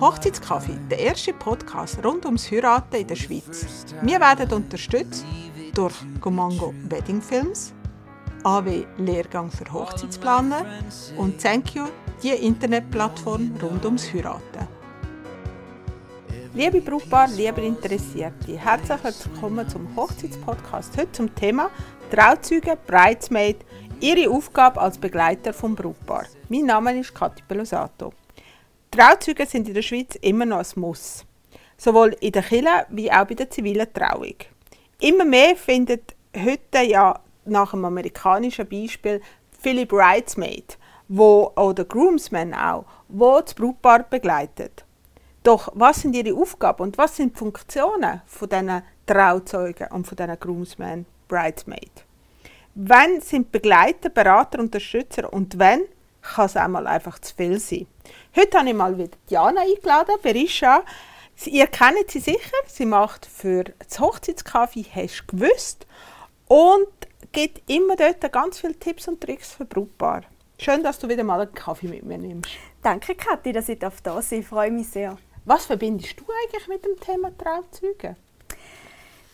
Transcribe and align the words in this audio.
Hochzeitskaffee, 0.00 0.78
der 0.90 0.98
erste 0.98 1.34
Podcast 1.34 2.02
rund 2.02 2.24
ums 2.24 2.50
Heiraten 2.50 2.96
in 2.96 3.06
der 3.06 3.14
Schweiz. 3.14 3.84
Wir 4.00 4.18
werden 4.18 4.50
unterstützt 4.52 5.26
durch 5.74 5.92
Gomango 6.18 6.72
Wedding 6.88 7.20
Films, 7.20 7.74
AW 8.42 8.86
Lehrgang 8.96 9.50
für 9.50 9.70
Hochzeitsplaner 9.70 10.64
und 11.18 11.38
Thank 11.42 11.74
You, 11.74 11.84
die 12.22 12.30
Internetplattform 12.30 13.52
rund 13.62 13.84
ums 13.84 14.14
Heiraten. 14.14 14.66
Liebe 16.54 16.80
Brautpaar, 16.80 17.28
liebe 17.28 17.60
Interessierte, 17.60 18.56
herzlich 18.56 19.26
willkommen 19.26 19.68
zum 19.68 19.94
Hochzeitspodcast. 19.94 20.96
Heute 20.96 21.12
zum 21.12 21.34
Thema 21.34 21.68
Trauzeuge, 22.10 22.78
Bridesmaid, 22.86 23.64
ihre 24.02 24.28
Aufgabe 24.28 24.80
als 24.80 24.98
Begleiter 24.98 25.52
vom 25.52 25.76
Brautpaar. 25.76 26.26
Mein 26.48 26.66
Name 26.66 26.98
ist 26.98 27.14
Kathi 27.14 27.40
Pelosato. 27.46 28.12
Trauzeuge 28.90 29.46
sind 29.46 29.68
in 29.68 29.74
der 29.74 29.82
Schweiz 29.82 30.16
immer 30.16 30.44
noch 30.44 30.58
ein 30.58 30.80
Muss. 30.80 31.24
Sowohl 31.76 32.16
in 32.20 32.32
der 32.32 32.42
Kirche 32.42 32.86
wie 32.90 33.12
auch 33.12 33.24
bei 33.26 33.34
der 33.34 33.48
zivilen 33.48 33.86
Trauung. 33.94 34.34
Immer 35.00 35.24
mehr 35.24 35.54
findet 35.54 36.16
heute 36.36 36.82
ja 36.82 37.20
nach 37.44 37.70
dem 37.70 37.84
amerikanischen 37.84 38.68
Beispiel 38.68 39.20
viele 39.60 39.86
Bridesmaid, 39.86 40.78
wo, 41.06 41.52
oder 41.54 41.84
Groomsmen 41.84 42.54
auch, 42.54 42.84
wo 43.08 43.40
das 43.40 43.54
Brautpaar 43.54 44.02
begleitet. 44.02 44.84
Doch 45.44 45.68
was 45.74 46.00
sind 46.00 46.16
ihre 46.16 46.36
Aufgaben 46.36 46.82
und 46.82 46.98
was 46.98 47.16
sind 47.16 47.34
die 47.34 47.38
Funktionen 47.38 48.22
von 48.26 48.48
diesen 48.48 48.82
Trauzeugen 49.06 49.92
und 49.92 50.08
von 50.08 50.16
diesen 50.16 50.40
Groomsmen, 50.40 51.06
Bridesmaid? 51.28 52.04
Wenn 52.74 53.20
sind 53.20 53.52
Begleiter, 53.52 54.08
Berater, 54.08 54.58
Unterstützer 54.58 55.30
und 55.30 55.58
wenn 55.58 55.82
kann 56.22 56.46
es 56.46 56.56
einmal 56.56 56.86
einfach 56.86 57.18
zu 57.18 57.34
viel 57.34 57.58
sein. 57.58 57.86
Heute 58.34 58.58
habe 58.58 58.68
ich 58.68 58.74
mal 58.74 58.96
wieder 58.96 59.16
Diana 59.28 59.60
eingeladen, 59.60 60.14
Berisha. 60.22 60.82
Ihr 61.44 61.66
kennt 61.66 62.10
sie 62.10 62.20
sicher, 62.20 62.56
sie 62.66 62.86
macht 62.86 63.26
für 63.26 63.64
das 63.64 63.98
Hochzeitskaffee 63.98 64.86
«Hast 64.94 65.24
du 65.26 65.36
gewusst?» 65.36 65.86
und 66.46 66.86
gibt 67.32 67.68
immer 67.68 67.96
dort 67.96 68.32
ganz 68.32 68.60
viele 68.60 68.78
Tipps 68.78 69.08
und 69.08 69.20
Tricks 69.20 69.52
für 69.52 69.64
Brautpaar. 69.64 70.22
Schön, 70.58 70.82
dass 70.82 70.98
du 70.98 71.08
wieder 71.08 71.24
mal 71.24 71.40
einen 71.40 71.52
Kaffee 71.52 71.88
mit 71.88 72.04
mir 72.04 72.18
nimmst. 72.18 72.52
Danke, 72.82 73.14
Kathi, 73.14 73.52
dass 73.52 73.68
ich 73.68 73.80
da 73.80 73.90
sein 73.90 74.00
darf. 74.04 74.32
Ich 74.32 74.46
freue 74.46 74.70
mich 74.70 74.88
sehr. 74.88 75.18
Was 75.44 75.66
verbindest 75.66 76.20
du 76.20 76.24
eigentlich 76.24 76.68
mit 76.68 76.84
dem 76.84 76.98
Thema 77.00 77.36
Trauzeugen? 77.36 78.16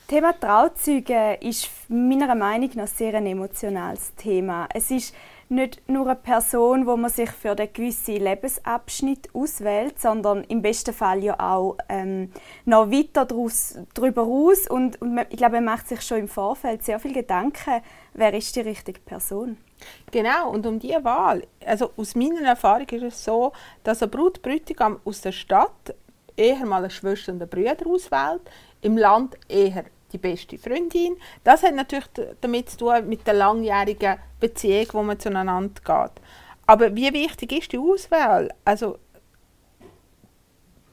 Thema 0.09 0.33
Trauzeuge 0.33 1.37
ist 1.42 1.69
meiner 1.89 2.34
Meinung 2.34 2.70
nach 2.77 2.87
sehr 2.87 3.12
ein 3.12 3.27
emotionales 3.27 4.15
Thema. 4.15 4.67
Es 4.73 4.91
ist 4.91 5.15
nicht 5.50 5.87
nur 5.87 6.06
eine 6.06 6.17
Person, 6.17 6.87
wo 6.87 6.97
man 6.97 7.11
sich 7.11 7.31
für 7.31 7.50
einen 7.50 7.70
gewissen 7.70 8.17
Lebensabschnitt 8.17 9.28
auswählt, 9.34 10.00
sondern 10.00 10.45
im 10.45 10.62
besten 10.62 10.95
Fall 10.95 11.23
ja 11.23 11.39
auch 11.39 11.77
ähm, 11.91 12.33
noch 12.65 12.91
weiter 12.91 13.27
daraus, 13.27 13.77
darüber 13.92 14.23
raus. 14.23 14.67
Und, 14.67 14.98
und 15.03 15.27
ich 15.28 15.37
glaube, 15.37 15.56
man 15.56 15.67
macht 15.67 15.89
sich 15.89 16.00
schon 16.00 16.20
im 16.20 16.28
Vorfeld 16.28 16.83
sehr 16.84 16.98
viel 16.98 17.12
Gedanken, 17.12 17.83
wer 18.15 18.33
ist 18.33 18.56
die 18.56 18.61
richtige 18.61 19.00
Person. 19.00 19.59
Genau, 20.11 20.53
und 20.53 20.67
um 20.67 20.78
diese 20.78 21.05
Wahl, 21.05 21.47
also 21.67 21.91
aus 21.98 22.15
meiner 22.15 22.48
Erfahrung 22.48 22.89
ist 22.89 23.03
es 23.03 23.25
so, 23.27 23.53
dass 23.84 24.03
ein 24.03 24.09
Brut 24.09 24.41
Bräutigam 24.41 25.00
aus 25.05 25.20
der 25.20 25.33
Stadt 25.33 25.95
eher 26.34 26.65
mal 26.65 26.78
eine 26.78 26.89
Schwester 26.89 27.33
und 27.33 27.43
einen 27.43 27.50
Brüder 27.50 27.87
auswählt, 27.87 28.41
im 28.81 28.97
Land 28.97 29.37
eher 29.48 29.84
die 30.12 30.19
beste 30.19 30.59
Freundin. 30.59 31.17
Das 31.45 31.62
hat 31.62 31.75
natürlich 31.75 32.09
damit 32.41 32.70
zu 32.70 32.78
tun 32.78 33.09
mit 33.09 33.27
der 33.27 33.34
langjährigen 33.34 34.19
Beziehung, 34.41 34.87
wo 34.92 35.03
man 35.03 35.19
zueinander 35.19 35.81
geht. 35.84 36.23
Aber 36.67 36.95
wie 36.95 37.12
wichtig 37.12 37.53
ist 37.53 37.73
die 37.73 37.78
Auswahl? 37.78 38.53
Also 38.65 38.98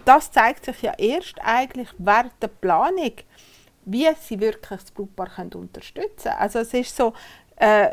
das 0.05 0.31
zeigt 0.31 0.66
sich 0.66 0.81
ja 0.83 0.94
erst 0.97 1.35
eigentlich 1.41 1.89
während 1.97 2.33
der 2.41 2.47
Planung, 2.47 3.13
wie 3.85 4.07
sie 4.22 4.39
wirklich 4.39 4.81
das 4.95 5.56
unterstützen 5.56 6.23
können. 6.23 6.38
Also 6.39 6.59
es 6.59 6.73
ist 6.73 6.95
so, 6.95 7.13
äh, 7.57 7.89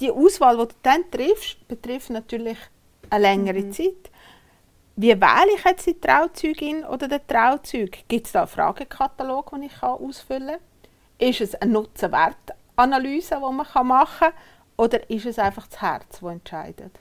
die 0.00 0.10
Auswahl, 0.10 0.56
die 0.56 0.68
du 0.68 0.74
dann 0.82 1.10
triffst, 1.10 1.66
betrifft 1.68 2.10
natürlich 2.10 2.58
eine 3.10 3.22
längere 3.22 3.62
mhm. 3.62 3.72
Zeit. 3.72 4.10
Wie 4.96 5.20
wähle 5.20 5.54
ich 5.56 5.64
jetzt 5.64 5.86
die 5.86 6.00
Trauzeugin 6.00 6.84
oder 6.84 7.08
den 7.08 7.26
Trauzeug? 7.26 7.98
Gibt 8.06 8.26
es 8.26 8.32
da 8.32 8.40
einen 8.40 8.48
Fragekatalog, 8.48 9.50
den 9.50 9.64
ich 9.64 9.82
ausfüllen 9.82 10.48
kann? 10.48 11.28
Ist 11.28 11.40
es 11.40 11.54
eine 11.56 11.72
Nutzen-Wert-Analyse, 11.72 13.34
die 13.34 13.40
man 13.40 13.56
machen 13.56 13.88
kann? 13.88 14.32
Oder 14.76 15.10
ist 15.10 15.26
es 15.26 15.38
einfach 15.38 15.66
das 15.66 15.80
Herz, 15.80 16.20
das 16.20 16.30
entscheidet? 16.30 16.98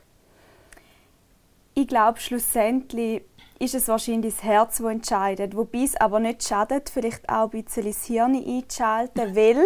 Ich 1.75 1.87
glaube, 1.87 2.19
schlussendlich 2.19 3.23
ist 3.59 3.75
es 3.75 3.87
wahrscheinlich 3.87 4.35
das 4.35 4.43
Herz, 4.43 4.77
das 4.77 4.87
entscheidet. 4.87 5.55
Wobei 5.55 5.83
es 5.83 5.95
aber 5.95 6.19
nicht 6.19 6.47
schadet, 6.47 6.89
vielleicht 6.89 7.29
auch 7.29 7.51
ein 7.51 7.63
bisschen 7.63 7.85
das 7.85 8.05
Hirn 8.05 8.35
einzuschalten, 8.35 9.35
weil 9.35 9.63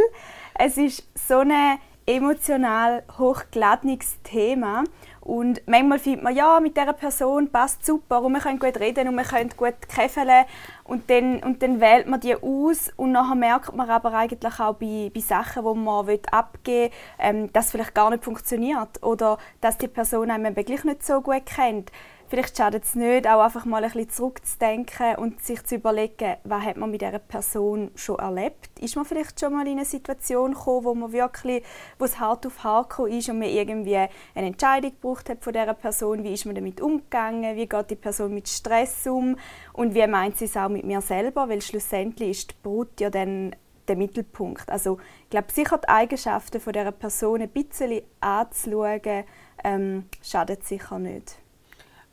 es 0.55 0.77
ist 0.77 1.07
so 1.15 1.39
ein 1.39 1.79
emotional 2.05 3.03
hochgeladenes 3.17 4.21
Thema 4.23 4.83
und 5.27 5.61
manchmal 5.65 5.99
findet 5.99 6.23
man, 6.23 6.33
ja, 6.33 6.57
mit 6.61 6.77
dieser 6.77 6.93
Person 6.93 7.49
passt 7.49 7.85
super 7.85 8.21
und 8.21 8.31
wir 8.31 8.39
können 8.39 8.59
gut 8.59 8.79
reden 8.79 9.09
und 9.09 9.15
wir 9.15 9.25
können 9.25 9.49
gut 9.57 9.75
käfeln 9.93 10.45
und 10.85 11.09
dann, 11.09 11.43
und 11.43 11.61
dann 11.61 11.81
wählt 11.81 12.07
man 12.07 12.21
die 12.21 12.33
aus 12.33 12.93
und 12.95 13.11
nachher 13.11 13.35
merkt 13.35 13.75
man 13.75 13.89
aber 13.89 14.13
eigentlich 14.13 14.57
auch 14.57 14.75
bei, 14.75 15.11
bei 15.13 15.19
Sachen, 15.19 15.65
die 15.65 15.79
man 15.79 16.19
abgeben 16.31 16.93
will, 16.93 16.99
ähm, 17.19 17.51
dass 17.51 17.71
vielleicht 17.71 17.93
gar 17.93 18.09
nicht 18.09 18.23
funktioniert 18.23 19.03
oder 19.03 19.37
dass 19.59 19.77
die 19.77 19.89
Person 19.89 20.31
einem 20.31 20.55
wirklich 20.55 20.85
nicht 20.85 21.05
so 21.05 21.19
gut 21.19 21.45
kennt 21.45 21.91
vielleicht 22.27 22.57
schadet 22.57 22.83
es 22.83 22.95
nicht, 22.95 23.27
auch 23.27 23.41
einfach 23.41 23.65
mal 23.65 23.83
ein 23.83 23.91
bisschen 23.91 24.09
zurückzudenken 24.09 25.15
und 25.15 25.41
sich 25.41 25.63
zu 25.63 25.75
überlegen, 25.75 26.35
was 26.43 26.63
hat 26.63 26.77
man 26.77 26.91
mit 26.91 27.01
dieser 27.01 27.19
Person 27.19 27.91
schon 27.95 28.19
erlebt. 28.19 28.69
Ist 28.79 28.95
man 28.95 29.05
vielleicht 29.05 29.39
schon 29.39 29.53
mal 29.53 29.65
in 29.67 29.73
eine 29.73 29.85
Situation 29.85 30.53
gekommen, 30.53 30.85
wo 30.85 30.93
man 30.93 31.11
wirklich, 31.11 31.63
wo 31.97 32.05
es 32.05 32.19
hart 32.19 32.45
auf 32.45 32.63
hart 32.63 32.97
ist 32.99 33.29
und 33.29 33.39
man 33.39 33.49
irgendwie 33.49 33.97
eine 33.97 34.09
Entscheidung 34.33 34.91
gebraucht 34.91 35.29
hat 35.29 35.43
von 35.43 35.53
dieser 35.53 35.73
Person, 35.73 36.23
wie 36.23 36.33
ist 36.33 36.45
man 36.45 36.55
damit 36.55 36.81
umgegangen, 36.81 37.55
wie 37.55 37.67
geht 37.67 37.89
die 37.89 37.95
Person 37.95 38.33
mit 38.33 38.47
Stress 38.47 39.07
um 39.07 39.37
und 39.73 39.93
wie 39.93 40.07
meint 40.07 40.37
sie 40.37 40.45
es 40.45 40.57
auch 40.57 40.69
mit 40.69 40.83
mir 40.83 41.01
selber, 41.01 41.49
weil 41.49 41.61
schlussendlich 41.61 42.29
ist 42.29 42.51
die 42.51 42.55
Brut 42.61 42.99
ja 42.99 43.09
dann 43.09 43.55
der 43.87 43.95
Mittelpunkt. 43.95 44.69
Also 44.69 44.99
ich 45.23 45.29
glaube, 45.29 45.51
sicher 45.51 45.77
die 45.77 45.87
Eigenschaften 45.87 46.59
von 46.59 46.73
dieser 46.73 46.91
Person 46.91 47.41
ein 47.41 47.49
bisschen 47.49 48.01
anzuschauen, 48.19 49.23
ähm, 49.63 50.05
schadet 50.21 50.65
sicher 50.65 50.99
nicht. 50.99 51.37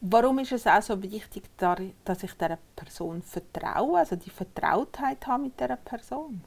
Warum 0.07 0.39
ist 0.39 0.53
es 0.53 0.67
auch 0.67 0.83
so 0.83 1.03
wichtig, 1.03 1.45
dass 1.57 2.23
ich 2.23 2.35
dieser 2.35 2.59
Person 2.77 3.23
vertraue, 3.23 4.01
also 4.01 4.17
die 4.17 4.29
Vertrautheit 4.29 5.27
habe 5.27 5.45
mit 5.45 5.59
dieser 5.59 5.77
Person? 5.77 6.43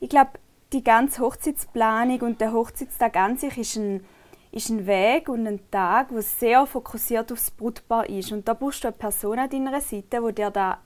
Ich 0.00 0.10
glaube, 0.10 0.32
die 0.74 0.84
ganze 0.84 1.22
Hochzeitsplanung 1.22 2.20
und 2.20 2.42
der 2.42 2.52
Hochzeitstag 2.52 3.16
an 3.16 3.38
sich 3.38 3.56
ist 3.56 3.76
ein, 3.76 4.04
ist 4.52 4.68
ein 4.68 4.86
Weg 4.86 5.30
und 5.30 5.46
ein 5.46 5.60
Tag, 5.70 6.10
der 6.10 6.20
sehr 6.20 6.66
fokussiert 6.66 7.32
aufs 7.32 7.50
Brutpaar 7.50 8.06
ist. 8.06 8.32
Und 8.32 8.46
da 8.46 8.52
brauchst 8.52 8.84
du 8.84 8.88
eine 8.88 8.96
Person 8.98 9.38
an 9.38 9.48
deiner 9.48 9.80
Seite, 9.80 10.20
die 10.26 10.34
dir 10.34 10.50
da 10.50 10.78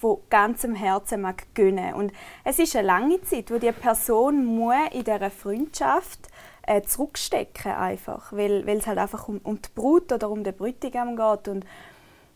von 0.00 0.18
ganzem 0.30 0.76
Herzen 0.76 1.20
mag 1.20 1.52
gönnen. 1.52 1.94
Und 1.94 2.12
es 2.44 2.60
ist 2.60 2.76
eine 2.76 2.86
lange 2.86 3.20
Zeit, 3.22 3.50
wo 3.50 3.58
die 3.58 3.72
Person 3.72 4.44
muss 4.44 4.76
in 4.92 5.02
dieser 5.02 5.30
Freundschaft 5.30 6.28
äh, 6.66 6.82
zurückstecken 6.82 7.72
einfach, 7.72 8.32
weil, 8.32 8.68
es 8.68 8.86
halt 8.86 8.98
einfach 8.98 9.28
um, 9.28 9.40
um 9.42 9.60
die 9.60 9.68
Brut 9.74 10.12
oder 10.12 10.30
um 10.30 10.44
den 10.44 10.54
Bräutigam 10.54 11.16
geht 11.16 11.48
und 11.48 11.64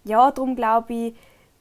ja, 0.05 0.31
darum 0.31 0.57
glaube 0.57 0.93
ich, 0.95 1.15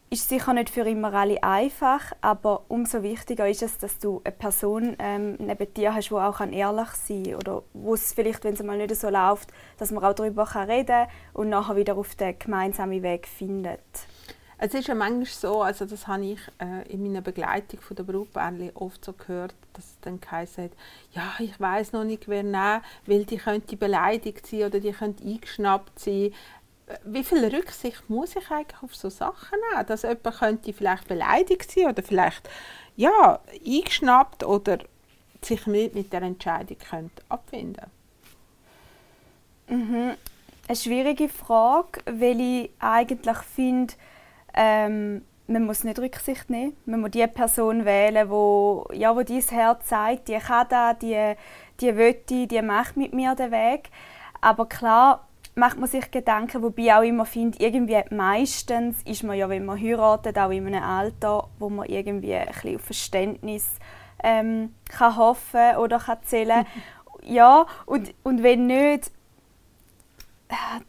ist 0.10 0.30
sicher 0.30 0.54
nicht 0.54 0.70
für 0.70 0.88
immer 0.88 1.14
alle 1.14 1.44
einfach, 1.44 2.14
aber 2.22 2.64
umso 2.70 3.04
wichtiger 3.04 3.48
ist 3.50 3.62
es, 3.62 3.78
dass 3.78 4.00
du 4.00 4.22
eine 4.24 4.32
Person 4.32 4.96
ähm, 5.00 5.36
neben 5.38 5.74
dir 5.74 5.94
hast, 5.94 6.10
die 6.10 6.14
auch 6.14 6.40
ehrlich 6.40 6.90
sein 6.90 7.24
kann 7.24 7.36
oder 7.36 7.64
wo 7.74 7.94
es 7.94 8.14
vielleicht, 8.14 8.46
wenn 8.46 8.54
es 8.54 8.64
mal 8.64 8.78
nicht 8.78 8.96
so 8.96 9.10
läuft, 9.10 9.50
dass 9.78 9.92
man 9.92 10.04
auch 10.04 10.14
darüber 10.14 10.48
reden 10.68 10.86
kann 10.86 11.08
und 11.34 11.50
nachher 11.50 11.76
wieder 11.76 11.98
auf 11.98 12.16
den 12.16 12.40
gemeinsamen 12.40 13.04
Weg 13.04 13.28
findet. 13.28 13.82
Es 14.60 14.74
ist 14.74 14.88
ja 14.88 14.96
manchmal 14.96 15.26
so, 15.26 15.62
also 15.62 15.86
das 15.86 16.08
habe 16.08 16.26
ich 16.26 16.40
äh, 16.60 16.92
in 16.92 17.04
meiner 17.04 17.22
Begleitung 17.22 17.80
von 17.80 17.96
der 17.96 18.04
Brautpaare 18.04 18.72
oft 18.74 19.06
so 19.06 19.14
gehört, 19.14 19.54
dass 19.74 19.86
es 19.86 20.00
dann 20.02 20.20
geheißen 20.20 20.66
hat, 20.66 20.72
ja, 21.12 21.34
ich 21.38 21.60
weiß 21.60 21.94
noch 21.94 22.04
nicht, 22.04 22.28
wer 22.28 22.42
nehmen, 22.42 22.82
weil 23.06 23.26
die 23.26 23.38
könnte 23.38 23.78
beleidigt 23.78 24.48
sein 24.48 24.64
oder 24.64 24.80
die 24.80 24.92
könnte 24.92 25.24
eingeschnappt 25.24 26.00
sein. 26.00 26.34
Wie 27.04 27.24
viel 27.24 27.46
Rücksicht 27.46 28.10
muss 28.10 28.36
ich 28.36 28.50
eigentlich 28.50 28.82
auf 28.82 28.96
so 28.96 29.10
Sachen 29.10 29.60
nehmen? 29.72 29.86
Dass 29.86 30.02
jemand 30.02 30.40
könnte 30.40 30.74
vielleicht 30.74 31.08
beleidigt 31.08 31.72
sein 31.72 31.88
oder 31.88 32.02
vielleicht 32.02 32.50
ja, 32.96 33.40
eingeschnappt 33.64 34.44
oder 34.44 34.80
sich 35.44 35.68
nicht 35.68 35.94
mit 35.94 36.12
der 36.12 36.24
Entscheidung 36.24 36.78
könnte 36.78 37.22
abfinden 37.30 37.86
mhm. 39.68 40.16
Eine 40.68 40.76
schwierige 40.76 41.30
Frage, 41.30 42.02
weil 42.06 42.42
ich 42.42 42.72
eigentlich 42.80 43.38
finde, 43.38 43.94
ähm, 44.58 45.22
man 45.48 45.66
muss 45.66 45.84
nicht 45.84 46.00
Rücksicht 46.00 46.50
nehmen. 46.50 46.76
Man 46.86 47.02
muss 47.02 47.12
die 47.12 47.26
Person 47.28 47.86
wählen, 47.86 48.30
wo, 48.30 48.88
ja, 48.92 49.16
wo 49.16 49.22
dein 49.22 49.42
Herz 49.42 49.88
sagt, 49.88 50.28
die 50.28 50.38
kann 50.38 50.68
das, 50.70 51.00
die, 51.00 51.36
die 51.80 51.96
will 51.96 52.16
die, 52.28 52.48
die 52.48 52.62
macht 52.62 52.98
mit 52.98 53.14
mir 53.14 53.36
den 53.36 53.52
Weg. 53.52 53.90
Aber 54.42 54.68
klar, 54.68 55.28
macht 55.56 55.80
man 55.80 55.90
sich 55.90 56.12
Gedanken, 56.12 56.62
wobei 56.62 56.96
auch 56.96 57.02
immer 57.02 57.26
finde, 57.26 57.58
irgendwie 57.60 58.04
meistens 58.12 59.02
ist 59.04 59.24
man 59.24 59.38
ja, 59.38 59.50
wenn 59.50 59.66
man 59.66 59.82
heiratet, 59.82 60.38
auch 60.38 60.52
in 60.52 60.68
einem 60.68 60.84
Alter, 60.84 61.48
wo 61.60 61.70
man 61.70 61.88
irgendwie 61.88 62.36
ein 62.36 62.48
bisschen 62.48 62.76
auf 62.76 62.82
Verständnis 62.82 63.66
ähm, 64.24 64.74
kann 64.90 65.16
hoffen 65.16 65.78
oder 65.78 66.00
kann 66.00 66.20
zählen. 66.24 66.66
ja, 67.24 67.66
und, 67.86 68.14
und 68.24 68.44
wenn 68.44 68.68
nicht, 68.68 69.12
äh, 70.50 70.82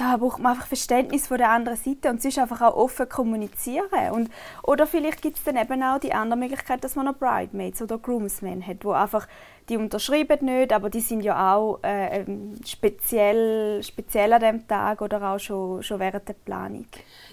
da 0.00 0.16
braucht 0.16 0.38
man 0.38 0.52
einfach 0.52 0.66
Verständnis 0.66 1.26
von 1.26 1.36
der 1.36 1.50
anderen 1.50 1.76
Seite 1.76 2.08
und 2.08 2.22
sonst 2.22 2.38
einfach 2.38 2.62
auch 2.62 2.74
offen 2.74 3.06
kommunizieren. 3.06 4.12
Und, 4.12 4.30
oder 4.62 4.86
vielleicht 4.86 5.20
gibt 5.20 5.36
es 5.36 5.44
dann 5.44 5.56
eben 5.56 5.82
auch 5.82 5.98
die 5.98 6.14
andere 6.14 6.38
Möglichkeit, 6.38 6.82
dass 6.82 6.96
man 6.96 7.04
noch 7.04 7.18
Bridemaids 7.18 7.82
oder 7.82 7.98
Groomsmen 7.98 8.66
hat, 8.66 8.82
wo 8.82 8.92
einfach 8.92 9.28
die 9.68 9.76
unterschreiben 9.76 10.46
nicht, 10.46 10.72
aber 10.72 10.88
die 10.88 11.00
sind 11.00 11.20
ja 11.20 11.54
auch 11.54 11.80
äh, 11.84 12.20
ähm, 12.22 12.54
speziell, 12.64 13.82
speziell 13.82 14.32
an 14.32 14.40
dem 14.40 14.66
Tag 14.66 15.02
oder 15.02 15.22
auch 15.22 15.38
schon, 15.38 15.82
schon 15.82 16.00
während 16.00 16.26
der 16.26 16.32
Planung. 16.32 16.86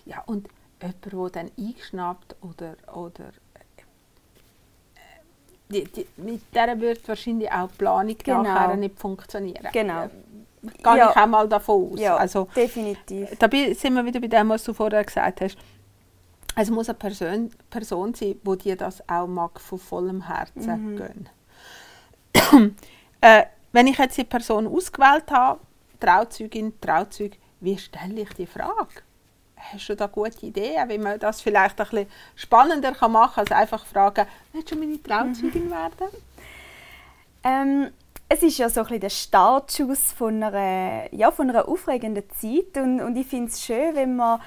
Ja, 0.06 0.22
und 0.26 0.50
jemand, 0.82 1.06
der 1.06 1.42
dann 1.42 1.52
eingeschnappt 1.58 2.36
oder, 2.42 2.76
oder 2.94 3.30
äh, 4.96 5.00
die, 5.70 5.86
die, 5.86 6.08
mit 6.18 6.42
der 6.54 6.80
wird 6.82 7.08
wahrscheinlich 7.08 7.50
auch 7.50 7.70
die 7.70 7.78
Planung 7.78 8.18
genau. 8.22 8.44
nachher 8.44 8.76
nicht 8.76 9.00
funktionieren. 9.00 9.70
Genau 9.72 10.10
gehe 10.68 10.98
ja. 10.98 11.12
ich 11.12 11.18
auch 11.18 11.28
mal 11.28 11.48
davon 11.48 11.92
aus. 11.92 12.00
Ja, 12.00 12.16
also, 12.16 12.48
definitiv. 12.56 13.30
Dabei 13.40 13.74
sind 13.74 13.94
wir 13.94 14.06
wieder 14.06 14.20
bei 14.20 14.28
dem, 14.28 14.50
was 14.50 14.64
du 14.64 14.74
vorher 14.74 15.04
gesagt 15.04 15.42
hast. 15.42 15.58
Es 16.56 16.70
muss 16.72 16.90
eine 16.90 16.98
Person, 16.98 17.52
Person 17.70 18.14
sein, 18.14 18.36
die 18.44 18.58
dir 18.58 18.76
das 18.76 19.08
auch 19.08 19.28
mag, 19.28 19.62
von 19.62 19.78
vollem 19.78 20.28
Herzen 20.28 20.94
mhm. 20.94 20.98
gehen. 20.98 21.30
äh, 23.22 23.44
wenn 23.72 23.88
ich 23.88 23.98
jetzt 23.98 24.18
die 24.18 24.24
Person 24.24 24.68
ausgewählt 24.68 25.30
habe, 25.30 25.60
Trauzeugin, 26.00 26.74
Trauzeug, 26.82 27.38
wie 27.60 27.78
stelle 27.78 28.22
ich 28.22 28.34
die 28.34 28.48
Frage? 28.48 29.02
Hast 29.56 29.90
du 29.90 29.96
da 29.96 30.08
gute 30.08 30.46
Ideen, 30.46 30.90
wie 30.90 30.98
man 30.98 31.20
das 31.20 31.42
vielleicht 31.42 31.80
ein 31.80 31.88
bisschen 31.88 32.08
spannender 32.36 32.92
machen 33.08 33.34
kann, 33.36 33.44
als 33.44 33.52
einfach 33.52 33.86
fragen, 33.86 34.28
willst 34.54 34.72
du 34.72 34.76
meine 34.76 35.02
Trauzeugin 35.02 35.66
mhm. 35.66 35.72
werden? 35.72 36.08
Ähm, 37.44 37.92
es 38.30 38.44
ist 38.44 38.58
ja 38.58 38.70
so 38.70 38.84
ein 38.84 39.00
der 39.00 39.10
Startschuss 39.10 40.12
von 40.12 40.44
einer, 40.44 41.14
ja, 41.14 41.32
von 41.32 41.50
einer 41.50 41.68
aufregenden 41.68 42.24
Zeit 42.30 42.82
und, 42.82 43.02
und 43.02 43.16
ich 43.16 43.28
finde 43.28 43.48
es 43.48 43.64
schön, 43.64 43.96
wenn 43.96 44.16
man, 44.18 44.42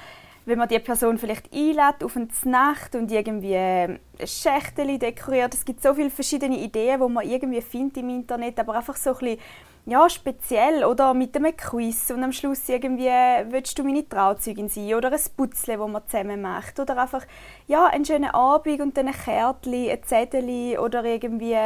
wenn 0.45 0.59
man 0.59 0.67
die 0.67 0.79
Person 0.79 1.17
vielleicht 1.17 1.51
einlädt 1.51 2.03
auf 2.03 2.15
eine 2.15 2.27
Nacht 2.45 2.95
und 2.95 3.11
irgendwie 3.11 3.55
ein 3.55 3.99
Schächtchen 4.23 4.99
dekoriert. 4.99 5.53
Es 5.53 5.65
gibt 5.65 5.81
so 5.81 5.95
viele 5.95 6.11
verschiedene 6.11 6.59
Ideen, 6.59 7.01
die 7.01 7.11
man 7.11 7.27
irgendwie 7.27 7.61
findet 7.61 7.97
im 7.97 8.09
Internet, 8.09 8.59
aber 8.59 8.75
einfach 8.75 8.97
so 8.97 9.11
ein 9.11 9.17
bisschen 9.17 9.39
ja, 9.87 10.07
speziell 10.11 10.85
oder 10.85 11.15
mit 11.15 11.35
einem 11.35 11.57
Quiz 11.57 12.11
und 12.11 12.23
am 12.23 12.31
Schluss 12.31 12.69
irgendwie 12.69 13.09
willst 13.49 13.79
du 13.79 13.83
meine 13.83 14.07
Trauzeugin 14.07 14.69
sein 14.69 14.93
oder 14.93 15.11
ein 15.11 15.19
Putzle, 15.35 15.79
wo 15.79 15.87
man 15.87 16.03
zusammen 16.07 16.39
macht 16.39 16.79
oder 16.79 17.01
einfach 17.01 17.25
ja, 17.65 17.87
einen 17.87 18.05
schönen 18.05 18.29
Abend 18.29 18.79
und 18.79 18.95
dann 18.95 19.07
ein 19.07 19.13
Kärtchen, 19.13 19.89
ein 19.89 20.03
Zettel 20.03 20.77
oder 20.77 21.03
irgendwie 21.03 21.57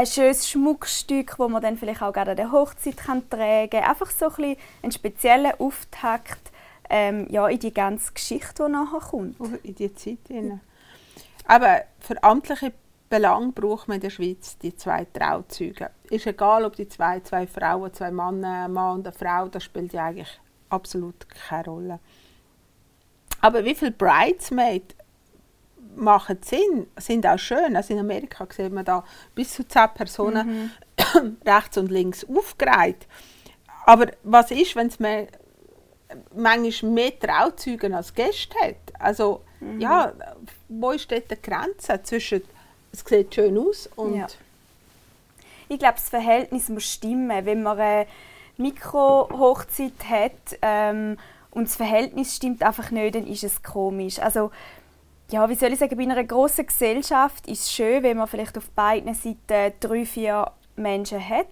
ein 0.00 0.06
schönes 0.06 0.48
Schmuckstück, 0.48 1.36
das 1.36 1.48
man 1.48 1.60
dann 1.60 1.76
vielleicht 1.76 2.02
auch 2.02 2.12
gerade 2.12 2.30
an 2.30 2.36
der 2.36 2.52
Hochzeit 2.52 2.96
kann 2.96 3.28
tragen 3.28 3.70
kann. 3.70 3.84
Einfach 3.84 4.10
so 4.10 4.30
ein, 4.38 4.56
einen 4.82 4.92
speziellen 4.92 5.52
Auftakt 5.58 6.50
ähm, 6.88 7.26
ja, 7.30 7.46
in 7.48 7.58
die 7.58 7.72
ganze 7.72 8.12
Geschichte, 8.12 8.64
die 8.66 8.72
nachher 8.72 9.00
kommt. 9.00 9.36
In 9.62 9.74
die 9.74 9.94
Zeit. 9.94 10.18
Rein. 10.30 10.60
Aber 11.46 11.82
für 12.00 12.22
amtliche 12.22 12.72
Belang 13.10 13.52
braucht 13.52 13.88
man 13.88 13.96
in 13.96 14.00
der 14.00 14.10
Schweiz 14.10 14.56
die 14.58 14.74
zwei 14.74 15.04
Trauzeugen. 15.04 15.88
Ist 16.08 16.26
egal, 16.26 16.64
ob 16.64 16.76
die 16.76 16.88
zwei, 16.88 17.20
zwei 17.20 17.46
Frauen, 17.46 17.92
zwei 17.92 18.10
Männer, 18.10 18.64
ein 18.64 18.72
Mann 18.72 18.98
und 18.98 19.06
eine 19.06 19.16
Frau, 19.16 19.48
das 19.48 19.64
spielt 19.64 19.92
ja 19.92 20.06
eigentlich 20.06 20.40
absolut 20.70 21.28
keine 21.28 21.64
Rolle. 21.64 21.98
Aber 23.42 23.64
wie 23.64 23.74
viele 23.74 23.90
Bridesmaids 23.90 24.94
machen 25.96 26.38
Sinn, 26.42 26.86
sind 26.96 27.26
auch 27.26 27.38
schön. 27.38 27.76
Also 27.76 27.94
in 27.94 28.00
Amerika 28.00 28.46
sieht 28.50 28.72
man 28.72 28.84
da 28.84 29.04
bis 29.34 29.54
zu 29.54 29.66
zehn 29.66 29.88
Personen 29.94 30.70
mhm. 31.14 31.36
rechts 31.46 31.76
und 31.78 31.90
links 31.90 32.24
aufgereiht. 32.24 33.06
Aber 33.86 34.06
was 34.22 34.50
ist, 34.50 34.76
wenn 34.76 34.88
es 34.88 34.98
mehr, 35.00 35.26
manchmal 36.34 36.92
mehr 36.92 37.18
Trauzeugen 37.18 37.94
als 37.94 38.14
Gäste 38.14 38.56
hat? 38.60 38.76
Also 38.98 39.42
mhm. 39.60 39.80
ja, 39.80 40.12
wo 40.68 40.90
ist 40.90 41.10
dort 41.10 41.30
die 41.30 41.40
Grenze 41.40 42.02
zwischen 42.02 42.42
es 42.92 43.04
sieht 43.04 43.34
schön 43.34 43.56
aus 43.56 43.88
und 43.96 44.16
ja. 44.16 44.26
ich 45.68 45.78
glaube, 45.78 45.94
das 45.94 46.08
Verhältnis 46.08 46.68
muss 46.68 46.84
stimmen. 46.84 47.46
Wenn 47.46 47.62
man 47.62 47.78
eine 47.78 48.06
Mikro-Hochzeit 48.56 49.92
hat 50.08 50.58
ähm, 50.60 51.16
und 51.50 51.68
das 51.68 51.76
Verhältnis 51.76 52.34
stimmt 52.34 52.62
einfach 52.62 52.90
nicht, 52.90 53.14
dann 53.14 53.26
ist 53.26 53.44
es 53.44 53.62
komisch. 53.62 54.18
Also 54.18 54.50
ja, 55.30 55.48
wie 55.48 55.54
soll 55.54 55.72
ich 55.72 55.78
sagen, 55.78 55.96
bei 55.96 56.02
einer 56.02 56.24
grossen 56.24 56.66
Gesellschaft 56.66 57.46
ist 57.46 57.62
es 57.62 57.72
schön, 57.72 58.02
wenn 58.02 58.16
man 58.16 58.26
vielleicht 58.26 58.58
auf 58.58 58.68
beiden 58.70 59.14
Seiten 59.14 59.74
drei, 59.80 60.04
vier 60.04 60.50
Menschen 60.76 61.26
hat. 61.26 61.46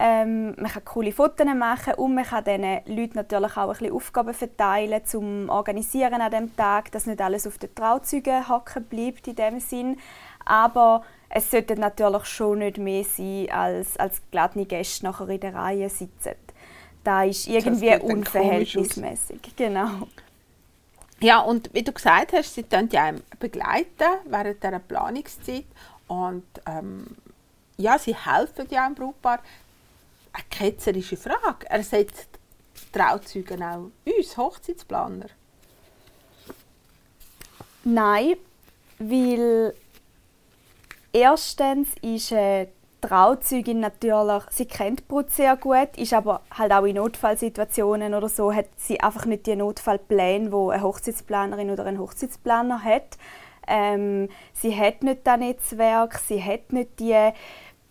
Ähm, 0.00 0.54
man 0.56 0.70
kann 0.70 0.84
coole 0.84 1.12
Fotos 1.12 1.46
machen 1.46 1.94
und 1.94 2.14
man 2.14 2.24
kann 2.24 2.44
diesen 2.44 2.96
Leuten 2.96 3.16
natürlich 3.16 3.56
auch 3.56 3.62
ein 3.62 3.68
bisschen 3.70 3.92
Aufgaben 3.92 4.32
verteilen 4.32 5.04
zum 5.04 5.48
Organisieren 5.48 6.20
an 6.20 6.30
dem 6.30 6.54
Tag, 6.54 6.92
dass 6.92 7.06
nicht 7.06 7.20
alles 7.20 7.46
auf 7.48 7.58
den 7.58 7.74
Trauzeugen 7.74 8.48
hacken 8.48 8.84
bleibt 8.84 9.26
in 9.26 9.34
dem 9.34 9.58
Sinn. 9.58 9.98
Aber 10.44 11.02
es 11.28 11.50
sollte 11.50 11.74
natürlich 11.74 12.24
schon 12.26 12.60
nicht 12.60 12.78
mehr 12.78 13.04
sein, 13.04 13.50
als, 13.50 13.96
als 13.96 14.22
geladene 14.30 14.66
Gäste 14.66 15.04
nachher 15.04 15.28
in 15.28 15.40
der 15.40 15.54
Reihe 15.54 15.90
sitzen. 15.90 16.34
Da 17.02 17.24
ist 17.24 17.48
irgendwie 17.48 17.96
unverhältnismäßig. 17.96 19.40
Genau. 19.56 20.06
Ja, 21.20 21.40
und 21.40 21.74
wie 21.74 21.82
du 21.82 21.92
gesagt 21.92 22.32
hast, 22.32 22.54
sie 22.54 22.62
begleiten 22.62 22.92
ja 22.92 23.12
begleiten 23.40 24.18
während 24.26 24.62
dieser 24.62 24.78
Planungszeit 24.78 25.66
und 26.06 26.44
ähm, 26.66 27.06
ja, 27.76 27.98
sie 27.98 28.14
helfen 28.14 28.66
ja 28.70 28.86
im 28.86 28.94
Brautpaar. 28.94 29.40
Eine 30.32 30.44
ketzerische 30.50 31.16
Frage. 31.16 31.68
Ersetzt 31.68 32.28
Trauzeugen 32.92 33.62
auch 33.62 33.90
uns, 34.04 34.36
Hochzeitsplaner? 34.36 35.26
Nein, 37.84 38.36
weil 38.98 39.74
erstens 41.12 41.88
ist 42.02 42.32
äh, 42.32 42.68
Trauzeugin 43.00 43.80
natürlich, 43.80 44.42
sie 44.50 44.66
kennt 44.66 45.06
Brut 45.06 45.30
sehr 45.30 45.56
gut, 45.56 45.96
ist 45.96 46.12
aber 46.12 46.40
halt 46.50 46.72
auch 46.72 46.84
in 46.84 46.96
Notfallsituationen 46.96 48.14
oder 48.14 48.28
so, 48.28 48.52
hat 48.52 48.66
sie 48.76 49.00
einfach 49.00 49.24
nicht 49.24 49.46
die 49.46 49.56
Notfallpläne, 49.56 50.50
wo 50.50 50.70
eine 50.70 50.82
Hochzeitsplanerin 50.82 51.70
oder 51.70 51.86
ein 51.86 51.98
Hochzeitsplaner 51.98 52.82
hat. 52.82 53.16
Ähm, 53.68 54.28
sie 54.52 54.76
hat 54.76 55.02
nicht 55.02 55.20
das 55.24 55.38
Netzwerk, 55.38 56.18
sie 56.18 56.42
hat 56.42 56.72
nicht 56.72 56.98
die, 56.98 57.30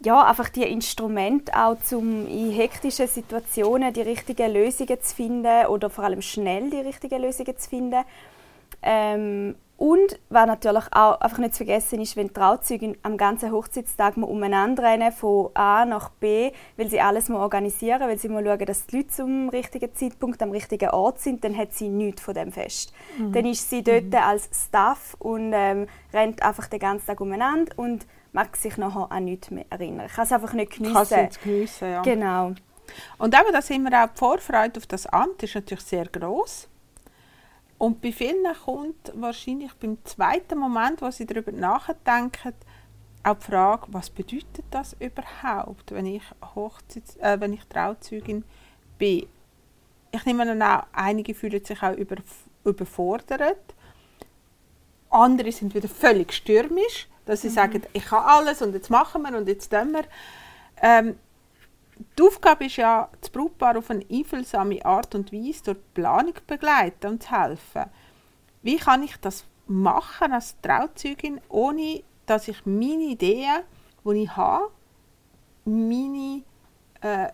ja, 0.04 0.24
einfach 0.26 0.50
die 0.50 0.64
Instrumente 0.64 1.54
auch, 1.54 1.78
um 1.92 2.28
in 2.28 2.52
hektischen 2.52 3.08
Situationen 3.08 3.94
die 3.94 4.02
richtigen 4.02 4.54
Lösungen 4.54 5.02
zu 5.02 5.16
finden 5.16 5.68
oder 5.68 5.90
vor 5.90 6.04
allem 6.04 6.22
schnell 6.22 6.70
die 6.70 6.82
richtigen 6.82 7.22
Lösungen 7.22 7.58
zu 7.58 7.70
finden. 7.70 8.04
Ähm, 8.82 9.56
und 9.77 10.19
was 10.29 10.48
natürlich 10.48 10.86
auch 10.91 11.22
einfach 11.22 11.38
nicht 11.38 11.53
zu 11.53 11.63
vergessen 11.63 12.01
ist, 12.01 12.15
wenn 12.15 12.27
die 12.27 12.34
Trauzeugin 12.34 12.98
am 13.03 13.15
ganzen 13.15 13.51
Hochzeitstag 13.51 14.17
umeinander 14.17 14.81
rennen 14.81 15.12
von 15.12 15.51
A 15.53 15.86
nach 15.86 16.10
B, 16.10 16.51
weil 16.77 16.89
sie 16.89 17.00
alles 17.00 17.29
organisieren 17.29 18.00
muss, 18.00 18.10
weil 18.10 18.17
sie 18.17 18.29
mal 18.29 18.43
schauen, 18.43 18.65
dass 18.65 18.88
die 18.88 18.98
Leute 18.98 19.10
zum 19.10 19.50
richtigen 19.50 19.93
Zeitpunkt 19.93 20.41
am 20.41 20.50
richtigen 20.50 20.89
Ort 20.89 21.19
sind, 21.19 21.43
dann 21.43 21.55
hat 21.55 21.74
sie 21.74 21.89
nichts 21.89 22.24
von 22.24 22.34
dem 22.34 22.51
Fest. 22.51 22.91
Mhm. 23.19 23.34
Dann 23.34 23.46
ist 23.46 23.69
sie 23.69 23.84
dort 23.84 24.05
mhm. 24.05 24.15
als 24.15 24.50
Staff 24.51 25.15
und 25.19 25.51
ähm, 25.53 25.86
rennt 26.12 26.41
einfach 26.41 26.65
den 26.67 26.79
ganzen 26.79 27.05
Tag 27.05 27.22
umeinander 27.22 27.72
und 27.75 28.07
mag 28.31 28.55
sich 28.57 28.77
nachher 28.77 29.12
an 29.12 29.25
nichts 29.25 29.51
mehr 29.51 29.65
erinnern. 29.69 30.07
Ich 30.07 30.13
kann 30.13 30.25
es 30.25 30.31
einfach 30.31 30.53
nicht 30.53 30.72
geniessen. 30.72 31.07
Kann 31.07 31.27
es 31.29 31.39
geniessen, 31.39 31.91
ja. 31.91 32.01
Genau. 32.01 32.53
Und 33.19 33.36
eben, 33.36 33.53
da 33.53 33.62
sind 33.62 33.84
wir 33.84 34.03
auch 34.03 34.10
die 34.10 34.17
Vorfreude 34.17 34.79
auf 34.79 34.88
das 34.88 35.05
Amt 35.05 35.43
ist 35.43 35.53
natürlich 35.53 35.84
sehr 35.84 36.05
groß 36.05 36.67
und 37.77 38.01
bei 38.01 38.12
vielen 38.12 38.46
kommt 38.65 39.12
wahrscheinlich 39.15 39.74
beim 39.74 40.03
zweiten 40.03 40.57
Moment, 40.57 41.01
wo 41.01 41.12
sie 41.12 41.25
darüber 41.25 41.51
nachdenken, 41.51 42.53
auch 43.24 43.36
die 43.36 43.46
Frage, 43.46 43.88
was 43.89 44.10
bedeutet 44.10 44.65
das 44.72 44.96
überhaupt, 45.00 45.91
wenn 45.91 46.05
ich, 46.05 46.24
Hochzeits 46.55 47.17
äh, 47.17 47.39
wenn 47.39 47.53
ich 47.53 47.63
Trauzeugin 47.65 48.43
bin. 48.98 49.27
Ich 50.12 50.25
nehme 50.25 50.50
an, 50.50 50.62
auch, 50.62 50.84
einige 50.93 51.36
fühlen 51.36 51.63
sich 51.63 51.84
auch 51.84 51.93
über, 51.93 52.15
überfordert. 52.63 53.75
Andere 55.10 55.51
sind 55.51 55.75
wieder 55.75 55.89
völlig 55.89 56.34
stürmisch, 56.34 57.07
dass 57.25 57.41
sie 57.41 57.50
mhm. 57.50 57.53
sagen, 57.53 57.81
ich 57.93 58.05
kann 58.05 58.24
alles 58.24 58.62
und 58.62 58.74
jetzt 58.74 58.89
machen 58.89 59.22
wir 59.24 59.38
und 59.38 59.48
jetzt 59.48 59.69
tun 59.69 59.91
wir. 59.91 60.05
Ähm, 60.81 61.17
die 62.18 62.24
Aufgabe 62.24 62.66
ist 62.66 62.77
ja, 62.77 63.10
das 63.20 63.30
Brautpaar 63.30 63.77
auf 63.77 63.89
eine 63.89 64.06
einfühlsame 64.12 64.84
Art 64.86 65.16
und 65.16 65.32
Weise 65.32 65.63
durch 65.63 65.77
die 65.77 66.01
Planung 66.01 66.34
begleiten 66.46 67.08
und 67.08 67.24
zu 67.24 67.32
helfen. 67.32 67.86
Wie 68.62 68.77
kann 68.77 69.04
ich 69.04 69.18
das 69.18 69.46
machen 69.68 70.32
als 70.32 70.56
Trauzeugin, 70.62 71.42
ohne 71.50 72.04
dass 72.25 72.48
ich 72.48 72.66
meine 72.66 73.04
Ideen, 73.04 73.63
die 74.06 74.24
ich 74.24 74.36
habe, 74.36 74.72
meine 75.66 76.44
äh, 77.01 77.27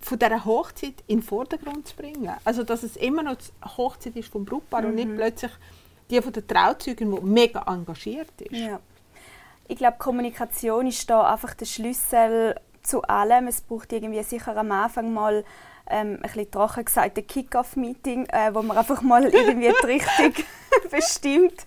von 0.00 0.18
dieser 0.18 0.44
Hochzeit 0.44 1.02
in 1.06 1.18
den 1.18 1.22
Vordergrund 1.22 1.88
zu 1.88 1.96
bringen. 1.96 2.30
Also, 2.44 2.62
dass 2.62 2.82
es 2.82 2.96
immer 2.96 3.22
noch 3.22 3.36
die 3.36 3.68
Hochzeit 3.76 4.16
ist 4.16 4.30
vom 4.30 4.44
Brautpaar 4.44 4.82
mhm. 4.82 4.88
und 4.88 4.94
nicht 4.96 5.08
mhm. 5.08 5.16
plötzlich 5.16 5.52
die 6.10 6.20
von 6.20 6.32
der 6.32 6.46
Trauzeugen, 6.46 7.14
die 7.14 7.20
mega 7.22 7.62
engagiert 7.66 8.40
ist. 8.40 8.52
Ja. 8.52 8.78
Ich 9.66 9.76
glaube, 9.76 9.96
Kommunikation 9.98 10.86
ist 10.86 11.08
da 11.08 11.32
einfach 11.32 11.54
der 11.54 11.64
Schlüssel 11.64 12.54
zu 12.84 13.02
allem. 13.02 13.48
Es 13.48 13.60
braucht 13.60 13.92
irgendwie 13.92 14.22
sicher 14.22 14.56
am 14.56 14.72
Anfang 14.72 15.12
mal 15.12 15.44
ähm, 15.90 16.14
ein 16.14 16.22
bisschen 16.22 16.50
trocken 16.50 16.84
gesagt 16.84 17.18
ein 17.18 17.26
Kick-Off-Meeting, 17.26 18.26
äh, 18.26 18.54
wo 18.54 18.62
man 18.62 18.76
einfach 18.76 19.02
mal 19.02 19.24
irgendwie 19.24 19.72
die 19.82 19.86
Richtung 19.86 20.44
bestimmt 20.90 21.66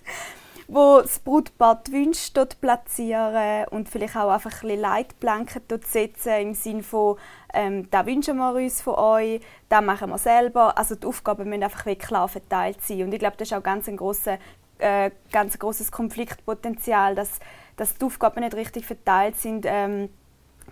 wo 0.68 1.00
das 1.00 1.18
Brutpaar 1.20 1.82
die 1.86 1.92
Wünsche 1.92 2.30
dort 2.34 2.60
platzieren 2.60 3.66
und 3.70 3.88
vielleicht 3.88 4.16
auch 4.16 4.30
einfach 4.30 4.52
ein 4.52 4.68
bisschen 4.68 4.80
Leitplanken 4.80 5.62
dort 5.66 5.86
setzen 5.86 6.34
im 6.34 6.54
Sinne 6.54 6.82
von 6.82 7.16
ähm, 7.54 7.90
«Da 7.90 8.04
wünschen 8.04 8.36
wir 8.36 8.52
uns 8.52 8.82
von 8.82 8.96
euch, 8.96 9.40
das 9.70 9.82
machen 9.82 10.10
wir 10.10 10.18
selber». 10.18 10.76
Also 10.76 10.94
die 10.94 11.06
Aufgaben 11.06 11.48
müssen 11.48 11.62
einfach 11.62 11.86
klar 11.98 12.28
verteilt 12.28 12.82
sein 12.82 13.04
und 13.04 13.12
ich 13.14 13.18
glaube, 13.18 13.36
das 13.38 13.48
ist 13.48 13.56
auch 13.56 13.62
ganz 13.62 13.88
ein 13.88 13.96
grosses 13.96 14.38
äh, 14.78 15.10
ganz 15.32 15.58
großes 15.58 15.90
Konfliktpotenzial, 15.90 17.14
dass, 17.14 17.40
dass 17.76 17.96
die 17.96 18.04
Aufgaben 18.04 18.40
nicht 18.40 18.54
richtig 18.54 18.86
verteilt 18.86 19.40
sind. 19.40 19.64
Ähm, 19.66 20.10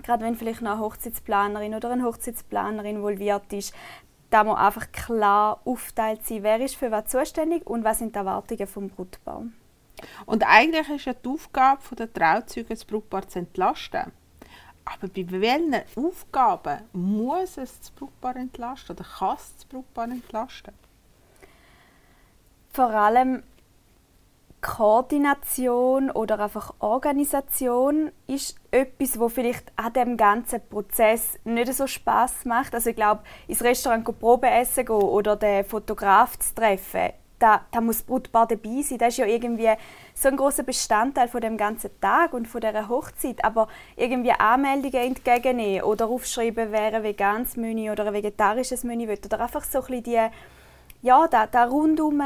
gerade 0.02 0.24
wenn 0.24 0.36
vielleicht 0.36 0.62
noch 0.62 0.72
eine 0.72 0.80
Hochzeitsplanerin 0.80 1.74
oder 1.74 1.90
ein 1.90 2.04
Hochzeitsplaner 2.04 2.84
involviert 2.84 3.52
ist, 3.52 3.74
da 4.30 4.44
muss 4.44 4.58
einfach 4.58 4.90
klar 4.92 5.60
aufteilt 5.64 6.26
sein, 6.26 6.42
wer 6.42 6.60
ist 6.60 6.76
für 6.76 6.90
was 6.90 7.06
zuständig 7.06 7.66
und 7.66 7.84
was 7.84 7.98
sind 7.98 8.14
die 8.14 8.18
Erwartungen 8.18 8.66
vom 8.66 8.88
Brutpaar. 8.88 9.44
Und 10.26 10.44
eigentlich 10.46 10.88
ist 10.88 11.06
ja 11.06 11.14
die 11.14 11.28
Aufgabe 11.28 11.96
der 11.96 12.12
Trauzeugen, 12.12 12.68
das 12.68 12.84
Brautpaar 12.84 13.28
zu 13.28 13.38
entlasten. 13.38 14.12
Aber 14.84 15.08
bei 15.08 15.26
welchen 15.28 15.74
Aufgaben 15.96 16.80
muss 16.92 17.56
es 17.56 17.78
das 17.80 17.90
Brautpaar 17.90 18.36
entlasten 18.36 18.94
oder 18.94 19.04
kann 19.04 19.36
es 19.36 19.54
das 19.54 19.64
Brautpaar 19.64 20.04
entlasten? 20.04 20.74
Vor 22.72 22.90
allem 22.90 23.42
Koordination 24.66 26.10
oder 26.10 26.40
einfach 26.40 26.74
Organisation 26.80 28.10
ist 28.26 28.56
etwas, 28.72 29.18
wo 29.20 29.28
vielleicht 29.28 29.70
an 29.76 29.92
dem 29.92 30.16
ganzen 30.16 30.60
Prozess 30.68 31.38
nicht 31.44 31.72
so 31.72 31.86
Spaß 31.86 32.46
macht. 32.46 32.74
Also 32.74 32.90
ich 32.90 32.96
glaube, 32.96 33.22
ins 33.46 33.62
Restaurant 33.62 34.04
Probe 34.18 34.50
essen 34.50 34.84
gehen 34.84 34.96
oder 34.96 35.36
den 35.36 35.64
Fotograf 35.64 36.36
zu 36.40 36.52
treffen, 36.52 37.12
da, 37.38 37.60
da 37.70 37.80
muss 37.80 38.02
Brutpaar 38.02 38.48
dabei 38.48 38.82
sein. 38.82 38.98
Das 38.98 39.10
ist 39.10 39.18
ja 39.18 39.26
irgendwie 39.26 39.70
so 40.14 40.28
ein 40.28 40.36
großer 40.36 40.64
Bestandteil 40.64 41.28
von 41.28 41.42
dem 41.42 41.56
ganzen 41.56 41.90
Tag 42.00 42.32
und 42.32 42.48
von 42.48 42.60
dieser 42.60 42.88
Hochzeit. 42.88 43.44
Aber 43.44 43.68
irgendwie 43.94 44.32
Anmeldungen 44.32 45.00
entgegennehmen 45.00 45.84
oder 45.84 46.08
aufschreiben, 46.08 46.72
wer 46.72 46.92
ein 46.92 47.02
veganes 47.04 47.56
Menü 47.56 47.92
oder 47.92 48.06
ein 48.06 48.14
vegetarisches 48.14 48.82
Menü 48.82 49.06
will. 49.06 49.20
Oder 49.24 49.40
einfach 49.40 49.62
so 49.62 49.78
ein 49.78 49.84
bisschen 49.86 50.02
die, 50.02 50.26
ja, 51.02 51.28
da, 51.28 51.46
da 51.46 51.66
rundum, 51.66 52.20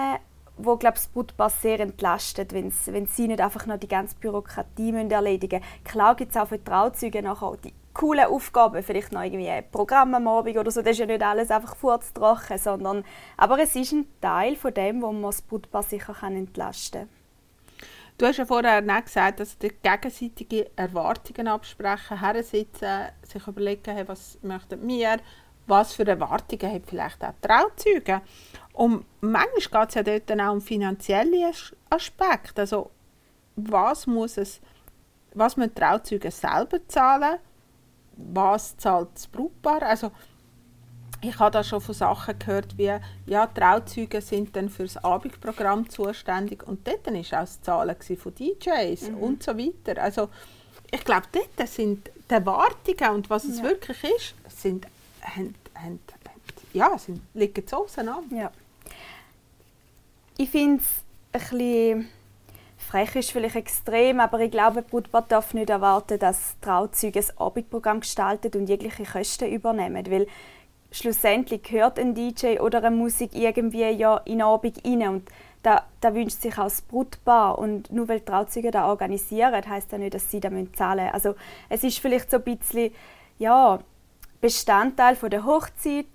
wo 0.64 0.76
glaube 0.76 0.96
das 0.96 1.08
Brutpaar 1.08 1.50
sehr 1.50 1.80
entlastet, 1.80 2.52
wenn 2.52 2.70
sie 3.06 3.28
nicht 3.28 3.40
einfach 3.40 3.66
noch 3.66 3.78
die 3.78 3.88
ganze 3.88 4.16
Bürokratie 4.16 4.94
erledigen 5.10 5.60
müssen. 5.60 5.84
Klar 5.84 6.14
gibt 6.16 6.30
es 6.30 6.36
auch 6.36 6.48
für 6.48 6.62
Trauzeuge 6.62 7.22
nachher 7.22 7.56
die 7.62 7.74
coole 7.92 8.28
Aufgaben, 8.28 8.82
vielleicht 8.82 9.12
noch 9.12 9.22
irgendwie 9.22 9.48
ein 9.48 9.68
Programm 9.70 10.14
am 10.14 10.28
Abend 10.28 10.56
oder 10.56 10.70
so, 10.70 10.80
das 10.80 10.92
ist 10.92 10.98
ja 11.00 11.06
nicht 11.06 11.22
alles 11.22 11.50
einfach 11.50 11.76
furztrocken, 11.76 12.56
sondern 12.56 13.04
aber 13.36 13.58
es 13.58 13.74
ist 13.74 13.92
ein 13.92 14.06
Teil 14.20 14.56
von 14.56 14.72
dem, 14.72 15.02
wo 15.02 15.12
man 15.12 15.22
das 15.22 15.42
Brutpaar 15.42 15.82
sicher 15.82 16.14
kann 16.14 16.36
entlasten 16.36 17.02
kann. 17.02 17.20
Du 18.20 18.26
hast 18.26 18.36
ja 18.36 18.44
vorher 18.44 18.84
auch 18.84 19.04
gesagt, 19.04 19.40
dass 19.40 19.56
die 19.56 19.72
gegenseitige 19.82 20.70
Erwartungen 20.76 21.48
absprechen, 21.48 22.20
hersitzen, 22.20 23.06
sich 23.22 23.46
überlegen, 23.46 23.94
hey, 23.94 24.06
was 24.06 24.38
möchten 24.42 24.86
wir, 24.86 25.16
was 25.70 25.94
für 25.94 26.06
Erwartungen 26.06 26.72
haben 26.72 26.84
vielleicht 26.84 27.24
auch 27.24 27.32
Trauzeuge. 27.40 28.20
Und 28.72 29.04
manchmal 29.20 29.84
geht 29.84 29.88
es 29.88 29.94
ja 29.94 30.02
dort 30.02 30.30
dann 30.30 30.40
auch 30.40 30.52
um 30.52 30.60
finanzielle 30.60 31.52
Aspekte, 31.88 32.62
also 32.62 32.90
was 33.56 34.06
muss 34.06 34.36
es, 34.36 34.60
was 35.34 35.56
müssen 35.56 35.74
Trauzeuge 35.74 36.30
selber 36.30 36.86
zahlen 36.88 37.38
was 38.32 38.76
zahlt 38.76 39.08
das 39.14 39.26
Brautpaar. 39.26 39.82
Also 39.82 40.10
ich 41.22 41.38
habe 41.38 41.50
da 41.50 41.62
schon 41.62 41.80
von 41.80 41.94
Sachen 41.94 42.38
gehört, 42.38 42.78
wie 42.78 42.92
ja, 43.26 43.46
Trauzeuge 43.46 44.20
sind 44.20 44.56
dann 44.56 44.70
für 44.70 44.84
das 44.84 44.96
Abendprogramm 44.96 45.88
zuständig 45.88 46.66
und 46.66 46.86
dort 46.86 47.06
war 47.06 47.14
auch 47.14 47.44
das 47.44 47.60
Zahlen 47.60 47.96
von 48.00 48.34
DJs 48.34 49.10
mhm. 49.10 49.18
und 49.18 49.42
so 49.42 49.56
weiter. 49.56 50.02
Also 50.02 50.28
ich 50.90 51.04
glaube, 51.04 51.26
dort 51.32 51.68
sind 51.68 52.10
die 52.30 52.34
Erwartungen 52.34 53.14
und 53.14 53.30
was 53.30 53.44
es 53.44 53.58
ja. 53.58 53.64
wirklich 53.64 54.02
ist, 54.04 54.34
sind, 54.48 54.86
haben, 55.22 55.54
haben, 55.82 56.00
ja, 56.72 56.96
sind, 56.98 57.20
liegen 57.34 57.66
so 57.66 57.84
auseinander. 57.84 58.36
Ja. 58.36 58.50
Ich 60.36 60.50
finde 60.50 60.82
es 60.82 61.04
ein 61.32 61.40
bisschen 61.40 62.08
frech 62.90 63.14
ist 63.14 63.30
vielleicht 63.30 63.56
extrem, 63.56 64.20
aber 64.20 64.40
ich 64.40 64.50
glaube, 64.50 64.82
Brutpaar 64.82 65.22
darf 65.28 65.54
nicht 65.54 65.70
erwarten, 65.70 66.18
dass 66.18 66.56
Trauzeuge 66.60 67.20
ein 67.20 67.38
Abendprogramm 67.38 68.00
gestaltet 68.00 68.56
und 68.56 68.68
jegliche 68.68 69.04
Kosten 69.04 69.52
übernehmen, 69.52 70.10
weil 70.10 70.26
schlussendlich 70.90 71.62
gehört 71.62 71.98
ein 71.98 72.14
DJ 72.14 72.58
oder 72.58 72.78
eine 72.78 72.90
Musik 72.90 73.34
irgendwie 73.34 73.90
ja 73.90 74.16
in 74.24 74.38
den 74.38 74.42
Abend 74.42 74.84
rein 74.84 75.08
und 75.08 75.28
da, 75.62 75.84
da 76.00 76.14
wünscht 76.14 76.40
sich 76.40 76.54
auch 76.54 76.64
das 76.64 76.80
Brutpaar 76.82 77.58
und 77.58 77.92
nur 77.92 78.08
weil 78.08 78.20
die 78.20 78.24
Trauzeuge 78.24 78.70
das 78.70 78.84
organisieren, 78.84 79.68
heißt 79.68 79.92
das 79.92 79.98
nicht, 79.98 80.14
dass 80.14 80.30
sie 80.30 80.40
da 80.40 80.48
zahlen 80.72 81.04
müssen. 81.04 81.14
Also 81.14 81.34
es 81.68 81.84
ist 81.84 81.98
vielleicht 81.98 82.30
so 82.30 82.38
ein 82.38 82.42
bisschen 82.42 82.92
ja, 83.38 83.78
Bestandteil 84.40 85.16
der 85.16 85.44
Hochzeit, 85.44 86.06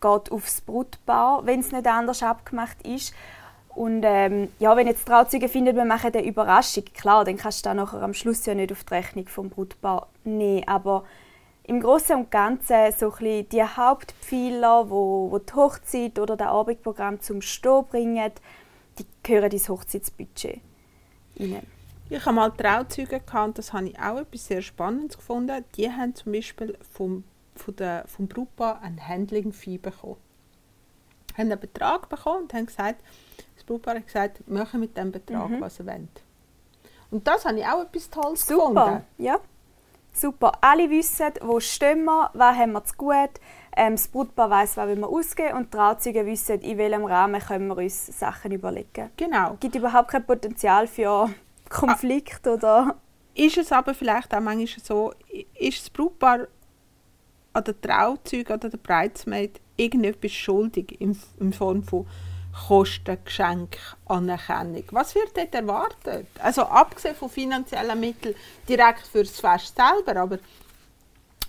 geht 0.00 0.32
aufs 0.32 0.60
Brutpaar, 0.60 1.46
wenn 1.46 1.60
es 1.60 1.72
nicht 1.72 1.86
anders 1.86 2.22
abgemacht 2.22 2.86
ist 2.86 3.14
und 3.74 4.04
ähm, 4.04 4.50
ja, 4.60 4.76
wenn 4.76 4.86
jetzt 4.86 5.06
Trauzeuge 5.06 5.48
findet, 5.48 5.74
wir 5.74 5.84
machen 5.84 6.12
eine 6.14 6.24
Überraschung, 6.24 6.84
klar, 6.94 7.24
dann 7.24 7.36
kannst 7.36 7.64
du 7.64 7.70
da 7.70 7.74
nachher 7.74 8.02
am 8.02 8.14
Schluss 8.14 8.46
ja 8.46 8.54
nicht 8.54 8.70
auf 8.70 8.84
die 8.84 8.94
Rechnung 8.94 9.26
vom 9.26 9.50
Brutpaar 9.50 10.08
nehmen. 10.22 10.66
Aber 10.68 11.04
im 11.64 11.80
Großen 11.80 12.16
und 12.16 12.30
Ganzen 12.30 12.92
so 12.96 13.12
die 13.20 13.62
Hauptpfeiler, 13.62 14.90
wo, 14.90 15.30
wo 15.30 15.38
die 15.38 15.52
Hochzeit 15.54 16.18
oder 16.20 16.36
das 16.36 16.48
Abendprogramm 16.48 17.20
zum 17.20 17.42
Stehen 17.42 17.84
bringen, 17.86 18.30
die 18.98 19.06
gehören 19.24 19.50
ins 19.50 19.68
Hochzeitsbudget 19.68 20.60
rein. 21.40 21.66
Ich 22.10 22.24
habe 22.24 22.36
mal 22.36 22.50
Trauzeuge 22.50 23.18
gehabt, 23.18 23.58
das 23.58 23.72
habe 23.72 23.88
ich 23.88 23.98
auch 23.98 24.18
etwas 24.18 24.46
sehr 24.46 24.62
Spannendes 24.62 25.16
gefunden. 25.16 25.64
Die 25.76 25.90
haben 25.90 26.14
zum 26.14 26.32
Beispiel 26.32 26.78
vom, 26.92 27.24
von 27.56 27.76
der, 27.76 28.04
vom 28.06 28.28
Brautpaar 28.28 28.80
ein 28.82 29.06
Handling-Fee 29.06 29.78
bekommen. 29.78 30.16
Haben 31.36 31.50
einen 31.50 31.60
Betrag 31.60 32.08
bekommen 32.08 32.42
und 32.42 32.54
haben 32.54 32.66
gesagt, 32.66 33.02
das 33.54 33.64
Brautpaar 33.64 33.96
hat 33.96 34.06
gesagt, 34.06 34.48
machen 34.48 34.80
mit 34.80 34.96
dem 34.96 35.12
Betrag, 35.12 35.50
mhm. 35.50 35.60
was 35.60 35.80
ihr 35.80 35.86
wollt. 35.86 36.22
Und 37.10 37.26
das 37.26 37.44
habe 37.44 37.58
ich 37.58 37.66
auch 37.66 37.82
etwas 37.82 38.10
Tolles 38.10 38.46
Super. 38.46 38.68
gefunden. 38.68 39.04
Ja. 39.18 39.38
Super. 40.12 40.52
Alle 40.60 40.90
wissen, 40.90 41.32
wo 41.42 41.58
stehen 41.58 42.04
wir, 42.04 42.30
was 42.34 42.56
haben 42.56 42.72
wir 42.72 42.84
zu 42.84 42.94
gut. 42.96 43.40
Ähm, 43.76 43.94
das 43.94 44.06
Brautpaar 44.08 44.50
weiss, 44.50 44.76
was 44.76 44.88
wir 44.96 45.08
ausgeben 45.08 45.56
und 45.56 45.66
die 45.66 45.76
Trauzeuge 45.76 46.24
wissen, 46.24 46.60
in 46.60 46.78
welchem 46.78 47.04
Rahmen 47.04 47.40
können 47.40 47.66
wir 47.66 47.78
uns 47.78 48.06
Sachen 48.06 48.52
überlegen. 48.52 49.10
Genau. 49.16 49.54
Es 49.54 49.60
gibt 49.60 49.74
überhaupt 49.74 50.08
kein 50.08 50.24
Potenzial 50.24 50.86
für 50.86 51.30
Konflikt 51.68 52.46
ah. 52.46 52.52
oder... 52.52 52.96
Ist 53.36 53.58
es 53.58 53.72
aber 53.72 53.94
vielleicht 53.94 54.32
auch 54.32 54.38
manchmal 54.38 54.84
so, 54.84 55.12
ist 55.58 55.82
das 55.82 55.90
Brautpaar 55.90 56.46
an 57.54 57.64
der 57.64 57.80
Trauzeuge 57.80 58.52
oder 58.52 58.68
der 58.68 58.78
Bridesmaid 58.78 59.60
irgendetwas 59.76 60.32
schuldig 60.32 61.00
in, 61.00 61.18
in 61.40 61.52
Form 61.52 61.82
von 61.82 62.06
Kostengeschenk, 62.68 63.76
Anerkennung. 64.06 64.84
Was 64.90 65.14
wird 65.14 65.36
dort 65.36 65.54
erwartet? 65.54 66.28
Also 66.38 66.62
abgesehen 66.62 67.16
von 67.16 67.28
finanziellen 67.28 67.98
Mitteln 67.98 68.34
direkt 68.68 69.06
für 69.06 69.24
das 69.24 69.40
Fest 69.40 69.74
selber, 69.76 70.20
aber 70.20 70.38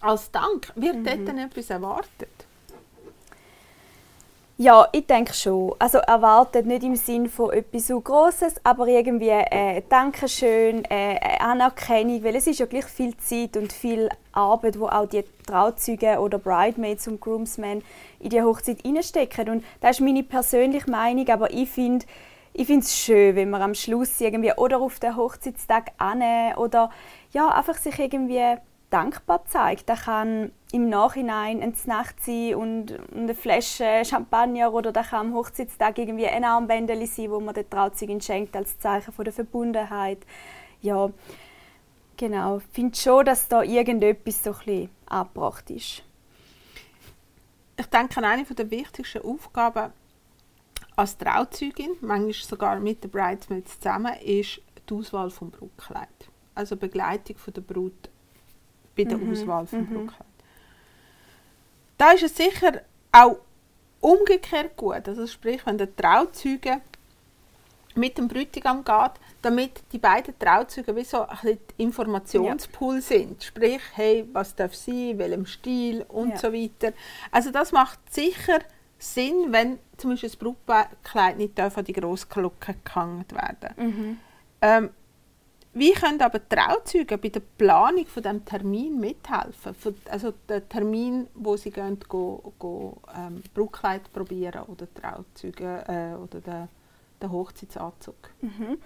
als 0.01 0.31
Dank 0.31 0.71
wird 0.75 0.97
mhm. 0.97 1.25
dort 1.25 1.37
etwas 1.37 1.69
erwartet? 1.69 2.29
Ja, 4.57 4.87
ich 4.93 5.05
denke 5.05 5.33
schon. 5.33 5.75
Also 5.79 5.97
erwartet 5.97 6.65
nicht 6.65 6.83
im 6.83 6.95
Sinn 6.95 7.27
von 7.27 7.51
etwas 7.51 7.87
so 7.87 7.99
Grosses, 7.99 8.55
aber 8.63 8.87
irgendwie 8.87 9.27
äh, 9.27 9.81
Dankeschön, 9.89 10.85
äh, 10.85 11.19
Anerkennung, 11.39 12.23
weil 12.23 12.37
es 12.37 12.47
ist 12.47 12.59
ja 12.59 12.65
gleich 12.65 12.85
viel 12.85 13.17
Zeit 13.17 13.57
und 13.57 13.73
viel 13.73 14.07
Arbeit, 14.31 14.79
wo 14.79 14.87
auch 14.87 15.07
die 15.07 15.25
Trauzeuge 15.45 16.19
oder 16.19 16.39
Bridemaids 16.39 17.05
und 17.09 17.19
Groomsmen 17.19 17.83
in 18.21 18.29
die 18.29 18.41
Hochzeit 18.41 18.77
reinstecken. 18.85 19.49
Und 19.49 19.65
das 19.81 19.97
ist 19.97 20.05
meine 20.05 20.23
persönliche 20.23 20.89
Meinung, 20.89 21.27
aber 21.27 21.51
ich 21.51 21.69
finde 21.69 22.05
ich 22.53 22.67
finde 22.67 22.85
es 22.85 22.97
schön, 22.97 23.35
wenn 23.35 23.49
man 23.49 23.61
am 23.61 23.75
Schluss 23.75 24.21
irgendwie 24.21 24.53
oder 24.55 24.79
auf 24.79 24.99
den 25.01 25.17
Hochzeitstag 25.17 25.91
annehmen 25.97 26.55
oder 26.55 26.89
ja, 27.33 27.49
einfach 27.49 27.75
sich 27.75 27.99
irgendwie 27.99 28.55
dankbar 28.95 29.43
zeigt. 29.45 29.89
Das 29.89 30.03
kann 30.03 30.53
im 30.71 30.87
Nachhinein 30.87 31.61
eine 31.61 31.73
Nacht 31.85 32.23
sein 32.23 32.55
und 32.55 32.97
eine 33.13 33.35
Flasche 33.35 34.03
Champagner 34.05 34.73
oder 34.73 34.93
das 34.93 35.09
kann 35.09 35.27
am 35.27 35.33
Hochzeitstag 35.33 35.97
irgendwie 35.97 36.27
ein 36.27 36.45
Armbändchen 36.45 37.05
sein, 37.05 37.31
wo 37.31 37.41
man 37.41 37.53
der 37.53 37.69
Trauzeugin 37.69 38.21
schenkt 38.21 38.55
als 38.55 38.79
Zeichen 38.79 39.11
von 39.11 39.25
der 39.25 39.33
Verbundenheit. 39.33 40.19
Ja, 40.81 41.09
genau. 42.15 42.57
Ich 42.57 42.63
finde 42.71 42.95
schon, 42.97 43.25
dass 43.25 43.49
da 43.49 43.63
irgendetwas 43.63 44.43
so 44.43 44.55
ein 44.65 44.89
angebracht 45.07 45.69
ist. 45.71 46.01
ich 47.77 47.85
denke, 47.87 48.23
eine 48.23 48.43
der 48.45 48.71
wichtigsten 48.71 49.23
Aufgaben 49.23 49.91
als 50.95 51.17
Trauzeugin, 51.17 51.97
manchmal 51.99 52.31
sogar 52.31 52.79
mit 52.79 53.03
den 53.03 53.11
Bridesmaids 53.11 53.77
zusammen, 53.77 54.13
ist 54.21 54.61
die 54.89 54.93
Auswahl 54.93 55.27
des 55.27 55.37
Brautkleid. 55.39 56.29
Also 56.53 56.77
Begleitung 56.77 57.37
von 57.37 57.53
der 57.53 57.61
Brut 57.61 58.09
bei 58.95 59.03
der 59.03 59.17
Mhm, 59.17 59.31
Auswahl 59.31 59.63
des 59.65 59.73
mhm. 59.73 59.85
Brautkleid. 59.87 60.27
Da 61.97 62.11
ist 62.11 62.23
es 62.23 62.35
sicher 62.35 62.81
auch 63.11 63.37
umgekehrt 64.01 64.75
gut. 64.75 65.07
Also 65.07 65.25
sprich, 65.27 65.65
wenn 65.65 65.77
der 65.77 65.95
Trauzeuge 65.95 66.81
mit 67.95 68.17
dem 68.17 68.27
Bräutigam 68.27 68.83
geht, 68.83 69.11
damit 69.41 69.83
die 69.93 69.99
beiden 69.99 70.37
Trauzeuge 70.37 70.93
wie 70.95 71.05
so 71.05 71.21
ein 71.27 71.57
Informationspool 71.77 73.01
sind. 73.01 73.41
Sprich, 73.43 73.79
hey, 73.93 74.27
was 74.33 74.53
darf 74.55 74.75
sein, 74.75 75.17
welchem 75.17 75.45
Stil 75.45 76.03
und 76.09 76.31
Ja. 76.31 76.37
so 76.37 76.51
weiter. 76.53 76.91
Also 77.31 77.51
das 77.51 77.71
macht 77.71 77.99
sicher 78.13 78.59
Sinn, 78.99 79.47
wenn 79.51 79.79
zum 79.97 80.11
Beispiel 80.11 80.29
das 80.29 80.35
Brautkleid 80.37 81.37
nicht 81.37 81.57
darf 81.57 81.77
an 81.77 81.85
die 81.85 81.93
grosse 81.93 82.27
Glocke 82.27 82.75
gehangen 82.83 83.25
werden 83.31 83.69
Mhm. 83.77 84.17
ähm, 84.61 84.89
wie 85.75 85.91
können 85.91 86.21
aber 86.21 86.39
die 86.39 86.55
Trauzeuge 86.55 87.17
bei 87.17 87.27
der 87.27 87.41
Planung 87.41 88.05
von 88.05 88.23
dem 88.23 88.45
Termin 88.45 88.97
mithelfen? 88.97 89.75
Also 90.09 90.33
der 90.47 90.67
Termin, 90.69 91.27
wo 91.35 91.57
sie 91.57 91.69
gehen, 91.69 91.99
go, 92.07 92.53
go, 92.57 92.97
ähm, 93.13 93.43
Brautkleid 93.53 94.11
probieren 94.13 94.63
oder 94.63 94.87
Trauzeuge 94.93 95.83
äh, 95.87 96.15
oder 96.15 96.39
den, 96.39 96.69
den 97.21 97.31
Hochzeitsanzug. 97.31 98.15
Mhm. 98.39 98.77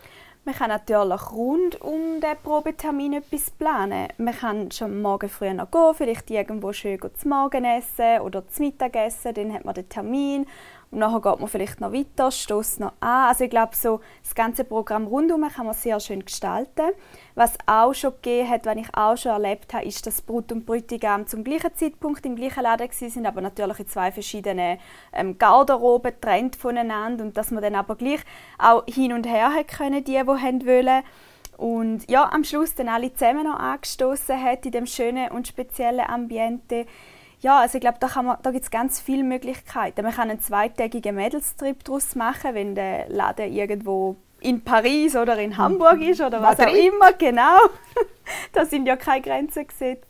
Man 0.45 0.55
kann 0.55 0.69
natürlich 0.69 1.31
rund 1.31 1.79
um 1.79 2.21
den 2.21 2.37
Probetermin 2.41 3.13
etwas 3.13 3.51
planen. 3.51 4.07
Man 4.17 4.33
kann 4.33 4.71
schon 4.71 4.99
morgen 4.99 5.29
früh 5.29 5.53
noch 5.53 5.69
gehen, 5.69 5.93
vielleicht 5.93 6.31
irgendwo 6.31 6.73
schön 6.73 6.99
zu 7.13 7.27
Morgen 7.27 7.65
essen 7.65 8.21
oder 8.21 8.47
zu 8.47 8.63
Mittag 8.63 8.95
essen, 8.95 9.35
dann 9.35 9.53
hat 9.53 9.63
man 9.63 9.75
den 9.75 9.87
Termin 9.89 10.47
und 10.91 10.99
nachher 10.99 11.21
geht 11.21 11.39
man 11.39 11.47
vielleicht 11.47 11.79
noch 11.81 11.93
weiter, 11.93 12.31
stößt 12.31 12.79
noch 12.79 12.93
an. 12.99 13.27
Also 13.27 13.43
ich 13.43 13.49
glaube, 13.51 13.75
so 13.75 13.99
das 14.23 14.33
ganze 14.33 14.63
Programm 14.63 15.05
rundum 15.05 15.47
kann 15.47 15.67
man 15.67 15.75
sehr 15.75 15.99
schön 15.99 16.25
gestalten. 16.25 16.91
Was 17.35 17.53
auch 17.67 17.93
schon 17.93 18.13
gegeben 18.15 18.49
hat, 18.49 18.65
was 18.65 18.75
ich 18.75 18.95
auch 18.95 19.15
schon 19.15 19.31
erlebt 19.31 19.71
habe, 19.73 19.85
ist, 19.85 20.07
dass 20.07 20.21
Brut 20.21 20.51
und 20.51 20.65
Bräutigam 20.65 21.27
zum 21.27 21.43
gleichen 21.43 21.75
Zeitpunkt 21.75 22.25
im 22.25 22.35
gleichen 22.35 22.63
Laden 22.63 22.89
sind, 22.91 23.25
aber 23.27 23.41
natürlich 23.41 23.79
in 23.79 23.87
zwei 23.87 24.11
verschiedenen 24.11 24.79
ähm, 25.13 25.37
Garderoben 25.37 26.11
getrennt 26.11 26.55
voneinander 26.55 27.23
und 27.23 27.37
dass 27.37 27.51
man 27.51 27.61
dann 27.61 27.75
aber 27.75 27.95
gleich 27.95 28.21
auch 28.57 28.83
hin 28.87 29.13
und 29.13 29.27
her 29.27 29.53
hat 29.53 29.67
können, 29.67 30.03
die, 30.03 30.13
die 30.13 30.27
wollen. 30.27 31.03
Und 31.57 32.09
ja, 32.09 32.31
am 32.31 32.45
Schluss 32.45 32.73
dann 32.73 32.87
alle 32.87 33.13
zusammen 33.13 33.43
noch 33.43 33.59
angestoßen 33.59 34.41
hat 34.41 34.65
in 34.65 34.71
dem 34.71 34.87
schönen 34.87 35.29
und 35.29 35.45
speziellen 35.47 36.09
Ambiente. 36.09 36.85
Ja, 37.41 37.59
also 37.59 37.77
ich 37.77 37.81
glaube, 37.81 37.97
da, 37.99 38.07
kann 38.07 38.25
man- 38.25 38.37
da 38.43 38.51
gibt 38.51 38.65
es 38.65 38.71
ganz 38.71 38.99
viele 38.99 39.23
Möglichkeiten. 39.23 40.01
Man 40.03 40.13
kann 40.13 40.29
einen 40.29 40.41
zweitägigen 40.41 41.15
Mädelstrip 41.15 41.83
daraus 41.85 42.15
machen, 42.15 42.53
wenn 42.53 42.75
der 42.75 43.07
Laden 43.09 43.51
irgendwo 43.53 44.17
in 44.41 44.61
Paris 44.63 45.15
oder 45.15 45.37
in 45.37 45.57
Hamburg 45.57 46.01
ist 46.01 46.21
oder 46.21 46.41
was 46.41 46.59
auch 46.59 46.65
Madrid. 46.65 46.93
immer, 46.93 47.13
genau. 47.13 47.57
da 48.53 48.65
sind 48.65 48.85
ja 48.85 48.95
keine 48.95 49.21
Grenzen 49.21 49.67
gesetzt. 49.67 50.05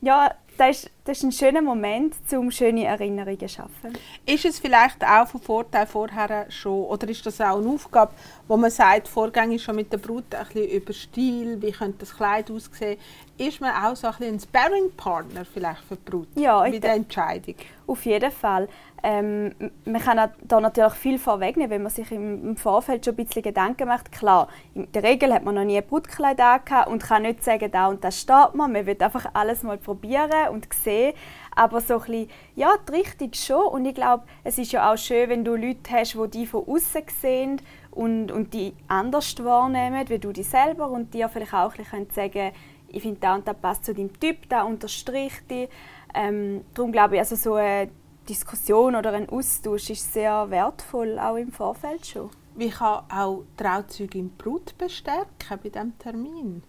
Ja, 0.00 0.32
das 0.56 0.70
ist, 0.84 0.90
das 1.04 1.18
ist 1.18 1.24
ein 1.24 1.32
schöner 1.32 1.62
Moment, 1.62 2.14
um 2.32 2.50
schöne 2.50 2.84
Erinnerungen 2.84 3.38
zu 3.38 3.48
schaffen. 3.48 3.96
Ist 4.26 4.44
es 4.44 4.58
vielleicht 4.58 5.02
auch 5.02 5.26
von 5.26 5.40
Vorteil 5.40 5.86
vorher 5.86 6.46
schon, 6.50 6.84
oder 6.84 7.08
ist 7.08 7.24
das 7.24 7.40
auch 7.40 7.58
eine 7.58 7.68
Aufgabe, 7.68 8.12
wo 8.46 8.56
man 8.58 8.70
sagt, 8.70 9.08
vorgängig 9.08 9.62
schon 9.62 9.76
mit 9.76 9.90
der 9.92 9.98
Brut 9.98 10.34
ein 10.34 10.44
bisschen 10.46 10.68
über 10.68 10.92
Stil, 10.92 11.62
wie 11.62 11.72
könnte 11.72 12.00
das 12.00 12.14
Kleid 12.14 12.50
aussehen, 12.50 12.98
ist 13.40 13.60
man 13.60 13.72
auch 13.72 13.96
so 13.96 14.08
ein, 14.08 14.14
ein 14.20 14.38
Sparring-Partner 14.38 15.44
vielleicht 15.46 15.82
für 15.84 15.96
die 15.96 16.10
Brut 16.10 16.28
Ja, 16.34 16.60
bei 16.60 16.78
der 16.78 16.94
Entscheidung? 16.94 17.54
Auf 17.86 18.04
jeden 18.04 18.30
Fall. 18.30 18.68
Ähm, 19.02 19.54
man 19.86 20.00
kann 20.00 20.30
da 20.42 20.60
natürlich 20.60 20.92
viel 20.92 21.18
vorwegnehmen, 21.18 21.70
wenn 21.70 21.82
man 21.82 21.90
sich 21.90 22.12
im, 22.12 22.54
Vorfeld 22.56 23.04
schon 23.04 23.14
ein 23.14 23.24
bisschen 23.24 23.42
Gedanken 23.42 23.88
macht. 23.88 24.12
Klar, 24.12 24.48
in 24.74 24.92
der 24.92 25.02
Regel 25.02 25.32
hat 25.32 25.42
man 25.42 25.54
noch 25.54 25.64
nie 25.64 25.78
ein 25.78 25.86
Brutkleid 25.86 26.38
angehabt 26.38 26.88
und 26.88 27.02
kann 27.02 27.22
nicht 27.22 27.42
sagen, 27.42 27.70
da 27.70 27.88
und 27.88 28.04
das 28.04 28.20
steht 28.20 28.54
man. 28.54 28.72
Man 28.72 28.84
will 28.84 28.96
einfach 29.00 29.30
alles 29.32 29.62
mal 29.62 29.78
probieren 29.78 30.50
und 30.52 30.72
sehen. 30.74 31.14
Aber 31.56 31.80
so 31.80 31.94
ein 31.94 32.00
bisschen, 32.00 32.30
ja, 32.56 32.74
die 32.88 32.92
Richtung 32.92 33.32
schon. 33.32 33.68
Und 33.68 33.86
ich 33.86 33.94
glaube, 33.94 34.24
es 34.44 34.58
ist 34.58 34.72
ja 34.72 34.92
auch 34.92 34.98
schön, 34.98 35.30
wenn 35.30 35.44
du 35.44 35.56
Leute 35.56 35.90
hast, 35.90 36.14
die 36.14 36.28
die 36.28 36.46
von 36.46 36.68
außen 36.68 37.02
sehen 37.20 37.62
und, 37.90 38.30
und 38.30 38.52
die 38.52 38.74
anders 38.86 39.42
wahrnehmen, 39.42 40.08
wie 40.08 40.18
du 40.18 40.32
dich 40.32 40.48
selber 40.48 40.90
und 40.90 41.14
dir 41.14 41.28
vielleicht 41.28 41.54
auch 41.54 41.72
ein 41.72 41.78
bisschen 41.78 42.10
sagen 42.10 42.32
können, 42.32 42.52
ich 42.92 43.02
finde, 43.02 43.20
da 43.20 43.34
und 43.34 43.46
das 43.46 43.56
passt 43.56 43.84
zu 43.84 43.94
deinem 43.94 44.18
Typ, 44.18 44.48
da 44.48 44.62
unterstricht 44.62 45.50
dich. 45.50 45.68
Ähm, 46.14 46.64
darum 46.74 46.92
glaube 46.92 47.14
ich, 47.14 47.20
also 47.20 47.36
so 47.36 47.54
eine 47.54 47.90
Diskussion 48.28 48.96
oder 48.96 49.12
ein 49.12 49.28
Austausch 49.28 49.90
ist 49.90 50.12
sehr 50.12 50.50
wertvoll, 50.50 51.18
auch 51.18 51.36
im 51.36 51.52
Vorfeld 51.52 52.06
schon. 52.06 52.30
Wie 52.54 52.70
kann 52.70 53.04
auch 53.10 53.44
die 53.52 53.62
Trauzeugin 53.62 54.30
die 54.30 54.42
Brut 54.42 54.76
bestärken 54.76 55.58
bei 55.62 55.68
diesem 55.68 55.98
Termin? 55.98 56.62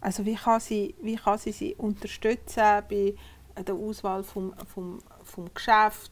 Also 0.00 0.26
wie 0.26 0.34
kann 0.34 0.60
sie, 0.60 0.94
wie 1.00 1.16
kann 1.16 1.38
sie 1.38 1.52
sie 1.52 1.74
unterstützen 1.76 2.82
bei 2.88 3.14
der 3.56 3.74
Auswahl 3.74 4.24
vom, 4.24 4.52
vom, 4.66 4.98
vom 5.22 5.54
Geschäft? 5.54 6.10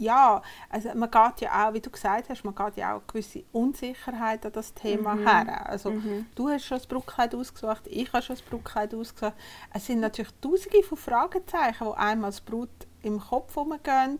Ja, 0.00 0.40
also 0.70 0.88
man 0.94 1.10
geht 1.10 1.42
ja 1.42 1.68
auch, 1.68 1.74
wie 1.74 1.80
du 1.80 1.90
gesagt 1.90 2.30
hast, 2.30 2.42
man 2.42 2.54
geht 2.54 2.76
ja 2.78 2.88
auch 2.92 3.00
eine 3.00 3.02
gewisse 3.06 3.44
Unsicherheit 3.52 4.46
an 4.46 4.52
das 4.52 4.72
Thema 4.72 5.14
Mhm. 5.14 5.28
her. 5.28 5.68
Also 5.68 5.90
Mhm. 5.90 6.26
du 6.34 6.48
hast 6.48 6.64
schon 6.64 6.78
das 6.78 6.86
Brautkleid 6.86 7.34
ausgesucht, 7.34 7.82
ich 7.86 8.10
habe 8.12 8.22
schon 8.22 8.36
das 8.36 8.42
Brautkleid 8.42 8.94
ausgesucht. 8.94 9.34
Es 9.74 9.86
sind 9.86 10.00
natürlich 10.00 10.32
tausende 10.40 10.82
von 10.82 10.96
Fragezeichen, 10.96 11.86
die 11.86 11.96
einem 11.98 12.24
als 12.24 12.40
Brut 12.40 12.70
im 13.02 13.20
Kopf 13.20 13.54
herumgehen. 13.54 14.18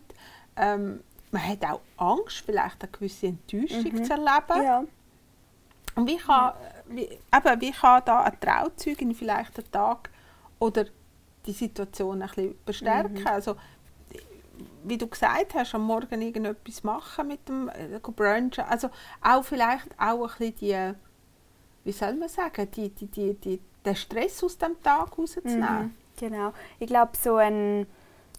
Ähm, 0.55 1.01
man 1.31 1.47
hat 1.47 1.65
auch 1.65 1.81
Angst, 1.97 2.43
vielleicht 2.45 2.83
eine 2.83 2.91
gewisse 2.91 3.27
Enttäuschung 3.27 3.91
Mhm. 3.93 4.03
zu 4.03 4.11
erleben. 4.13 4.63
Ja. 4.63 4.83
Und 5.95 6.07
wie 6.07 6.17
kann, 6.17 6.53
wie, 6.89 7.05
eben, 7.05 7.61
wie 7.61 7.71
kann 7.71 8.01
da 8.05 8.21
eine 8.21 8.39
Trauzeugin 8.39 9.15
vielleicht 9.15 9.57
den 9.57 9.71
Tag 9.71 10.09
oder 10.59 10.85
die 11.47 11.53
Situation 11.53 12.21
ein 12.21 12.27
bisschen 12.27 12.55
bestärken? 12.65 13.19
Mhm. 13.21 13.27
Also, 13.27 13.55
wie 14.83 14.97
du 14.97 15.07
gesagt 15.07 15.53
hast, 15.55 15.75
am 15.75 15.83
Morgen 15.83 16.21
irgendetwas 16.21 16.83
machen 16.83 17.27
mit 17.27 17.47
dem 17.47 17.69
äh, 17.69 17.99
brunchen. 17.99 18.63
Also 18.67 18.89
auch 19.21 19.43
vielleicht 19.43 19.87
auch 19.97 20.39
ein 20.39 20.53
bisschen 20.53 20.55
die, 20.61 20.93
wie 21.83 21.91
soll 21.91 22.15
man 22.15 22.29
sagen, 22.29 22.69
die, 22.71 22.89
die, 22.89 23.07
die, 23.07 23.33
die, 23.33 23.59
den 23.85 23.95
Stress 23.95 24.43
aus 24.43 24.57
dem 24.57 24.81
Tag 24.81 25.17
rauszunehmen. 25.17 25.83
Mhm, 25.83 25.93
genau. 26.19 26.53
Ich 26.79 26.87
glaube, 26.87 27.11
so 27.17 27.35
ein, 27.35 27.87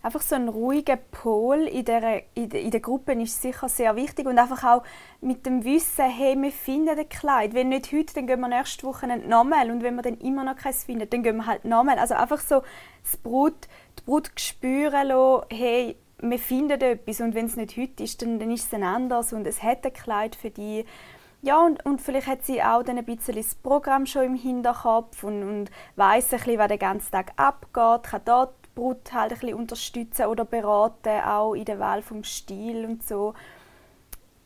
einfach 0.03 0.21
so 0.21 0.35
ein 0.35 0.49
ruhiger 0.49 0.97
Pol 0.97 1.69
in 1.69 1.85
der, 1.85 2.23
in, 2.35 2.51
in 2.51 2.71
der 2.71 2.81
Gruppe 2.81 3.13
ist 3.15 3.41
sicher 3.41 3.69
sehr 3.69 3.97
wichtig 3.97 4.27
und 4.27 4.39
einfach 4.39 4.65
auch 4.65 4.85
mit 5.21 5.47
dem 5.47 5.65
Wissen, 5.65 6.09
hey, 6.09 6.41
wir 6.41 6.53
finden 6.53 6.99
ein 6.99 7.09
Kleid. 7.09 7.55
Wenn 7.55 7.71
nicht 7.71 7.93
heute, 7.93 8.15
dann 8.15 8.27
gehen 8.27 8.41
wir 8.41 8.49
nächste 8.49 8.87
Woche 8.87 9.07
nochmal 9.07 9.71
und 9.71 9.83
wenn 9.83 9.95
wir 9.95 10.03
dann 10.03 10.19
immer 10.19 10.45
noch 10.45 10.57
keins 10.57 10.85
finden, 10.85 11.09
dann 11.09 11.23
gehen 11.23 11.37
wir 11.37 11.47
halt 11.47 11.65
nochmal. 11.65 11.99
Also 11.99 12.15
einfach 12.15 12.41
so 12.41 12.63
das 13.03 13.17
Brut, 13.17 13.69
die 13.99 14.03
Brut 14.03 14.31
spüren 14.37 15.09
lassen, 15.09 15.47
hey, 15.51 15.97
wir 16.23 16.39
finden 16.39 16.81
etwas 16.81 17.21
und 17.21 17.35
wenn 17.35 17.47
es 17.47 17.57
nicht 17.57 17.77
heute 17.77 18.05
ist, 18.05 18.23
dann, 18.23 18.39
dann 18.39 18.51
ist 18.51 18.67
es 18.67 18.75
ein 18.75 18.85
anderes 18.85 19.33
und 19.33 19.47
es 19.47 19.63
hat 19.63 19.85
ein 19.85 19.93
Kleid 19.93 20.37
für 20.37 20.51
die. 20.51 20.85
Ja, 21.43 21.61
und, 21.61 21.85
und 21.85 22.01
vielleicht 22.01 22.29
hat 22.29 22.47
sie 22.47 22.63
auch 22.63 22.85
dann 22.85 22.99
ein 22.99 23.05
bisschen 23.05 23.35
das 23.35 23.57
Programm 23.57 24.07
schon 24.07 24.25
im 24.25 24.35
Hinterkopf 24.37 25.25
und, 25.25 25.43
und 25.43 25.71
weiss 25.97 26.33
ein 26.33 26.39
bisschen, 26.39 26.59
was 26.59 26.69
den 26.69 26.79
ganzen 26.79 27.11
Tag 27.11 27.33
abgeht, 27.37 28.05
kann 28.05 28.23
dort 28.25 28.55
die 28.65 28.69
Brut 28.77 29.13
halt 29.13 29.33
ein 29.33 29.39
bisschen 29.39 29.55
unterstützen 29.55 30.27
oder 30.27 30.45
beraten, 30.45 31.21
auch 31.21 31.55
in 31.55 31.65
der 31.65 31.81
Wahl 31.81 32.01
vom 32.03 32.23
Stil 32.23 32.85
und 32.85 33.03
so. 33.05 33.35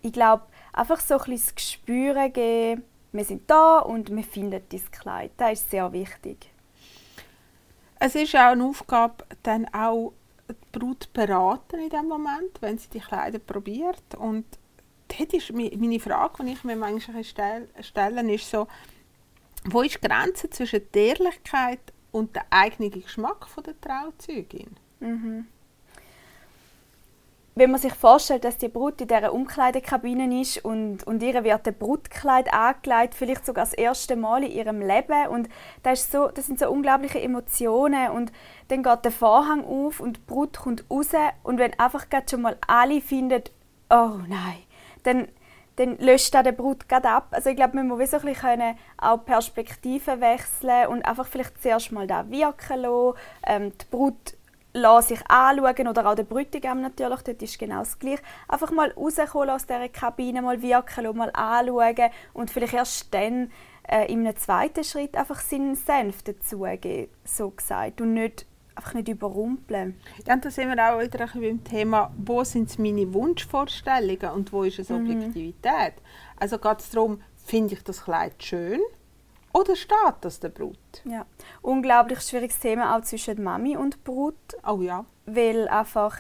Ich 0.01 0.13
glaube, 0.13 0.45
einfach 0.73 1.01
so 1.01 1.15
ein 1.15 1.19
bisschen 1.19 1.37
das 1.37 1.55
Gespür 1.55 2.29
geben, 2.31 2.83
wir 3.13 3.25
sind 3.25 3.51
da 3.51 3.81
und 3.81 4.15
wir 4.15 4.25
finden 4.25 4.63
dieses 4.73 4.91
Kleid. 4.91 5.33
Das 5.37 5.53
ist 5.53 5.71
sehr 5.71 5.93
wichtig. 5.93 6.51
Es 7.99 8.15
ist 8.15 8.35
auch 8.35 8.53
eine 8.53 8.65
Aufgabe, 8.65 9.25
dann 9.43 9.67
auch 9.75 10.13
Brut 10.79 11.11
beraten 11.15 11.81
in 11.81 11.89
dem 11.89 12.07
Moment, 12.07 12.61
wenn 12.61 12.77
sie 12.77 12.91
die 12.91 13.01
Kleider 13.01 13.39
probiert. 13.39 14.15
Und 14.19 14.45
dort 15.09 15.33
ist 15.33 15.53
meine 15.53 16.01
Frage, 16.01 16.45
die 16.45 16.53
ich 16.53 16.65
mir 16.65 16.77
manchmal 16.77 17.25
stelle, 17.25 18.35
ist 18.35 18.51
so, 18.51 18.67
wo 19.65 19.81
ist 19.83 20.03
die 20.03 20.07
Grenze 20.07 20.51
zwischen 20.51 20.83
der 20.93 21.03
Ehrlichkeit 21.03 21.81
und 22.13 22.37
dem 22.37 22.43
eigenen 22.51 22.91
Geschmack 22.91 23.47
der 23.65 23.81
Trauzeugin? 23.81 24.77
Mhm. 25.01 25.47
Wenn 27.59 27.71
man 27.71 27.81
sich 27.81 27.95
vorstellt, 27.95 28.45
dass 28.45 28.59
die 28.59 28.69
Brut 28.69 29.01
in 29.01 29.09
dieser 29.09 29.33
Umkleidekabine 29.33 30.43
ist 30.43 30.63
und, 30.63 31.07
und 31.07 31.23
ihr 31.23 31.43
wird 31.43 31.67
ein 31.67 31.75
Brutkleid 31.75 32.53
angelegt, 32.53 33.15
vielleicht 33.15 33.47
sogar 33.47 33.65
das 33.65 33.73
erste 33.73 34.15
Mal 34.15 34.45
in 34.45 34.53
ihrem 34.53 34.83
Leben 34.83 35.29
und 35.29 35.49
das, 35.83 36.01
ist 36.01 36.13
so, 36.13 36.29
das 36.29 36.45
sind 36.45 36.59
so 36.59 36.69
unglaubliche 36.69 37.19
Emotionen 37.19 38.11
und 38.11 38.31
dann 38.69 38.83
geht 38.83 39.07
der 39.07 39.11
Vorhang 39.11 39.65
auf 39.65 40.01
und 40.01 40.19
die 40.19 40.21
Brut 40.27 40.59
kommt 40.59 40.85
raus 40.91 41.13
und 41.45 41.59
wenn 41.59 41.73
einfach 41.81 42.05
schon 42.29 42.43
mal 42.43 42.59
alle 42.67 43.01
finden, 43.01 43.45
oh 43.89 44.19
nein, 44.29 44.59
dann, 45.05 45.27
dann 45.77 45.97
löscht 45.97 46.37
auch 46.37 46.43
der 46.43 46.53
Brut 46.53 46.91
gerade 46.91 47.09
ab. 47.09 47.29
Also 47.31 47.49
ich 47.49 47.57
glaube, 47.57 47.77
man 47.77 47.89
muss 47.89 48.11
so 48.11 48.19
bisschen 48.19 48.77
auch 48.99 49.25
Perspektiven 49.25 50.21
wechseln 50.21 50.89
und 50.89 51.07
einfach 51.07 51.27
vielleicht 51.27 51.63
zuerst 51.63 51.91
mal 51.91 52.07
da 52.07 52.29
wirken 52.29 52.83
lassen. 52.83 53.19
Ähm, 53.47 53.73
die 53.81 53.87
Brut 53.91 54.37
lassen 54.77 55.09
sich 55.09 55.31
anschauen 55.31 55.89
oder 55.89 56.07
auch 56.07 56.15
der 56.15 56.25
Bräutigam 56.25 56.81
natürlich, 56.81 57.23
dort 57.23 57.43
ist 57.43 57.59
genau 57.59 57.81
das 57.81 57.99
Gleiche. 57.99 58.23
Einfach 58.49 58.71
mal 58.71 58.93
rauskommen 58.93 59.51
aus 59.51 59.67
dieser 59.67 59.89
Kabine, 59.89 60.43
mal 60.43 60.61
wirken 60.63 61.05
lassen, 61.05 61.19
mal 61.19 61.31
anschauen 61.33 62.11
und 62.35 62.51
vielleicht 62.51 62.75
erst 62.75 63.13
dann 63.15 63.51
äh, 63.89 64.11
in 64.13 64.21
einem 64.21 64.37
zweiten 64.37 64.85
Schritt 64.85 65.17
einfach 65.17 65.41
seinen 65.41 65.75
Senf 65.75 66.23
dazugeben, 66.23 67.09
so 67.25 67.51
gesagt. 67.51 68.01
Und 68.01 68.15
nicht 68.15 68.47
einfach 68.75 68.95
nicht 68.95 69.09
überrumpeln. 69.09 69.99
Ja, 70.27 70.35
und 70.35 70.45
da 70.45 70.51
sind 70.51 70.69
wir 70.69 70.75
auch 70.75 71.01
wieder 71.01 71.21
ein 71.21 71.27
bisschen 71.27 71.41
beim 71.41 71.65
Thema, 71.65 72.13
wo 72.17 72.45
sind 72.45 72.79
meine 72.79 73.13
Wunschvorstellungen 73.13 74.31
und 74.35 74.53
wo 74.53 74.65
ist 74.65 74.79
es 74.79 74.91
mhm. 74.91 74.97
Objektivität? 74.97 75.95
Also 76.37 76.59
geht 76.59 76.81
es 76.81 76.91
darum, 76.91 77.23
finde 77.37 77.75
ich 77.75 77.83
das 77.83 78.05
Kleid 78.05 78.43
schön 78.43 78.81
oder 79.57 79.75
steht 79.75 80.17
das 80.21 80.39
der 80.41 80.51
Brut? 80.51 80.77
Ja, 81.05 81.25
unglaublich 81.63 82.21
schwieriges 82.21 82.59
Thema 82.59 82.97
auch 82.97 83.03
zwischen 83.03 83.43
Mami 83.43 83.77
und 83.77 84.05
Brut. 84.05 84.35
Oh 84.67 84.83
ja. 84.83 85.07
Weil 85.25 85.67
einfach 85.69 86.19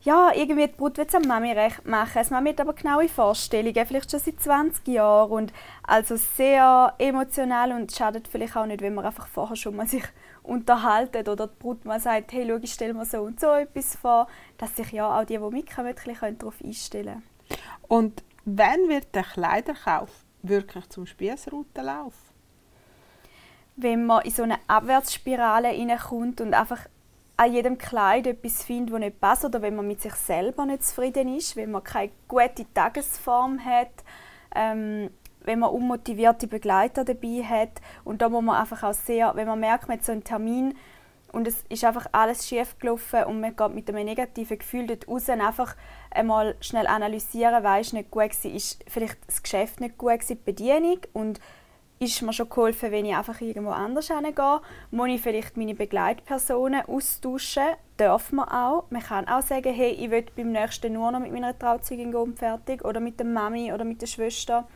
ja, 0.00 0.32
irgendwie 0.34 0.66
die 0.66 0.72
Brut 0.72 0.96
will 0.96 1.06
es 1.06 1.26
Mami 1.26 1.52
recht 1.52 1.86
machen. 1.86 2.22
Die 2.26 2.32
Mami 2.32 2.50
hat 2.50 2.60
aber 2.60 2.72
genaue 2.72 3.08
Vorstellungen, 3.08 3.86
vielleicht 3.86 4.10
schon 4.10 4.20
seit 4.20 4.40
20 4.40 4.88
Jahren. 4.88 5.30
Und 5.30 5.52
also 5.82 6.16
sehr 6.16 6.94
emotional 6.98 7.72
und 7.72 7.92
schadet 7.92 8.26
vielleicht 8.26 8.56
auch 8.56 8.66
nicht, 8.66 8.80
wenn 8.80 8.94
man 8.94 9.04
einfach 9.04 9.26
vorher 9.28 9.56
schon 9.56 9.76
mal 9.76 9.86
sich 9.86 10.04
unterhalten 10.42 11.28
oder 11.28 11.46
die 11.46 11.54
Brut 11.58 11.84
mal 11.84 12.00
sagt, 12.00 12.32
hey, 12.32 12.46
schau, 12.48 12.56
ich 12.56 12.72
stelle 12.72 12.94
mir 12.94 13.04
so 13.04 13.22
und 13.22 13.38
so 13.38 13.52
etwas 13.52 13.96
vor, 13.96 14.28
dass 14.56 14.74
sich 14.76 14.90
ja 14.92 15.18
auch 15.18 15.24
die, 15.24 15.38
die 15.38 15.50
mitkommen, 15.50 15.94
darauf 16.38 16.60
einstellen 16.64 17.22
können. 17.48 17.60
Und 17.88 18.24
wann 18.44 18.88
wird 18.88 19.14
der 19.14 19.24
Kleiderkauf 19.24 20.10
wirklich 20.42 20.88
zum 20.88 21.06
Spießrutenlauf? 21.06 22.27
Wenn 23.80 24.06
man 24.06 24.22
in 24.22 24.32
so 24.32 24.42
eine 24.42 24.58
Abwärtsspirale 24.66 25.68
hineinkommt 25.68 26.40
und 26.40 26.52
einfach 26.52 26.80
an 27.36 27.52
jedem 27.52 27.78
Kleid 27.78 28.26
etwas 28.26 28.64
findet, 28.64 28.92
das 28.92 29.00
nicht 29.00 29.20
passt 29.20 29.44
oder 29.44 29.62
wenn 29.62 29.76
man 29.76 29.86
mit 29.86 30.02
sich 30.02 30.14
selber 30.14 30.66
nicht 30.66 30.82
zufrieden 30.82 31.34
ist, 31.36 31.54
wenn 31.54 31.70
man 31.70 31.84
keine 31.84 32.10
gute 32.26 32.66
Tagesform 32.74 33.64
hat, 33.64 33.92
ähm, 34.56 35.10
wenn 35.42 35.60
man 35.60 35.70
unmotivierte 35.70 36.48
Begleiter 36.48 37.04
dabei 37.04 37.44
hat 37.44 37.80
und 38.04 38.20
da 38.20 38.28
muss 38.28 38.42
man 38.42 38.56
einfach 38.56 38.82
auch 38.82 38.92
sehr, 38.92 39.36
wenn 39.36 39.46
man 39.46 39.60
merkt, 39.60 39.86
man 39.86 39.98
hat 39.98 40.04
so 40.04 40.10
einen 40.10 40.24
Termin 40.24 40.74
und 41.30 41.46
es 41.46 41.64
ist 41.68 41.84
einfach 41.84 42.06
alles 42.10 42.48
schief 42.48 42.76
gelaufen 42.80 43.22
und 43.24 43.40
man 43.40 43.54
geht 43.54 43.74
mit 43.74 43.88
einem 43.88 44.04
negativen 44.04 44.58
Gefühl 44.58 44.88
dort 44.88 45.06
raus 45.06 45.28
einfach 45.28 45.76
einmal 46.10 46.56
schnell 46.60 46.88
analysieren, 46.88 47.62
weiß 47.62 47.92
nicht 47.92 48.10
gut 48.10 48.22
war, 48.44 48.50
ist 48.52 48.84
vielleicht 48.88 49.18
das 49.28 49.44
Geschäft 49.44 49.80
nicht 49.80 49.96
gut 49.96 50.14
gewesen, 50.14 50.38
die 50.38 50.44
Bedienung 50.44 50.98
und 51.12 51.38
ist 52.00 52.22
mir 52.22 52.32
schon 52.32 52.48
geholfen, 52.48 52.92
wenn 52.92 53.04
ich 53.04 53.16
einfach 53.16 53.40
irgendwo 53.40 53.70
anders 53.70 54.08
hingehe. 54.08 54.60
Muss 54.90 55.08
ich 55.08 55.20
vielleicht 55.20 55.56
meine 55.56 55.74
Begleitpersonen 55.74 56.82
austauschen? 56.86 57.74
Darf 57.96 58.30
man 58.30 58.48
auch. 58.48 58.84
Man 58.90 59.02
kann 59.02 59.26
auch 59.26 59.42
sagen, 59.42 59.74
hey, 59.74 59.90
ich 59.90 60.10
will 60.10 60.24
beim 60.36 60.52
nächsten 60.52 60.92
nur 60.92 61.10
noch 61.10 61.18
mit 61.20 61.32
meiner 61.32 61.58
Trauzeugin 61.58 62.12
gehen 62.12 62.36
fertig. 62.36 62.84
Oder 62.84 63.00
mit 63.00 63.18
der 63.18 63.26
Mami 63.26 63.72
oder 63.72 63.84
mit 63.84 64.00
der 64.00 64.06
Schwester. 64.06 64.68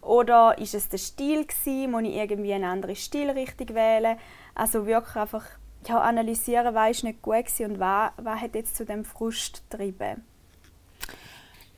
Oder 0.00 0.56
ist 0.58 0.74
es 0.74 0.88
der 0.88 0.98
Stil 0.98 1.44
gewesen? 1.44 1.90
Muss 1.90 2.02
ich 2.02 2.14
irgendwie 2.14 2.54
eine 2.54 2.68
andere 2.68 2.94
Stilrichtung 2.94 3.74
wählen? 3.74 4.16
Also 4.54 4.86
wirklich 4.86 5.16
einfach 5.16 5.44
ja, 5.86 6.00
analysieren, 6.00 6.74
was 6.74 7.02
nicht 7.02 7.22
gut 7.22 7.34
war 7.34 7.66
und 7.66 7.80
was, 7.80 8.10
was 8.18 8.40
hat 8.40 8.54
jetzt 8.54 8.76
zu 8.76 8.84
dem 8.84 9.04
Frust 9.04 9.68
getrieben. 9.68 10.24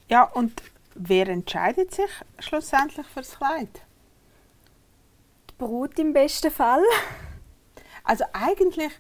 Ja, 0.09 0.25
und 0.25 0.63
wer 0.95 1.29
entscheidet 1.29 1.95
sich 1.95 2.11
schlussendlich 2.39 3.07
für 3.07 3.21
das 3.21 3.37
Kleid? 3.37 3.83
Brut 5.61 5.99
im 5.99 6.14
besten 6.14 6.51
Fall. 6.51 6.83
Also 8.03 8.25
eigentlich 8.33 8.90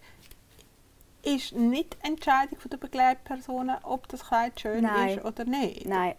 ist 1.22 1.54
nicht 1.54 1.96
die 1.96 2.06
Entscheidung 2.06 2.58
der 2.70 2.76
Begleitpersonen, 2.76 3.76
ob 3.82 4.06
das 4.08 4.26
Kleid 4.26 4.60
schön 4.60 4.82
Nein. 4.82 5.18
ist 5.18 5.24
oder 5.24 5.46
nicht. 5.46 5.86
Nein, 5.86 6.14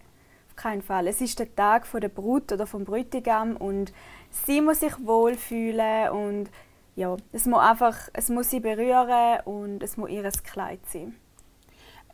auf 0.49 0.55
keinen 0.55 0.81
Fall. 0.81 1.05
Es 1.07 1.21
ist 1.21 1.37
der 1.37 1.55
Tag 1.55 1.87
der 1.91 2.09
Brut 2.09 2.51
oder 2.51 2.65
vom 2.65 2.85
Bräutigam 2.85 3.55
und 3.55 3.93
sie 4.31 4.61
muss 4.61 4.79
sich 4.79 4.93
wohlfühlen 5.05 6.09
und 6.09 6.49
ja, 6.95 7.15
es 7.31 7.45
muss 7.45 7.59
einfach, 7.59 8.09
es 8.13 8.29
muss 8.29 8.49
sie 8.49 8.59
berühren 8.61 9.41
und 9.45 9.83
es 9.83 9.95
muss 9.95 10.09
ihr 10.09 10.23
Kleid 10.23 10.79
sein. 10.87 11.15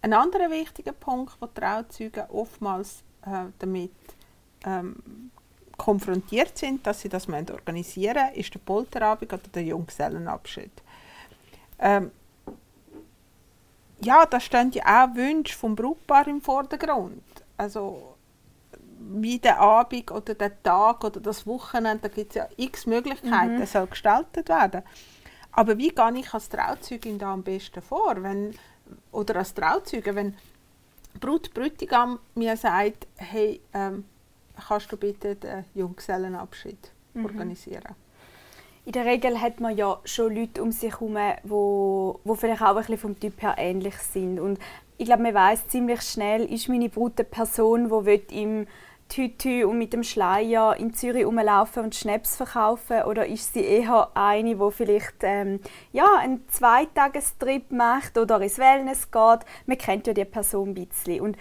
Ein 0.02 0.12
anderer 0.12 0.52
wichtiger 0.52 0.92
Punkt, 0.92 1.42
den 1.42 1.54
Trauzeugen 1.54 2.26
oftmals 2.30 3.04
äh, 3.26 3.46
damit 3.60 3.92
ähm, 4.66 5.32
konfrontiert 5.78 6.58
sind, 6.58 6.86
dass 6.86 7.02
sie 7.02 7.10
das 7.10 7.28
organisieren 7.30 8.26
müssen, 8.28 8.40
ist 8.40 8.54
der 8.54 8.60
Polterabend 8.60 9.32
oder 9.32 9.48
der 9.54 9.64
Junggesellenabschied. 9.64 10.72
Ähm, 11.80 12.12
ja, 14.02 14.26
da 14.26 14.40
stehen 14.40 14.72
ja 14.72 15.06
auch 15.06 15.16
Wünsche 15.16 15.56
vom 15.56 15.76
Brautpaar 15.76 16.28
im 16.28 16.42
Vordergrund. 16.42 17.24
Also 17.58 18.16
wie 19.00 19.40
der 19.40 19.60
Abend 19.60 20.12
oder 20.12 20.34
der 20.34 20.62
Tag 20.64 21.04
oder 21.04 21.20
das 21.20 21.46
Wochenende, 21.46 22.10
da 22.10 22.16
gibt 22.16 22.32
es 22.32 22.36
ja 22.36 22.48
x 22.58 22.86
Möglichkeiten, 22.86 23.60
mhm. 23.60 23.66
soll 23.66 23.88
gestaltet 23.88 24.50
werden. 24.50 24.84
Aber 25.52 25.78
wie 25.78 25.90
gehe 25.90 26.20
ich 26.20 26.34
als 26.34 26.50
Trauzeugin 26.50 27.18
da 27.18 27.34
am 27.34 27.44
besten 27.44 27.82
vor, 27.82 28.22
wenn, 28.22 28.54
oder 29.12 29.38
als 29.38 29.54
Trauzeuge, 29.54 30.14
wenn 30.14 30.36
Brut 31.20 31.54
Brütigam 31.54 32.20
mir 32.36 32.56
sagt, 32.58 33.08
hey, 33.16 33.60
ähm, 33.74 34.06
kannst 34.68 34.92
du 34.92 34.98
bitte 34.98 35.36
den 35.36 35.66
Junggesellenabschied 35.74 36.92
mhm. 37.14 37.26
organisieren? 37.26 37.96
In 38.86 38.94
der 38.94 39.06
Regel 39.06 39.42
hat 39.42 39.60
man 39.60 39.76
ja 39.76 40.00
schon 40.06 40.34
Leute 40.34 40.64
um 40.64 40.72
sich 40.72 40.94
herum, 40.94 41.18
wo, 41.44 42.22
wo 42.24 42.36
vielleicht 42.36 42.62
auch 42.62 42.68
ein 42.70 42.76
bisschen 42.78 42.98
vom 42.98 43.20
Typ 43.20 43.42
her 43.42 43.56
ähnlich 43.58 43.98
sind. 43.98 44.40
Und 44.40 44.60
ich 44.98 45.06
glaube, 45.06 45.24
man 45.24 45.34
weiß 45.34 45.68
ziemlich 45.68 46.02
schnell, 46.02 46.46
ist 46.46 46.70
meine 46.70 46.88
Brut 46.88 47.20
eine 47.20 47.26
Person, 47.26 47.90
die 48.06 48.42
im 48.42 48.66
Tütü 49.10 49.66
und 49.66 49.78
mit 49.78 49.94
dem 49.94 50.04
Schleier 50.04 50.76
in 50.78 50.94
Zürich 50.94 51.26
rumlaufen 51.26 51.84
und 51.84 51.96
Schnaps 51.96 52.36
verkaufen 52.36 53.04
oder 53.04 53.26
ist 53.26 53.54
sie 53.54 53.64
eher 53.64 54.10
eine, 54.16 54.56
die 54.56 54.72
vielleicht 54.72 55.16
ähm, 55.22 55.60
ja, 55.94 56.16
einen 56.20 56.48
Zweitagestrip 56.50 57.72
macht 57.72 58.18
oder 58.18 58.42
ins 58.42 58.58
Wellness 58.58 59.12
geht? 59.12 59.40
Man 59.66 59.78
kennt 59.78 60.08
ja 60.08 60.14
die 60.14 60.26
Person 60.26 60.70
ein 60.70 60.74
bisschen. 60.74 61.22
Und 61.22 61.38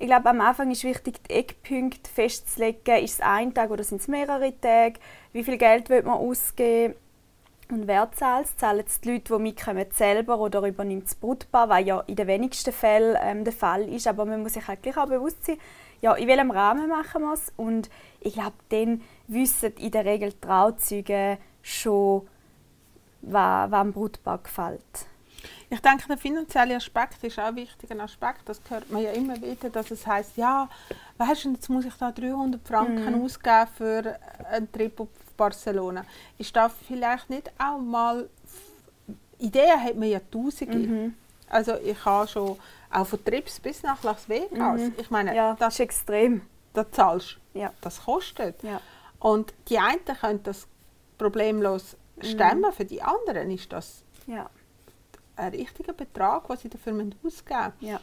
ich 0.00 0.06
glaube, 0.06 0.30
am 0.30 0.40
Anfang 0.40 0.70
ist 0.70 0.84
wichtig, 0.84 1.24
die 1.24 1.34
Eckpunkte 1.34 2.08
festzulegen. 2.08 3.02
Ist 3.02 3.14
es 3.14 3.20
ein 3.20 3.52
Tag 3.52 3.70
oder 3.70 3.82
sind 3.82 4.00
es 4.00 4.06
mehrere 4.06 4.52
Tage? 4.60 5.00
Wie 5.32 5.42
viel 5.42 5.58
Geld 5.58 5.90
will 5.90 6.04
man 6.04 6.18
ausgeben? 6.18 6.94
Und 7.68 7.88
wer 7.88 8.10
zahlt 8.12 8.46
es? 8.46 8.56
Zahlen 8.56 8.84
es 8.86 9.00
die 9.00 9.12
Leute, 9.12 9.34
die 9.36 9.42
mitkommen, 9.42 9.86
selber 9.90 10.38
oder 10.38 10.62
übernimmt 10.62 11.06
das 11.06 11.16
Brutpaar, 11.16 11.68
was 11.68 11.84
ja 11.84 12.00
in 12.06 12.14
den 12.14 12.28
wenigsten 12.28 12.72
Fällen 12.72 13.18
ähm, 13.20 13.42
der 13.42 13.52
Fall 13.52 13.88
ist. 13.88 14.06
Aber 14.06 14.24
man 14.24 14.40
muss 14.42 14.54
sich 14.54 14.68
halt 14.68 14.86
auch 14.96 15.06
bewusst 15.06 15.44
sein, 15.44 15.58
ja, 16.00 16.14
in 16.14 16.28
welchem 16.28 16.52
Rahmen 16.52 16.88
machen 16.88 17.22
wir 17.22 17.34
es. 17.34 17.52
Und 17.56 17.90
ich 18.20 18.34
glaube, 18.34 18.54
dann 18.68 19.02
wissen 19.26 19.72
in 19.78 19.90
der 19.90 20.04
Regel 20.04 20.30
die 20.30 20.40
Trauzeuge 20.40 21.38
schon, 21.60 22.28
was, 23.22 23.70
was 23.72 23.82
dem 23.82 23.92
Brutpaar 23.92 24.38
gefällt. 24.38 25.08
Ich 25.70 25.80
denke, 25.80 26.08
der 26.08 26.18
finanzielle 26.18 26.76
Aspekt 26.76 27.22
ist 27.22 27.38
auch 27.38 27.44
ein 27.44 27.56
wichtiger 27.56 28.00
Aspekt. 28.02 28.40
Das 28.46 28.60
hört 28.68 28.90
man 28.90 29.02
ja 29.02 29.12
immer 29.12 29.40
wieder, 29.40 29.70
dass 29.70 29.90
es 29.90 30.06
heißt, 30.06 30.36
ja, 30.36 30.68
weißt 31.18 31.44
du, 31.44 31.52
jetzt 31.52 31.68
muss 31.68 31.84
ich 31.84 31.94
da 31.94 32.10
300 32.10 32.66
Franken 32.66 33.18
mm. 33.18 33.24
ausgeben 33.24 33.66
für 33.76 34.18
einen 34.50 34.72
Trip 34.72 35.00
auf 35.00 35.08
Barcelona. 35.36 36.04
Ist 36.38 36.54
da 36.56 36.68
vielleicht 36.68 37.30
nicht 37.30 37.50
auch 37.58 37.78
mal 37.78 38.28
Ideen 39.38 39.82
hat 39.82 39.96
man 39.96 40.08
ja 40.08 40.20
tausende. 40.30 40.78
Mhm. 40.78 41.14
Also 41.48 41.74
ich 41.76 42.04
habe 42.04 42.28
schon 42.28 42.58
auch 42.90 43.06
von 43.06 43.24
Trips 43.24 43.60
bis 43.60 43.82
nach 43.82 44.02
Las 44.02 44.28
Vegas. 44.28 44.80
Mhm. 44.80 44.94
Ich 44.98 45.10
meine, 45.10 45.34
ja, 45.34 45.56
das 45.58 45.74
ist 45.74 45.80
extrem. 45.80 46.42
Das 46.74 46.90
zahlst 46.90 47.38
ja. 47.54 47.72
das 47.80 48.04
kostet. 48.04 48.62
Ja. 48.62 48.80
Und 49.18 49.54
die 49.68 49.78
einen 49.78 50.04
können 50.04 50.42
das 50.42 50.66
problemlos 51.16 51.96
mhm. 52.16 52.22
stemmen, 52.24 52.70
mhm. 52.70 52.72
für 52.72 52.84
die 52.84 53.02
anderen 53.02 53.50
ist 53.50 53.72
das 53.72 54.04
ja 54.26 54.48
ein 55.38 55.52
richtiger 55.52 55.92
Betrag, 55.92 56.46
den 56.48 56.56
sie 56.56 56.68
dafür 56.68 56.92
ausgeben 56.92 57.18
müssen. 57.22 57.72
Ja. 57.80 58.00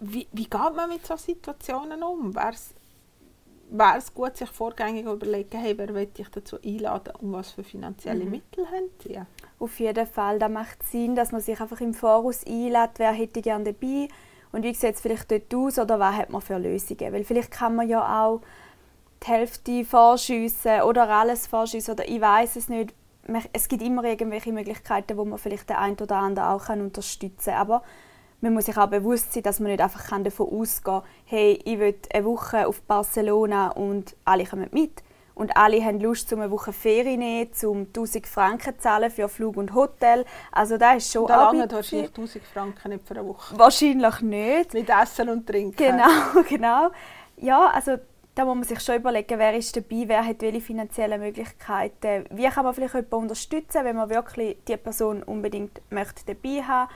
Wie, 0.00 0.26
wie 0.32 0.44
geht 0.44 0.74
man 0.74 0.90
mit 0.90 1.06
solchen 1.06 1.22
Situationen 1.22 2.02
um? 2.02 2.34
Wäre 2.34 3.98
es 3.98 4.12
gut, 4.12 4.36
sich 4.36 4.50
vorgängig 4.50 5.06
überlegen, 5.06 5.58
hey, 5.58 5.78
wer 5.78 5.94
will 5.94 6.08
ich 6.16 6.28
dazu 6.28 6.58
einladen 6.62 7.14
und 7.20 7.32
was 7.32 7.52
für 7.52 7.62
finanzielle 7.62 8.24
mhm. 8.24 8.30
Mittel 8.32 8.66
haben 8.66 8.90
sie? 9.02 9.20
Auf 9.58 9.78
jeden 9.78 10.06
Fall, 10.06 10.38
da 10.38 10.48
macht 10.48 10.82
Sinn, 10.82 11.14
dass 11.14 11.32
man 11.32 11.40
sich 11.40 11.58
einfach 11.60 11.80
im 11.80 11.94
Voraus 11.94 12.44
einlädt, 12.44 12.98
wer 12.98 13.12
hätte 13.12 13.40
gerne 13.40 13.72
dabei 13.72 14.08
und 14.50 14.64
wie 14.64 14.74
sieht 14.74 14.96
es 14.96 15.00
vielleicht 15.00 15.30
dort 15.30 15.54
aus 15.54 15.78
oder 15.78 15.98
was 15.98 16.16
hat 16.16 16.30
man 16.30 16.42
für 16.42 16.58
Lösungen. 16.58 17.12
Weil 17.12 17.24
vielleicht 17.24 17.52
kann 17.52 17.76
man 17.76 17.88
ja 17.88 18.24
auch 18.24 18.40
die 19.22 19.28
Hälfte 19.28 19.84
vorschiessen 19.84 20.82
oder 20.82 21.08
alles 21.08 21.46
vorschiessen 21.46 21.92
oder 21.92 22.08
ich 22.08 22.20
weiß 22.20 22.56
es 22.56 22.68
nicht, 22.68 22.92
es 23.52 23.68
gibt 23.68 23.82
immer 23.82 24.04
irgendwelche 24.04 24.52
Möglichkeiten, 24.52 25.16
wo 25.16 25.24
man 25.24 25.38
vielleicht 25.38 25.68
den 25.68 25.76
einen 25.76 25.96
oder 25.98 26.16
anderen 26.16 26.48
auch 26.48 26.68
unterstützen 26.68 27.52
kann. 27.52 27.60
Aber 27.60 27.82
man 28.40 28.54
muss 28.54 28.66
sich 28.66 28.76
auch 28.76 28.88
bewusst 28.88 29.32
sein, 29.32 29.44
dass 29.44 29.60
man 29.60 29.70
nicht 29.70 29.80
einfach 29.80 30.04
davon 30.22 30.48
ausgehen 30.48 31.00
kann, 31.00 31.02
hey, 31.26 31.60
ich 31.64 31.78
will 31.78 31.94
eine 32.12 32.24
Woche 32.24 32.66
auf 32.66 32.82
Barcelona 32.82 33.70
und 33.70 34.16
alle 34.24 34.44
kommen 34.44 34.68
mit. 34.72 35.02
Und 35.34 35.56
alle 35.56 35.82
haben 35.82 35.98
Lust, 35.98 36.30
um 36.32 36.40
eine 36.40 36.50
Woche 36.50 36.72
Ferien 36.72 37.20
nehmen, 37.20 37.50
um 37.64 37.86
1000 37.86 38.26
Franken 38.26 38.74
zu 38.74 38.78
zahlen 38.78 39.10
für 39.10 39.28
Flug 39.28 39.56
und 39.56 39.74
Hotel. 39.74 40.26
Also 40.50 40.76
da 40.76 40.92
ist 40.92 41.10
schon 41.10 41.26
Da 41.26 41.52
lange 41.52 41.70
wahrscheinlich 41.70 42.08
1000 42.08 42.44
Franken 42.44 42.90
nicht 42.90 43.06
für 43.06 43.14
eine 43.14 43.26
Woche. 43.26 43.58
Wahrscheinlich 43.58 44.20
nicht. 44.20 44.74
Mit 44.74 44.90
Essen 44.90 45.30
und 45.30 45.46
Trinken. 45.46 45.76
Genau, 45.76 46.42
genau. 46.48 46.90
Ja, 47.38 47.68
also 47.68 47.96
da 48.34 48.44
muss 48.44 48.54
man 48.54 48.64
sich 48.64 48.80
schon 48.80 48.96
überlegen, 48.96 49.38
wer 49.38 49.54
ist 49.54 49.76
dabei, 49.76 50.04
wer 50.06 50.24
hat 50.24 50.40
welche 50.40 50.60
finanziellen 50.60 51.20
Möglichkeiten. 51.20 52.24
Wie 52.30 52.48
kann 52.48 52.64
man 52.64 52.74
vielleicht 52.74 52.94
jemanden 52.94 53.16
unterstützen, 53.16 53.84
wenn 53.84 53.96
man 53.96 54.08
wirklich 54.08 54.56
die 54.66 54.76
Person 54.76 55.22
unbedingt 55.22 55.82
möchte 55.90 56.34
dabei 56.34 56.62
haben 56.62 56.90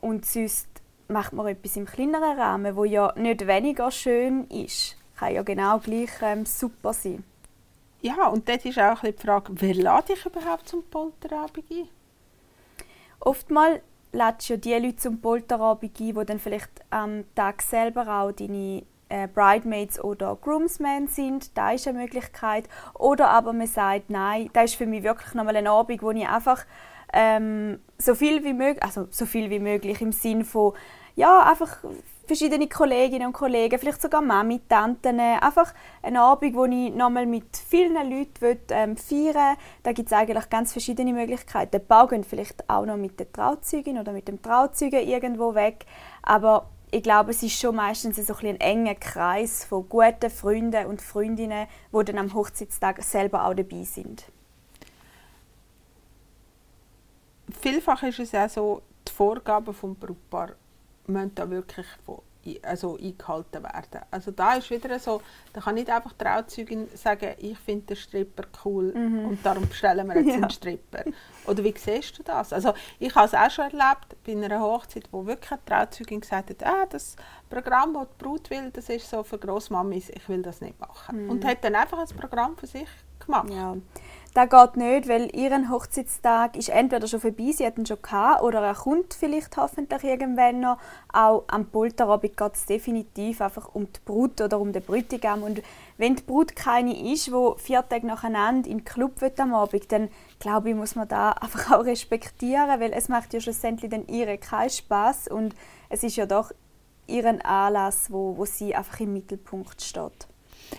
Und 0.00 0.24
sonst 0.24 0.68
macht 1.08 1.32
man 1.32 1.48
etwas 1.48 1.76
im 1.76 1.86
kleineren 1.86 2.38
Rahmen, 2.38 2.76
wo 2.76 2.84
ja 2.84 3.12
nicht 3.16 3.46
weniger 3.46 3.90
schön 3.90 4.44
ist. 4.48 4.96
Kann 5.16 5.34
ja 5.34 5.42
genau 5.42 5.78
gleich 5.78 6.10
ähm, 6.22 6.46
super 6.46 6.92
sein. 6.92 7.24
Ja, 8.00 8.28
und 8.28 8.48
dort 8.48 8.64
ist 8.64 8.78
auch 8.78 9.00
die 9.00 9.12
Frage, 9.12 9.52
wer 9.54 9.74
lade 9.74 10.12
ich 10.12 10.26
überhaupt 10.26 10.68
zum 10.68 10.82
Polterabend 10.84 11.64
ein? 11.70 11.88
Oftmals 13.20 13.80
lädst 14.12 14.48
du 14.48 14.54
ja 14.54 14.56
die 14.58 14.86
Leute 14.86 14.96
zum 14.96 15.20
Polterabend 15.20 16.00
ein, 16.00 16.14
die 16.14 16.24
dann 16.26 16.38
vielleicht 16.40 16.70
am 16.90 17.24
Tag 17.34 17.62
selber 17.62 18.08
auch 18.08 18.32
deine 18.32 18.82
äh, 19.12 19.28
Bridemaids 19.28 20.02
oder 20.02 20.36
Groomsmen 20.40 21.06
sind. 21.06 21.56
Da 21.56 21.72
ist 21.72 21.86
eine 21.86 21.98
Möglichkeit. 21.98 22.64
Oder 22.94 23.28
aber 23.28 23.52
man 23.52 23.66
sagt, 23.66 24.10
nein, 24.10 24.50
das 24.52 24.72
ist 24.72 24.74
für 24.76 24.86
mich 24.86 25.02
wirklich 25.02 25.34
nochmal 25.34 25.56
ein 25.56 25.66
Abend, 25.66 26.02
wo 26.02 26.10
ich 26.10 26.26
einfach 26.26 26.64
ähm, 27.12 27.80
so 27.98 28.14
viel 28.14 28.42
wie 28.42 28.54
möglich, 28.54 28.82
also 28.82 29.06
so 29.10 29.26
viel 29.26 29.50
wie 29.50 29.60
möglich 29.60 30.00
im 30.00 30.12
Sinn 30.12 30.44
von 30.44 30.72
ja, 31.14 31.42
einfach 31.42 31.78
verschiedene 32.26 32.68
Kolleginnen 32.68 33.26
und 33.26 33.32
Kollegen, 33.34 33.78
vielleicht 33.78 34.00
sogar 34.00 34.22
Mami, 34.22 34.62
Tanten, 34.66 35.20
einfach 35.20 35.74
einen 36.02 36.16
Abend, 36.16 36.54
wo 36.54 36.64
ich 36.64 36.94
nochmal 36.94 37.26
mit 37.26 37.54
vielen 37.54 37.94
Leuten 37.94 38.40
will, 38.40 38.58
ähm, 38.70 38.96
feiern 38.96 39.34
will. 39.34 39.56
Da 39.82 39.92
gibt 39.92 40.06
es 40.06 40.12
eigentlich 40.14 40.48
ganz 40.48 40.72
verschiedene 40.72 41.12
Möglichkeiten. 41.12 41.76
Ein 41.76 41.86
paar 41.86 42.08
gehen 42.08 42.24
vielleicht 42.24 42.70
auch 42.70 42.86
noch 42.86 42.96
mit 42.96 43.20
der 43.20 43.30
Trauzeugin 43.30 43.98
oder 43.98 44.12
mit 44.12 44.28
dem 44.28 44.40
Trauzeugen 44.40 45.06
irgendwo 45.06 45.54
weg, 45.54 45.84
aber 46.22 46.70
ich 46.94 47.02
glaube, 47.02 47.30
es 47.30 47.42
ist 47.42 47.58
schon 47.58 47.74
meistens 47.74 48.24
so 48.24 48.34
ein, 48.34 48.46
ein 48.46 48.60
enger 48.60 48.94
Kreis 48.94 49.64
von 49.64 49.88
guten 49.88 50.28
Freunden 50.28 50.86
und 50.86 51.00
Freundinnen, 51.00 51.66
die 51.90 52.04
dann 52.04 52.18
am 52.18 52.34
Hochzeitstag 52.34 53.02
selber 53.02 53.46
auch 53.46 53.54
dabei 53.54 53.82
sind. 53.82 54.26
Vielfach 57.60 58.02
ist 58.02 58.18
es 58.18 58.34
auch 58.34 58.48
so, 58.48 58.82
die 59.08 59.12
Vorgaben 59.12 59.72
vom 59.72 59.96
Brautpaar 59.96 60.50
müssen 61.06 61.34
da 61.34 61.48
wirklich 61.48 61.86
von, 62.04 62.20
also 62.62 62.96
eingehalten 62.96 63.62
werden. 63.62 64.00
Also 64.10 64.30
da 64.30 64.54
ist 64.54 64.70
wieder 64.70 64.98
so, 64.98 65.20
da 65.52 65.60
kann 65.60 65.74
nicht 65.74 65.90
einfach 65.90 66.12
die 66.12 66.24
Trauzeugin 66.24 66.88
sagen, 66.94 67.34
ich 67.38 67.58
finde 67.58 67.86
den 67.86 67.96
Stripper 67.96 68.44
cool 68.64 68.92
mhm. 68.94 69.26
und 69.26 69.46
darum 69.46 69.68
bestellen 69.68 70.06
wir 70.08 70.16
jetzt 70.20 70.28
ja. 70.28 70.34
einen 70.34 70.50
Stripper. 70.50 71.04
Oder 71.46 71.64
wie 71.64 71.74
siehst 71.76 72.18
du 72.18 72.22
das? 72.22 72.52
Also 72.52 72.74
ich 72.98 73.14
habe 73.14 73.26
es 73.26 73.34
auch 73.34 73.50
schon 73.50 73.64
erlebt 73.64 74.16
bei 74.26 74.32
einer 74.32 74.60
Hochzeit, 74.60 75.08
wo 75.10 75.26
wirklich 75.26 75.52
eine 75.52 75.64
Trauzeugin 75.64 76.20
gesagt 76.20 76.50
hat, 76.50 76.64
ah, 76.64 76.86
das 76.86 77.16
Programm, 77.50 77.94
das 77.94 78.08
die 78.08 78.24
Brut 78.24 78.50
will, 78.50 78.70
das 78.72 78.88
ist 78.88 79.08
so 79.08 79.22
für 79.22 79.38
Grossmamis, 79.38 80.10
ich 80.10 80.28
will 80.28 80.42
das 80.42 80.60
nicht 80.60 80.78
machen. 80.80 81.24
Mhm. 81.24 81.30
Und 81.30 81.44
hat 81.44 81.64
dann 81.64 81.74
einfach 81.74 81.98
ein 81.98 82.16
Programm 82.16 82.56
für 82.56 82.66
sich 82.66 82.88
gemacht. 83.24 83.50
Ja. 83.50 83.76
Das 84.34 84.48
geht 84.48 84.78
nicht, 84.78 85.08
weil 85.08 85.28
ihren 85.36 85.70
Hochzeitstag 85.70 86.56
ist 86.56 86.70
entweder 86.70 87.06
schon 87.06 87.20
vorbei, 87.20 87.52
sie 87.52 87.66
hatten 87.66 87.84
schon 87.84 88.00
gehabt, 88.00 88.42
oder 88.42 88.62
er 88.62 88.74
kommt 88.74 89.12
vielleicht 89.12 89.58
hoffentlich 89.58 90.04
irgendwann 90.04 90.60
noch. 90.60 90.78
Auch 91.12 91.44
am 91.48 91.66
Polterabend 91.66 92.38
geht 92.38 92.54
es 92.54 92.64
definitiv 92.64 93.42
einfach 93.42 93.74
um 93.74 93.92
die 93.92 94.00
Brut 94.02 94.40
oder 94.40 94.58
um 94.58 94.72
den 94.72 94.82
Bräutigam. 94.82 95.42
Und 95.42 95.62
wenn 95.98 96.16
die 96.16 96.22
Brut 96.22 96.56
keine 96.56 97.12
ist, 97.12 97.26
die 97.26 97.52
vier 97.58 97.86
Tage 97.86 98.06
nacheinander 98.06 98.70
in 98.70 98.78
den 98.78 98.84
Club 98.86 99.20
will 99.20 99.34
am 99.36 99.52
Abend, 99.52 99.92
dann 99.92 100.08
glaube 100.38 100.70
ich, 100.70 100.76
muss 100.76 100.94
man 100.94 101.08
da 101.08 101.32
einfach 101.40 101.70
auch 101.70 101.84
respektieren, 101.84 102.80
weil 102.80 102.94
es 102.94 103.10
macht 103.10 103.34
ja 103.34 103.40
schlussendlich 103.40 103.90
dann 103.90 104.06
ihre 104.06 104.38
keinen 104.38 104.70
Spaß 104.70 105.28
und 105.28 105.54
es 105.90 106.04
ist 106.04 106.16
ja 106.16 106.24
doch 106.24 106.52
ihren 107.06 107.42
Anlass, 107.42 108.10
wo, 108.10 108.34
wo 108.38 108.46
sie 108.46 108.74
einfach 108.74 108.98
im 109.00 109.12
Mittelpunkt 109.12 109.82
steht. 109.82 110.26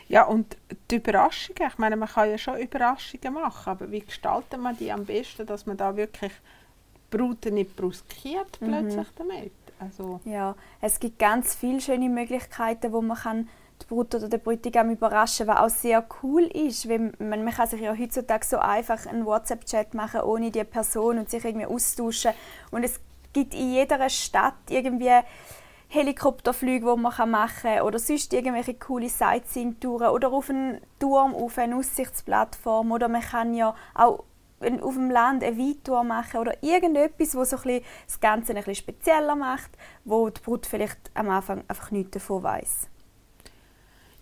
Ja, 0.07 0.25
und 0.25 0.57
die 0.89 0.95
Überraschungen, 0.95 1.67
ich 1.67 1.77
meine, 1.77 1.95
man 1.95 2.09
kann 2.09 2.29
ja 2.29 2.37
schon 2.37 2.57
Überraschungen 2.57 3.33
machen, 3.33 3.69
aber 3.69 3.91
wie 3.91 4.01
gestaltet 4.01 4.59
man 4.59 4.77
die 4.77 4.91
am 4.91 5.05
besten, 5.05 5.45
dass 5.45 5.65
man 5.65 5.77
da 5.77 5.95
wirklich 5.95 6.31
die 6.95 7.17
Brut 7.17 7.45
nicht 7.45 7.75
bruskiert 7.75 8.59
mhm. 8.61 8.67
plötzlich 8.67 9.07
mhm. 9.07 9.15
damit? 9.17 9.51
Also 9.79 10.21
ja, 10.25 10.55
es 10.81 10.99
gibt 10.99 11.19
ganz 11.19 11.55
viele 11.55 11.81
schöne 11.81 12.09
Möglichkeiten, 12.09 12.91
wo 12.91 13.01
man 13.01 13.17
kann 13.17 13.49
die 13.81 13.85
Brut 13.87 14.15
oder 14.15 14.29
den 14.29 14.39
Bräutigam 14.39 14.91
überraschen, 14.91 15.47
was 15.47 15.57
auch 15.57 15.69
sehr 15.69 16.05
cool 16.21 16.43
ist. 16.43 16.87
Weil 16.87 17.11
man, 17.19 17.43
man 17.43 17.53
kann 17.53 17.67
sich 17.67 17.81
ja 17.81 17.95
heutzutage 17.97 18.45
so 18.45 18.57
einfach 18.57 19.05
einen 19.05 19.25
WhatsApp-Chat 19.25 19.93
machen 19.93 20.21
ohne 20.21 20.51
die 20.51 20.63
Person 20.63 21.19
und 21.19 21.29
sich 21.29 21.43
irgendwie 21.43 21.65
austauschen. 21.65 22.31
Und 22.71 22.83
es 22.83 22.99
gibt 23.33 23.53
in 23.53 23.73
jeder 23.73 24.09
Stadt 24.09 24.55
irgendwie 24.69 25.11
Helikopterflüge, 25.93 26.91
die 26.91 27.01
man 27.01 27.29
machen 27.29 27.61
kann 27.61 27.81
oder 27.81 27.99
sonst 27.99 28.33
irgendwelche 28.33 28.73
coole 28.73 29.09
Sightseeing-Touren 29.09 30.09
oder 30.09 30.33
auf 30.33 30.49
einen 30.49 30.81
Turm, 30.99 31.35
auf 31.35 31.57
eine 31.59 31.75
Aussichtsplattform 31.75 32.91
oder 32.91 33.07
man 33.07 33.21
kann 33.21 33.53
ja 33.53 33.75
auch 33.93 34.23
auf 34.81 34.93
dem 34.95 35.11
Land 35.11 35.43
eine 35.43 35.57
Weintour 35.57 36.03
machen 36.03 36.39
oder 36.39 36.63
irgendetwas, 36.63 37.35
was 37.35 37.51
so 37.51 37.57
das 37.57 38.19
Ganze 38.19 38.53
ein 38.53 38.57
bisschen 38.57 38.75
spezieller 38.75 39.35
macht, 39.35 39.69
wo 40.03 40.29
die 40.29 40.41
Brut 40.41 40.65
vielleicht 40.65 41.11
am 41.13 41.29
Anfang 41.29 41.63
einfach 41.67 41.91
nichts 41.91 42.11
davon 42.11 42.41
weiß. 42.41 42.87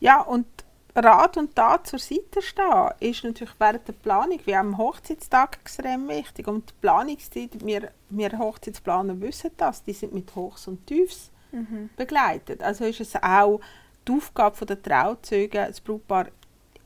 Ja, 0.01 0.19
und 0.21 0.47
Rat 0.93 1.37
und 1.37 1.55
Tat 1.55 1.87
zur 1.87 1.99
Seite 1.99 2.41
stehen 2.41 2.89
ist 2.99 3.23
natürlich 3.23 3.53
während 3.59 3.87
der 3.87 3.93
Planung 3.93 4.39
wie 4.43 4.55
am 4.55 4.77
Hochzeitstag 4.77 5.59
extrem 5.61 6.09
wichtig. 6.09 6.47
Und 6.47 6.69
die 6.69 6.73
Planungszeit, 6.81 7.65
wir, 7.65 7.91
wir 8.09 8.37
Hochzeitsplaner 8.37 9.21
wissen 9.21 9.51
das, 9.55 9.83
die 9.83 9.93
sind 9.93 10.13
mit 10.13 10.35
Hochs 10.35 10.67
und 10.67 10.85
Tiefs 10.85 11.31
mhm. 11.51 11.89
begleitet. 11.95 12.63
Also 12.63 12.85
ist 12.85 13.01
es 13.01 13.15
auch 13.15 13.59
die 14.07 14.11
Aufgabe 14.11 14.65
der 14.65 14.81
Trauzeugen, 14.81 15.67
das 15.67 15.81
Brautpaar 15.81 16.27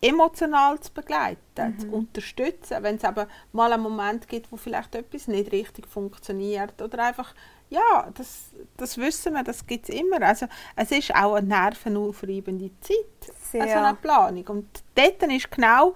emotional 0.01 0.79
zu 0.79 0.91
begleiten, 0.93 1.39
mhm. 1.57 1.79
zu 1.79 1.91
unterstützen, 1.91 2.77
wenn 2.81 2.95
es 2.95 3.03
aber 3.03 3.27
mal 3.53 3.71
einen 3.71 3.81
Moment 3.81 4.27
gibt, 4.27 4.51
wo 4.51 4.57
vielleicht 4.57 4.93
etwas 4.93 5.27
nicht 5.27 5.51
richtig 5.51 5.87
funktioniert 5.87 6.79
oder 6.81 7.05
einfach, 7.05 7.33
ja, 7.69 8.09
das, 8.13 8.51
das 8.77 8.97
wissen 8.97 9.33
wir, 9.33 9.43
das 9.43 9.65
gibt 9.65 9.89
es 9.89 9.95
immer. 9.95 10.21
Also 10.21 10.47
es 10.75 10.91
ist 10.91 11.15
auch 11.15 11.35
eine 11.35 11.47
nervenaufreibende 11.47 12.69
Zeit, 12.81 13.33
Sehr. 13.41 13.63
also 13.63 13.77
eine 13.77 13.95
Planung. 13.95 14.45
Und 14.47 14.67
dort 14.93 15.23
ist 15.23 15.49
genau 15.49 15.95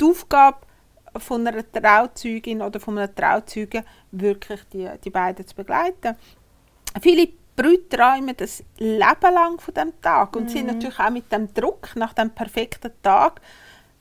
die 0.00 0.04
Aufgabe 0.04 0.58
von 1.16 1.46
einer 1.46 1.64
Trauzeugin 1.72 2.62
oder 2.62 2.78
von 2.78 2.98
einem 2.98 3.14
Trauzeugen 3.14 3.84
wirklich 4.12 4.60
die, 4.72 4.88
die 5.02 5.10
beiden 5.10 5.46
zu 5.46 5.56
begleiten. 5.56 6.16
Viele 7.00 7.28
Brüder 7.58 7.88
träumen 7.96 8.36
das 8.36 8.62
Leben 8.78 9.34
lang 9.34 9.60
von 9.60 9.74
dem 9.74 10.00
Tag 10.00 10.36
und 10.36 10.44
mhm. 10.44 10.48
sind 10.48 10.66
natürlich 10.66 10.98
auch 10.98 11.10
mit 11.10 11.30
dem 11.32 11.52
Druck 11.52 11.96
nach 11.96 12.12
dem 12.12 12.30
perfekten 12.30 12.92
Tag 13.02 13.40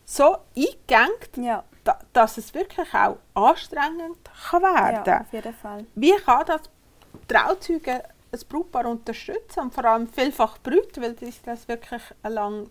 so 0.06 0.38
eingegangen, 0.56 1.43
ja. 1.43 1.63
da, 1.84 2.00
dass 2.13 2.38
es 2.38 2.54
wirklich 2.54 2.93
auch 2.93 3.17
anstrengend 3.34 4.17
kann 4.50 4.62
werden 4.62 5.04
ja, 5.06 5.22
auf 5.22 5.34
jeden 5.34 5.54
Fall. 5.56 5.86
Wie 5.96 6.15
kann 6.15 6.46
das 6.46 6.62
Trauzeuge 7.28 8.04
ein 8.32 8.39
Brautpaar 8.48 8.86
unterstützen 8.86 9.62
und 9.62 9.74
vor 9.74 9.86
allem 9.86 10.08
vielfach 10.08 10.60
Brüder, 10.60 11.02
weil 11.02 11.13
die 11.13 11.34
das 11.43 11.67
wirklich 11.67 12.02
lang 12.24 12.70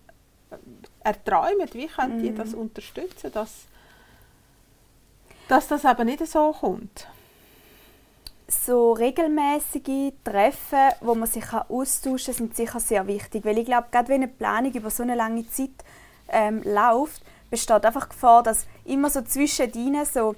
äh, 0.51 0.55
erträumen. 1.03 1.67
Wie 1.73 1.87
können 1.87 2.21
die 2.21 2.31
mhm. 2.31 2.35
das 2.35 2.53
unterstützen, 2.53 3.31
dass, 3.33 3.65
dass 5.47 5.67
das 5.67 5.85
aber 5.85 6.05
nicht 6.05 6.25
so 6.25 6.53
kommt? 6.53 7.07
So 8.47 8.93
regelmäßige 8.93 10.13
Treffen, 10.23 10.93
wo 11.01 11.15
man 11.15 11.27
sich 11.27 11.51
austauschen 11.53 12.33
kann, 12.33 12.33
sind 12.33 12.55
sicher 12.55 12.79
sehr 12.79 13.07
wichtig. 13.07 13.45
Weil 13.45 13.57
ich 13.57 13.65
glaube, 13.65 13.87
gerade 13.91 14.07
wenn 14.07 14.23
eine 14.23 14.31
Planung 14.31 14.71
über 14.73 14.89
so 14.89 15.03
eine 15.03 15.15
lange 15.15 15.47
Zeit 15.49 15.83
ähm, 16.29 16.61
läuft, 16.63 17.21
besteht 17.49 17.85
einfach 17.85 18.05
die 18.05 18.09
Gefahr, 18.09 18.43
dass 18.43 18.65
immer 18.85 19.09
so 19.09 19.21
zwischen 19.21 19.71
ihnen 19.73 20.05
so 20.05 20.35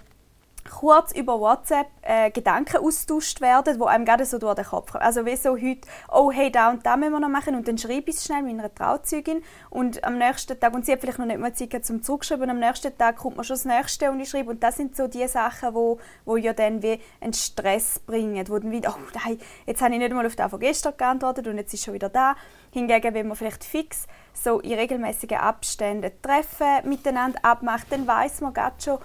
kurz 0.69 1.11
über 1.11 1.39
WhatsApp 1.39 1.87
äh, 2.01 2.31
Gedanken 2.31 2.77
austauscht 2.77 3.41
werden, 3.41 3.79
wo 3.79 3.85
einem 3.85 4.05
gerade 4.05 4.25
so 4.25 4.37
durch 4.37 4.55
den 4.55 4.65
Kopf 4.65 4.91
kommen. 4.91 5.03
Also 5.03 5.25
wie 5.25 5.35
so 5.35 5.57
heute, 5.57 5.87
oh 6.11 6.31
hey, 6.31 6.51
da 6.51 6.69
und 6.69 6.85
da 6.85 6.95
müssen 6.95 7.11
wir 7.11 7.19
noch 7.19 7.29
machen 7.29 7.55
und 7.55 7.67
dann 7.67 7.77
schreibe 7.77 8.09
ich 8.09 8.15
es 8.15 8.25
schnell 8.25 8.43
meiner 8.43 8.73
Trauzeugin 8.73 9.43
und 9.69 10.03
am 10.03 10.17
nächsten 10.17 10.59
Tag, 10.59 10.73
und 10.73 10.85
sie 10.85 10.91
hat 10.93 11.01
vielleicht 11.01 11.19
noch 11.19 11.25
nicht 11.25 11.39
mal 11.39 11.53
Zeit 11.53 11.85
zum 11.85 12.01
Zurückschreiben, 12.01 12.49
am 12.49 12.59
nächsten 12.59 12.97
Tag 12.97 13.17
kommt 13.17 13.37
man 13.37 13.43
schon 13.43 13.55
das 13.55 13.65
Nächste 13.65 14.11
und 14.11 14.19
ich 14.19 14.29
schreibe 14.29 14.51
und 14.51 14.63
das 14.63 14.77
sind 14.77 14.95
so 14.95 15.07
die 15.07 15.27
Sachen, 15.27 15.73
wo, 15.73 15.99
wo 16.25 16.37
ja 16.37 16.53
dann 16.53 16.81
wie 16.81 16.99
einen 17.21 17.33
Stress 17.33 17.99
bringen, 17.99 18.47
wo 18.47 18.59
dann 18.59 18.71
wieder, 18.71 18.95
oh 18.97 19.19
nein, 19.25 19.39
jetzt 19.65 19.81
habe 19.81 19.93
ich 19.93 19.99
nicht 19.99 20.13
mal 20.13 20.25
auf 20.25 20.35
das 20.35 20.49
von 20.49 20.59
gestern 20.59 20.95
geantwortet 20.95 21.47
und 21.47 21.57
jetzt 21.57 21.73
ist 21.73 21.83
schon 21.83 21.93
wieder 21.93 22.09
da. 22.09 22.35
Hingegen, 22.71 23.15
wenn 23.15 23.27
man 23.27 23.35
vielleicht 23.35 23.63
fix 23.63 24.05
so 24.33 24.59
in 24.59 24.73
regelmäßigen 24.73 25.37
Abständen 25.37 26.11
treffen, 26.21 26.87
miteinander 26.87 27.39
abmacht, 27.43 27.87
dann 27.91 28.05
weiß 28.05 28.41
man 28.41 28.53
gerade 28.53 28.75
schon, 28.81 28.99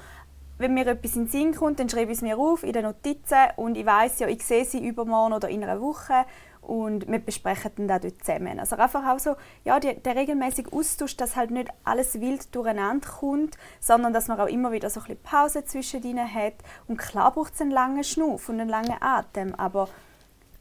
wenn 0.59 0.75
mir 0.75 0.87
etwas 0.87 1.17
in 1.17 1.25
den 1.25 1.31
Sinn 1.31 1.55
kommt, 1.55 1.81
dann 1.81 1.89
schreibe 1.89 2.13
ich 2.13 2.19
es 2.19 2.23
mir 2.23 2.39
auf 2.39 2.63
in 2.63 2.73
den 2.73 2.85
Notizen 2.85 3.49
und 3.57 3.77
ich 3.77 3.87
weiß 3.87 4.21
ja, 4.21 4.29
ich 4.29 4.45
sehe 4.45 4.65
sie 4.65 4.87
übermorgen 4.87 5.35
oder 5.35 5.49
in 5.49 5.63
einer 5.63 5.81
Woche 5.81 6.25
und 6.67 7.07
wir 7.09 7.19
besprechen 7.19 7.73
dann 7.77 7.89
das 7.89 8.01
dort 8.03 8.25
zusammen. 8.25 8.59
Also 8.59 8.77
einfach 8.77 9.07
auch 9.07 9.19
so, 9.19 9.37
ja, 9.65 9.79
die, 9.81 9.95
der 9.95 10.17
regelmäßige 10.17 10.73
Austausch, 10.73 11.17
dass 11.17 11.37
halt 11.37 11.51
nicht 11.51 11.69
alles 11.85 12.21
wild 12.21 12.55
durcheinander 12.55 13.09
kommt, 13.09 13.57
sondern 13.81 14.13
dass 14.13 14.29
man 14.29 14.41
auch 14.41 14.47
immer 14.47 14.73
wieder 14.73 14.89
so 14.91 15.01
ein 15.01 15.07
bisschen 15.07 15.23
Pause 15.23 15.65
zwischen 15.65 16.03
ihnen 16.03 16.33
hat. 16.33 16.55
Und 16.89 16.97
klar 16.97 17.33
braucht 17.33 17.55
es 17.55 17.61
einen 17.61 17.71
langen 17.71 18.05
Schnuff 18.05 18.49
und 18.49 18.61
einen 18.61 18.71
langen 18.71 18.97
Atem, 19.01 19.55
aber 19.55 19.89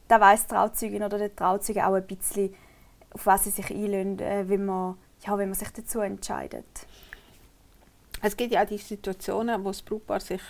da 0.08 0.20
weiß 0.20 0.46
Trauzeugin 0.46 1.02
oder 1.02 1.18
der 1.18 1.34
Trauzeuge 1.34 1.86
auch 1.86 1.94
ein 1.94 2.06
bisschen, 2.06 2.54
auf 3.12 3.26
was 3.26 3.44
sie 3.44 3.50
sich 3.50 3.70
einlösen, 3.70 4.18
äh, 4.18 4.48
wenn, 4.48 4.66
man, 4.66 4.98
ja, 5.26 5.38
wenn 5.38 5.48
man 5.48 5.58
sich 5.58 5.70
dazu 5.70 6.00
entscheidet. 6.00 6.86
Es 8.24 8.36
gibt 8.36 8.52
ja 8.52 8.62
auch 8.62 8.66
die 8.66 8.78
Situationen, 8.78 9.62
wo 9.64 9.68
das 9.68 9.82
Brautpaar 9.82 10.20
sich 10.20 10.40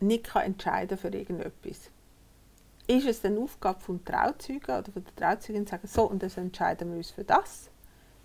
nicht 0.00 0.34
entscheiden 0.34 0.88
kann 0.88 0.98
für 0.98 1.16
irgendetwas 1.16 1.90
ist 2.86 3.06
es 3.06 3.24
eine 3.24 3.38
Aufgabe 3.38 3.80
vom 3.80 4.04
Trauzeugen 4.04 4.78
oder 4.78 4.92
von 4.92 5.04
der 5.04 5.16
Trauzeugin 5.16 5.66
zu 5.66 5.70
sagen, 5.70 5.88
so 5.88 6.02
und 6.04 6.22
das 6.22 6.36
entscheiden 6.36 6.90
wir 6.90 6.98
uns 6.98 7.10
für 7.10 7.24
das? 7.24 7.70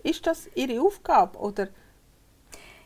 Ist 0.02 0.26
das 0.26 0.48
ihre 0.54 0.80
Aufgabe 0.80 1.38
oder 1.38 1.68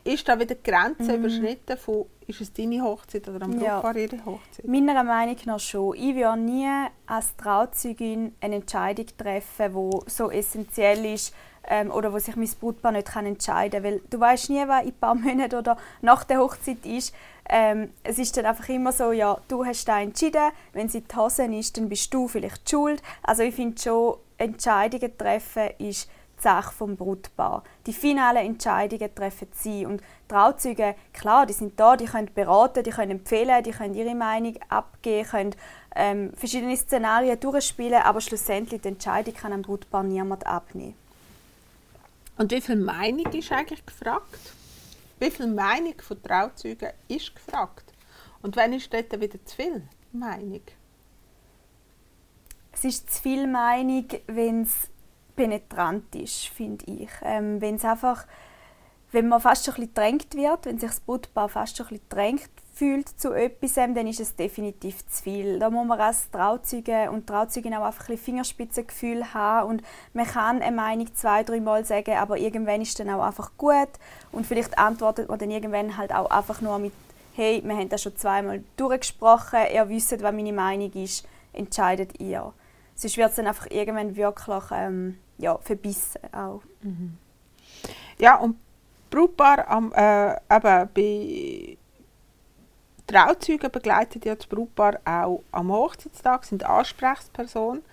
ist 0.03 0.27
da 0.27 0.39
wieder 0.39 0.55
die 0.55 0.63
Grenze 0.63 1.17
mhm. 1.17 1.25
überschritten 1.25 1.77
von, 1.77 2.05
ist 2.27 2.39
es 2.39 2.53
deine 2.53 2.81
Hochzeit 2.83 3.27
oder 3.27 3.43
am 3.43 3.57
Brautpaar 3.57 3.97
ja. 3.97 4.03
ihre 4.03 4.25
Hochzeit? 4.25 4.67
Meiner 4.67 5.03
Meinung 5.03 5.37
nach 5.45 5.59
schon. 5.59 5.95
Ich 5.95 6.15
würde 6.15 6.39
nie 6.39 6.69
als 7.07 7.35
Trauzeugin 7.35 8.35
eine 8.39 8.55
Entscheidung 8.55 9.07
treffen, 9.17 9.73
die 9.73 10.09
so 10.09 10.29
essentiell 10.29 11.05
ist 11.05 11.33
ähm, 11.67 11.91
oder 11.91 12.13
wo 12.13 12.19
sich 12.19 12.35
mein 12.35 12.49
Brautpaar 12.59 12.91
nicht 12.91 13.07
kann 13.07 13.25
entscheiden 13.25 13.83
kann. 13.83 13.91
Weil 13.91 14.01
du 14.09 14.19
weißt 14.19 14.49
nie, 14.49 14.67
was 14.67 14.83
in 14.83 14.89
ein 14.89 14.99
paar 14.99 15.15
Monaten 15.15 15.55
oder 15.55 15.77
nach 16.01 16.23
der 16.23 16.39
Hochzeit 16.39 16.85
ist. 16.85 17.13
Ähm, 17.47 17.91
es 18.03 18.17
ist 18.17 18.35
dann 18.37 18.45
einfach 18.45 18.67
immer 18.69 18.91
so, 18.91 19.11
ja, 19.11 19.37
du 19.47 19.65
hast 19.65 19.87
da 19.87 20.01
entschieden, 20.01 20.51
wenn 20.73 20.89
sie 20.89 21.01
die 21.01 21.15
Hose 21.15 21.45
ist, 21.45 21.77
dann 21.77 21.89
bist 21.89 22.13
du 22.13 22.27
vielleicht 22.27 22.69
schuld. 22.69 23.01
Also 23.21 23.43
ich 23.43 23.53
finde 23.53 23.79
schon, 23.79 24.15
Entscheidungen 24.37 25.17
treffen 25.17 25.69
ist 25.77 26.09
die 26.37 26.41
Sache 26.41 26.73
vom 26.73 26.95
Brutpaar. 26.95 27.63
Die 27.85 27.93
finalen 27.93 28.45
Entscheidungen 28.45 29.13
treffen 29.13 29.47
sie 29.53 29.85
und 29.85 30.01
Trauzeuge, 30.27 30.95
klar, 31.13 31.45
die 31.45 31.53
sind 31.53 31.79
da, 31.79 31.95
die 31.95 32.05
können 32.05 32.29
beraten, 32.33 32.83
die 32.83 32.89
können 32.89 33.11
empfehlen, 33.11 33.63
die 33.63 33.71
können 33.71 33.93
ihre 33.93 34.15
Meinung 34.15 34.55
abgeben, 34.69 35.29
können 35.29 35.55
ähm, 35.95 36.33
verschiedene 36.35 36.75
Szenarien 36.75 37.39
durchspielen, 37.39 38.01
aber 38.01 38.21
schlussendlich 38.21 38.81
die 38.81 38.89
Entscheidung 38.89 39.33
kann 39.33 39.53
einem 39.53 39.61
Brutpaar 39.61 40.03
niemand 40.03 40.45
abnehmen. 40.45 40.95
Und 42.37 42.51
wie 42.51 42.61
viel 42.61 42.75
Meinung 42.75 43.31
ist 43.33 43.51
eigentlich 43.51 43.85
gefragt? 43.85 44.39
Wie 45.19 45.31
viel 45.31 45.47
Meinung 45.47 45.95
von 46.01 46.21
Trauzeugen 46.21 46.91
ist 47.07 47.33
gefragt? 47.33 47.93
Und 48.41 48.55
wenn 48.55 48.73
ist 48.73 48.93
dort 48.93 49.11
wieder 49.19 49.43
zu 49.45 49.55
viel 49.55 49.87
Meinung? 50.11 50.61
Es 52.73 52.83
ist 52.83 53.11
zu 53.11 53.21
viel 53.21 53.47
Meinung, 53.47 54.05
wenn 54.27 54.63
es 54.63 54.89
penetrant 55.35 56.13
ist, 56.15 56.47
finde 56.47 56.85
ich. 56.85 57.09
Ähm, 57.21 57.61
wenn 57.61 57.75
es 57.75 57.85
einfach, 57.85 58.25
wenn 59.11 59.29
man 59.29 59.39
fast 59.39 59.65
schon 59.65 59.75
ein 59.75 59.81
bisschen 59.81 59.93
drängt 59.93 60.35
wird, 60.35 60.65
wenn 60.65 60.77
sich 60.77 60.89
das 60.89 60.99
Brutpaar 60.99 61.47
fast 61.47 61.77
schon 61.77 61.85
ein 61.87 61.89
bisschen 61.89 62.09
drängt 62.09 62.51
fühlt 62.75 63.07
zu 63.07 63.31
etwas, 63.31 63.75
dann 63.75 64.05
ist 64.05 64.19
es 64.19 64.35
definitiv 64.35 65.07
zu 65.07 65.23
viel. 65.23 65.59
Da 65.59 65.69
muss 65.69 65.87
man 65.87 65.99
als 65.99 66.29
Trauzeuge 66.29 67.09
und 67.09 67.25
Trauzeugin 67.25 67.73
auch 67.73 67.85
einfach 67.85 68.09
ein 68.09 68.17
Fingerspitzengefühl 68.17 69.33
haben 69.33 69.69
und 69.69 69.83
man 70.13 70.25
kann 70.25 70.61
eine 70.61 70.75
Meinung 70.75 71.07
zwei, 71.15 71.43
dreimal 71.43 71.85
sagen, 71.85 72.17
aber 72.17 72.37
irgendwann 72.37 72.81
ist 72.81 72.99
dann 72.99 73.09
auch 73.09 73.23
einfach 73.23 73.51
gut 73.57 73.87
und 74.33 74.45
vielleicht 74.45 74.77
antwortet 74.77 75.29
man 75.29 75.39
dann 75.39 75.51
irgendwann 75.51 75.95
halt 75.95 76.13
auch 76.13 76.29
einfach 76.29 76.59
nur 76.59 76.77
mit 76.77 76.91
«Hey, 77.33 77.61
wir 77.63 77.75
haben 77.75 77.89
das 77.89 78.03
schon 78.03 78.15
zweimal 78.17 78.61
durchgesprochen, 78.75 79.59
ihr 79.73 79.87
wisst, 79.87 80.11
was 80.11 80.33
meine 80.33 80.53
Meinung 80.53 80.91
ist, 80.93 81.25
entscheidet 81.53 82.19
ihr.» 82.19 82.53
Sonst 82.95 83.17
wird 83.17 83.29
es 83.29 83.35
dann 83.35 83.47
einfach 83.47 83.69
irgendwann 83.71 84.15
wirklich 84.15 84.71
ähm, 84.71 85.17
ja, 85.37 85.57
verbissen 85.57 86.21
auch. 86.33 86.61
Mhm. 86.81 87.17
Ja, 88.17 88.37
und 88.37 88.57
Brautpaar 89.09 89.67
am, 89.67 89.93
äh, 89.93 90.33
eben 90.33 90.89
bei 90.93 91.77
Trauzeugen 93.07 93.71
begleiten 93.71 94.21
ja 94.23 94.35
das 94.35 94.47
Brautpaar 94.47 94.99
auch 95.05 95.43
am 95.51 95.71
Hochzeitstag, 95.71 96.43
sind 96.45 96.63
Ansprechperson. 96.63 97.83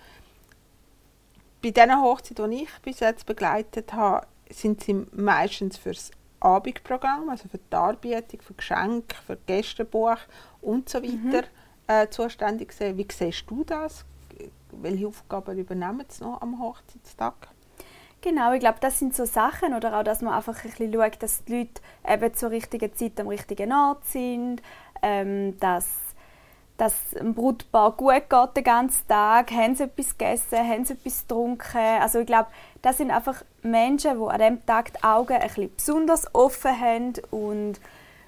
Bei 1.61 1.69
diesen 1.69 2.01
Hochzeiten, 2.01 2.51
die 2.51 2.63
ich 2.63 2.79
bis 2.81 2.99
jetzt 2.99 3.25
begleitet 3.25 3.93
habe, 3.93 4.25
sind 4.49 4.83
sie 4.83 5.05
meistens 5.11 5.77
für 5.77 5.91
das 5.91 6.11
Abendprogramm, 6.39 7.29
also 7.29 7.47
für 7.47 7.57
die 7.57 7.69
Darbietung, 7.69 8.41
für 8.41 8.53
Geschenke, 8.53 9.15
für 9.25 9.37
Gästebuch 9.45 10.17
und 10.61 10.89
so 10.89 11.01
weiter 11.01 11.47
mhm. 11.47 11.47
äh, 11.87 12.09
zuständig. 12.09 12.73
Wie 12.79 13.07
siehst 13.09 13.45
du 13.49 13.63
das? 13.63 14.03
Welche 14.71 15.07
Aufgaben 15.07 15.57
übernehmen 15.57 16.05
sie 16.09 16.23
noch 16.23 16.41
am 16.41 16.59
Hochzeitstag? 16.59 17.47
Genau, 18.23 18.53
ich 18.53 18.61
glaube, 18.61 18.77
das 18.79 18.99
sind 18.99 19.13
so 19.13 19.25
Sachen 19.25 19.73
oder 19.73 19.99
auch, 19.99 20.03
dass 20.03 20.21
man 20.21 20.33
einfach 20.33 20.55
ein 20.63 20.69
bisschen 20.69 20.93
schaut, 20.93 21.21
dass 21.21 21.43
die 21.43 21.59
Leute 21.59 21.81
eben 22.07 22.33
zur 22.33 22.51
richtigen 22.51 22.95
Zeit 22.95 23.19
am 23.19 23.27
richtigen 23.27 23.73
Ort 23.73 24.05
sind, 24.05 24.61
ähm, 25.03 25.59
dass, 25.59 25.87
dass 26.77 26.95
ein 27.19 27.35
Brutpaar 27.35 27.91
gut 27.91 28.29
geht 28.29 28.57
den 28.57 28.63
ganzen 28.63 29.07
Tag, 29.07 29.51
haben 29.51 29.75
sie 29.75 29.83
etwas 29.83 30.17
gegessen, 30.17 30.57
haben 30.57 30.85
sie 30.85 30.93
etwas 30.93 31.21
getrunken. 31.21 32.01
Also 32.01 32.19
ich 32.19 32.25
glaube, 32.25 32.47
das 32.81 32.97
sind 32.97 33.11
einfach 33.11 33.43
Menschen, 33.61 34.17
die 34.17 34.25
an 34.25 34.39
diesem 34.39 34.65
Tag 34.65 34.93
die 34.93 35.03
Augen 35.03 35.33
ein 35.33 35.41
bisschen 35.41 35.75
besonders 35.75 36.33
offen 36.33 36.79
haben 36.79 37.13
und, 37.29 37.79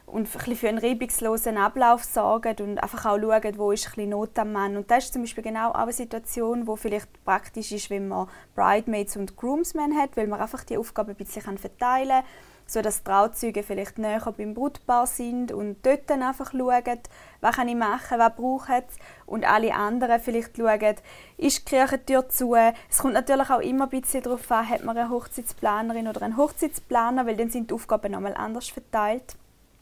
und 0.06 0.28
ein 0.48 0.56
für 0.56 0.70
einen 0.70 0.78
reibungslosen 0.78 1.58
Ablauf 1.58 2.04
sorgen 2.04 2.56
und 2.60 2.78
einfach 2.78 3.06
auch 3.06 3.18
schauen, 3.18 3.58
wo 3.58 3.72
ist 3.72 3.88
ein 3.88 3.94
bisschen 3.96 4.10
Not 4.10 4.38
am 4.38 4.52
Mann. 4.52 4.76
Und 4.76 4.92
das 4.92 5.06
ist 5.06 5.14
zum 5.14 5.24
Beispiel 5.24 5.44
genau 5.44 5.70
auch 5.70 5.76
eine 5.76 5.94
Situation, 5.94 6.68
wo 6.68 6.76
vielleicht 6.76 7.24
praktisch 7.24 7.72
ist, 7.72 7.90
wenn 7.90 8.10
man 8.10 8.28
Bridemaids 8.54 9.16
und 9.16 9.38
Groomsmen 9.38 9.98
hat, 9.98 10.18
weil 10.18 10.28
man 10.28 10.42
einfach 10.42 10.66
die 10.66 10.78
Aufgabe 10.78 11.12
ein 11.12 11.16
bisschen 11.16 11.58
verteilen 11.58 12.10
kann 12.10 12.26
so 12.67 12.82
dass 12.82 13.04
Trauzeuge 13.04 13.63
vielleicht 13.63 13.97
näher 13.97 14.34
beim 14.36 14.54
Brutpaar 14.54 15.06
sind 15.06 15.51
und 15.51 15.86
dort 15.86 16.10
dann 16.10 16.23
einfach 16.23 16.51
schauen, 16.51 16.99
was 17.41 17.56
kann 17.56 17.67
ich 17.67 17.75
machen, 17.75 18.17
was 18.19 18.36
braucht 18.36 18.69
es 18.89 18.97
und 19.25 19.45
alle 19.45 19.73
anderen 19.73 20.19
vielleicht 20.19 20.58
schauen, 20.58 20.95
ist 21.38 21.60
die 21.60 21.65
Kirchentür 21.65 22.28
zu. 22.30 22.56
Es 22.56 22.97
kommt 22.99 23.13
natürlich 23.13 23.49
auch 23.49 23.60
immer 23.60 23.86
ein 23.86 24.01
bisschen 24.01 24.23
darauf 24.23 24.49
an, 24.51 24.67
hat 24.67 24.84
man 24.84 24.97
eine 24.97 25.10
Hochzeitsplanerin 25.10 26.08
oder 26.08 26.23
einen 26.23 26.38
Hochzeitsplaner, 26.38 27.25
weil 27.25 27.38
dann 27.38 27.49
sind 27.49 27.69
die 27.69 27.75
Aufgaben 27.75 28.12
nochmal 28.12 28.34
anders 28.36 28.67
verteilt. 28.67 29.36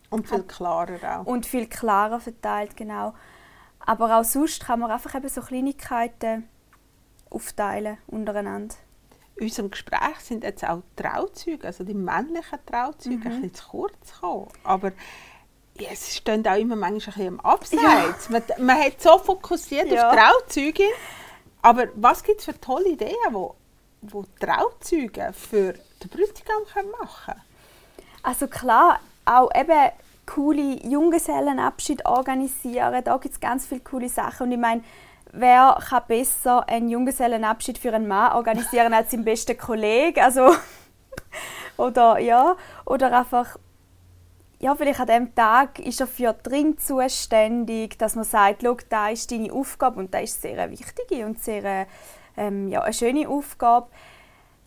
Und 0.09 0.27
viel 0.27 0.43
klarer 0.43 1.21
auch. 1.21 1.25
Und 1.25 1.45
viel 1.45 1.67
klarer 1.67 2.19
verteilt, 2.19 2.75
genau. 2.75 3.13
Aber 3.79 4.19
auch 4.19 4.23
sonst 4.23 4.65
kann 4.65 4.79
man 4.79 4.91
einfach 4.91 5.15
eben 5.15 5.27
so 5.27 5.41
Kleinigkeiten 5.41 6.47
aufteilen 7.29 7.97
untereinander 8.07 8.75
in 8.75 8.92
unserem 9.43 9.71
Gespräch 9.71 10.19
sind 10.21 10.43
jetzt 10.43 10.63
auch 10.63 10.81
Trauzeuge, 10.95 11.67
also 11.67 11.83
die 11.83 11.93
männlichen 11.93 12.59
Trauzeuge, 12.65 13.17
mhm. 13.17 13.23
ein 13.23 13.41
bisschen 13.41 13.53
zu 13.53 13.67
kurz 13.69 14.13
gekommen. 14.13 14.47
Aber 14.63 14.91
ja, 15.79 15.89
es 15.91 16.15
stehen 16.15 16.45
auch 16.47 16.55
immer 16.55 16.75
manchmal 16.75 16.91
ein 16.91 17.03
bisschen 17.05 17.27
im 17.27 17.39
Abseits. 17.39 18.29
Ja. 18.29 18.31
Man, 18.31 18.43
man 18.65 18.79
hat 18.79 19.01
so 19.01 19.17
fokussiert 19.17 19.89
ja. 19.89 20.09
auf 20.09 20.15
Trauzeuge. 20.15 20.85
Aber 21.61 21.87
was 21.95 22.23
gibt 22.23 22.39
es 22.39 22.45
für 22.45 22.59
tolle 22.59 22.89
Ideen, 22.89 23.15
wo, 23.31 23.55
wo 24.01 24.25
Trauzeuge 24.39 25.31
für 25.33 25.73
den 25.73 26.09
Bräutigam 26.09 26.63
machen 26.99 27.33
können? 27.33 27.41
Also 28.21 28.47
klar, 28.47 28.99
auch 29.25 29.49
eben 29.55 29.91
coole 30.25 30.85
Junggesellenabschied 30.85 32.05
organisieren. 32.05 33.03
Da 33.03 33.17
gibt 33.17 33.33
es 33.33 33.39
ganz 33.39 33.65
viele 33.65 33.81
coole 33.81 34.09
Sachen. 34.09 34.47
Und 34.47 34.51
ich 34.51 34.59
meine, 34.59 34.83
wer 35.33 35.77
kann 35.89 36.03
besser 36.07 36.67
einen 36.69 36.89
Junggesellenabschied 36.89 37.77
für 37.77 37.93
einen 37.93 38.07
Mann 38.07 38.33
organisieren 38.33 38.93
als 38.93 39.11
sein 39.11 39.25
bester 39.25 39.55
Kollege? 39.55 40.23
Also, 40.23 40.55
oder 41.77 42.19
ja, 42.19 42.55
oder 42.85 43.17
einfach 43.17 43.57
ja, 44.59 44.75
vielleicht 44.75 45.01
an 45.01 45.07
dem 45.07 45.35
Tag 45.35 45.79
ist 45.79 45.99
er 45.99 46.07
für 46.07 46.31
drin 46.31 46.77
zuständig, 46.77 47.99
dass 47.99 48.15
man 48.15 48.23
sagt, 48.23 48.61
schau, 48.63 48.77
da 48.87 49.09
ist 49.09 49.29
deine 49.29 49.51
Aufgabe 49.51 49.99
und 49.99 50.13
das 50.13 50.23
ist 50.23 50.41
sehr 50.41 50.57
eine 50.57 50.71
wichtige 50.71 51.25
und 51.25 51.43
sehr 51.43 51.85
ähm, 52.37 52.69
ja, 52.69 52.81
eine 52.81 52.93
schöne 52.93 53.27
Aufgabe 53.27 53.87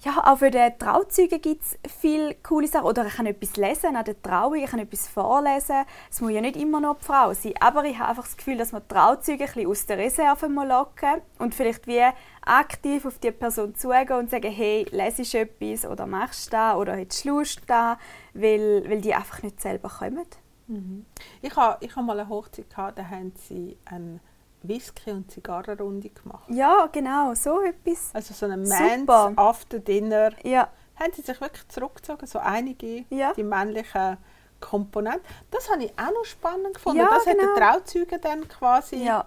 ja, 0.01 0.23
auch 0.25 0.39
für 0.39 0.51
den 0.51 0.79
Trauzeugen 0.79 1.41
gibt 1.41 1.63
es 1.63 1.79
viele 2.01 2.35
coole 2.37 2.69
Sachen. 2.69 2.87
Oder 2.87 3.07
ich 3.07 3.15
kann 3.15 3.27
etwas 3.27 3.57
lesen 3.57 3.97
an 3.97 4.05
der 4.05 4.21
Trauung, 4.21 4.55
ich 4.57 4.71
kann 4.71 4.79
etwas 4.79 5.09
vorlesen. 5.09 5.85
Es 6.11 6.21
muss 6.21 6.33
ja 6.33 6.41
nicht 6.41 6.57
immer 6.57 6.81
nur 6.81 6.97
die 7.01 7.05
Frau 7.05 7.33
sein. 7.33 7.55
Aber 7.61 7.85
ich 7.85 7.99
habe 7.99 8.11
einfach 8.11 8.25
das 8.25 8.37
Gefühl, 8.37 8.59
dass 8.59 8.73
man 8.73 8.83
die 8.83 8.95
Trauzeugen 8.95 9.41
ein 9.41 9.47
bisschen 9.47 9.67
aus 9.71 9.87
der 9.87 9.99
Reserve 9.99 10.49
mal 10.49 10.69
locken 10.69 11.23
und 11.39 11.55
vielleicht 11.55 11.87
wie 11.87 12.03
aktiv 12.43 13.07
auf 13.07 13.19
die 13.19 13.33
Person 13.33 13.75
zugehen 13.75 14.13
und 14.13 14.31
sagen, 14.31 14.53
hey, 14.53 14.87
lesest 14.91 15.35
etwas 15.35 15.87
oder 15.91 16.07
machst 16.07 16.53
da 16.53 16.77
oder 16.77 16.95
hättest 16.95 17.25
Lust 17.25 17.63
da, 17.67 17.99
weil, 18.35 18.89
weil 18.89 19.01
die 19.01 19.15
einfach 19.15 19.43
nicht 19.43 19.61
selber 19.61 19.89
kommen. 19.89 20.27
Mhm. 20.69 21.07
Ich 21.43 21.57
habe 21.57 21.85
ich 21.85 21.95
ha 21.97 22.03
mal 22.03 22.19
eine 22.19 22.29
Hochzeit 22.29 22.69
gehabt, 22.71 22.99
da 22.99 23.09
haben 23.09 23.33
sie 23.37 23.79
einen 23.85 24.21
Whisky 24.69 25.11
und 25.11 25.31
Zigarrenrunde 25.31 26.11
gemacht. 26.11 26.45
Ja, 26.49 26.89
genau, 26.93 27.35
so 27.35 27.61
etwas. 27.61 28.11
Also 28.13 28.35
so 28.35 28.47
ein 28.47 28.63
Mans 28.67 29.09
After 29.37 29.79
Dinner. 29.79 30.31
Ja. 30.43 30.69
Haben 30.99 31.13
sie 31.15 31.23
sich 31.23 31.41
wirklich 31.41 31.69
zurückgezogen, 31.69 32.27
so 32.27 32.39
einige, 32.39 33.05
ja. 33.11 33.33
die 33.35 33.43
männlichen 33.43 34.17
Komponente. 34.61 35.21
Das 35.51 35.71
habe 35.71 35.85
ich 35.85 35.93
auch 35.99 36.11
noch 36.13 36.25
spannend 36.25 36.75
gefunden. 36.75 36.99
Ja, 37.01 37.09
das 37.11 37.25
genau. 37.25 37.43
hat 37.43 37.57
der 37.59 37.73
Trauzeuge 37.73 38.19
dann 38.19 38.49
quasi. 38.49 38.97
Ja, 39.05 39.27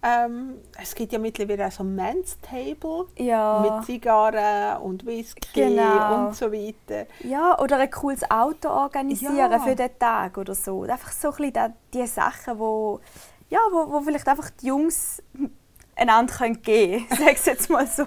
Ähm, 0.00 0.60
es 0.80 0.94
gibt 0.94 1.12
ja 1.12 1.18
mittlerweile 1.18 1.66
auch 1.66 1.72
so 1.72 1.82
ein 1.82 1.92
Men's 1.96 2.38
Table 2.40 3.06
ja. 3.16 3.58
mit 3.60 3.84
Zigarren 3.86 4.80
und 4.80 5.04
Whisky 5.04 5.40
Genau. 5.54 6.26
und 6.28 6.36
so 6.36 6.52
weiter. 6.52 7.06
Ja, 7.24 7.58
oder 7.58 7.78
ein 7.78 7.90
cooles 7.90 8.22
Auto 8.30 8.68
organisieren 8.68 9.36
Ja. 9.50 9.58
für 9.58 9.74
den 9.74 9.98
Tag 9.98 10.38
oder 10.38 10.54
so. 10.54 10.82
Einfach 10.84 11.10
so 11.10 11.32
ein 11.32 11.50
bisschen 11.50 11.74
die 11.92 12.06
Sachen, 12.06 12.60
wo, 12.60 13.00
ja, 13.50 13.58
wo, 13.70 13.90
wo 13.92 14.00
vielleicht 14.00 14.28
einfach 14.28 14.50
die 14.50 14.66
Jungs 14.66 15.22
einander 15.96 16.32
können 16.34 16.62
geben 16.62 17.06
können. 17.08 17.18
Sag 17.26 17.34
es 17.36 17.46
jetzt 17.46 17.70
mal 17.70 17.86
so. 17.86 18.04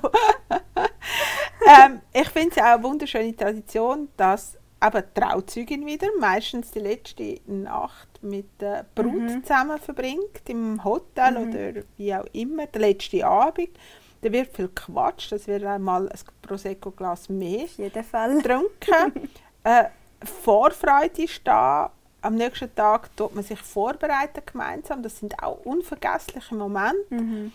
ähm, 1.68 2.02
ich 2.14 2.30
finde 2.30 2.52
es 2.52 2.58
auch 2.58 2.68
eine 2.68 2.84
wunderschöne 2.84 3.36
Tradition, 3.36 4.10
dass 4.18 4.58
die 4.84 5.20
Trauzeugin 5.20 5.86
wieder 5.86 6.08
meistens 6.20 6.72
die 6.72 6.80
letzte 6.80 7.40
Nacht 7.46 8.08
mit 8.24 8.60
der 8.60 8.86
Brut 8.96 9.14
Mhm. 9.14 9.44
zusammen 9.44 9.78
verbringt, 9.78 10.42
im 10.48 10.84
Hotel 10.84 11.38
oder 11.38 11.84
wie 11.98 12.16
auch 12.16 12.26
immer, 12.34 12.66
der 12.68 12.82
letzte 12.82 13.26
Abend. 13.26 13.70
Da 14.22 14.32
wird 14.32 14.56
viel 14.56 14.70
Quatsch, 14.70 15.32
das 15.32 15.48
wird 15.48 15.64
einmal 15.64 16.08
ein 16.10 16.20
Prosecco-Glas 16.44 17.30
mehr 17.30 17.64
Auf 17.66 17.78
jeden 17.78 18.04
Fall. 18.04 18.38
getrunken. 18.38 19.30
äh, 19.64 19.86
Vorfreude 20.24 21.24
ist 21.24 21.42
da. 21.44 21.92
Am 22.22 22.36
nächsten 22.36 22.74
Tag 22.76 23.16
tut 23.16 23.34
man 23.34 23.44
sich 23.44 23.60
vorbereiten 23.60 24.42
gemeinsam. 24.46 25.02
Das 25.02 25.18
sind 25.18 25.42
auch 25.42 25.60
unvergessliche 25.66 26.54
Momente. 26.56 27.14
Mhm. 27.16 27.52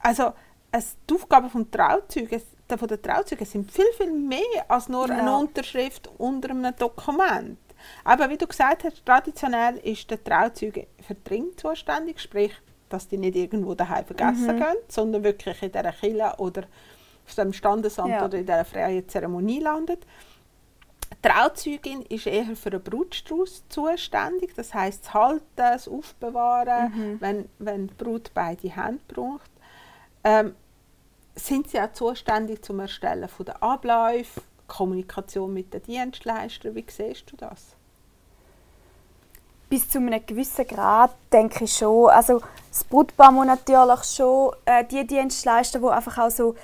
Also 0.00 0.32
es, 0.72 0.96
die 1.08 1.14
Aufgaben 1.14 1.48
vom 1.50 1.70
Trauzeugen, 1.70 2.42
der- 2.68 2.78
von 2.78 2.88
der 2.88 3.00
Trauzeugen 3.00 3.46
sind 3.46 3.70
viel, 3.70 3.90
viel 3.96 4.12
mehr 4.12 4.40
als 4.68 4.88
nur 4.88 5.04
eine 5.08 5.30
Ja. 5.30 5.36
Unterschrift 5.36 6.10
unter 6.18 6.50
einem 6.50 6.74
Dokument. 6.76 7.58
Aber 8.04 8.28
wie 8.28 8.36
du 8.36 8.46
gesagt 8.46 8.84
hast, 8.84 9.06
traditionell 9.06 9.76
ist 9.78 10.10
der 10.10 10.22
Trauzeuge 10.22 10.88
für 11.06 11.16
Ring 11.30 11.56
zuständig, 11.56 12.20
sprich, 12.20 12.52
dass 12.88 13.06
die 13.06 13.16
nicht 13.16 13.36
irgendwo 13.36 13.74
daheim 13.74 14.04
vergessen 14.04 14.56
Mhm. 14.56 14.58
gehen, 14.58 14.76
sondern 14.88 15.22
wirklich 15.22 15.62
in 15.62 15.70
dieser 15.72 15.92
Kille 15.92 16.34
oder 16.38 16.62
auf 17.26 17.34
dem 17.34 17.52
Standesamt 17.52 18.10
Ja. 18.10 18.24
oder 18.24 18.38
in 18.38 18.46
dieser 18.46 18.64
freien 18.64 19.08
Zeremonie 19.08 19.60
landet. 19.60 20.04
Die 21.24 21.28
Trauzeugin 21.28 22.02
ist 22.02 22.26
eher 22.26 22.54
für 22.54 22.70
den 22.70 22.82
Brutstrauß 22.82 23.64
zuständig, 23.68 24.54
das 24.54 24.72
heißt 24.72 25.04
das 25.04 25.14
Halten, 25.14 25.46
das 25.56 25.88
Aufbewahren, 25.88 26.92
Mhm. 26.94 27.20
wenn, 27.20 27.48
wenn 27.58 27.88
die 27.88 27.94
Brut 27.94 28.30
beide 28.34 28.68
Hände 28.68 29.00
braucht. 29.08 29.50
Ähm, 30.22 30.54
sind 31.34 31.70
sie 31.70 31.80
auch 31.80 31.92
zuständig 31.92 32.64
zum 32.64 32.80
Erstellen 32.80 33.28
der 33.44 33.62
Abläufe, 33.62 34.40
Kommunikation 34.68 35.52
mit 35.52 35.72
den 35.72 35.82
Dienstleistern? 35.82 36.74
Wie 36.74 36.84
siehst 36.88 37.32
du 37.32 37.36
das? 37.36 37.74
Bis 39.68 39.88
zu 39.88 39.98
einem 39.98 40.24
gewissen 40.24 40.66
Grad 40.66 41.14
denke 41.32 41.64
ich 41.64 41.72
schon. 41.76 42.08
Also 42.10 42.40
das 42.70 42.84
Brutpaar 42.84 43.32
muss 43.32 43.46
natürlich 43.46 44.04
schon 44.04 44.52
äh, 44.64 44.84
die 44.84 45.06
Dienstleister, 45.06 45.78
die 45.78 45.86
einfach 45.86 46.18
auch 46.18 46.30
so 46.30 46.54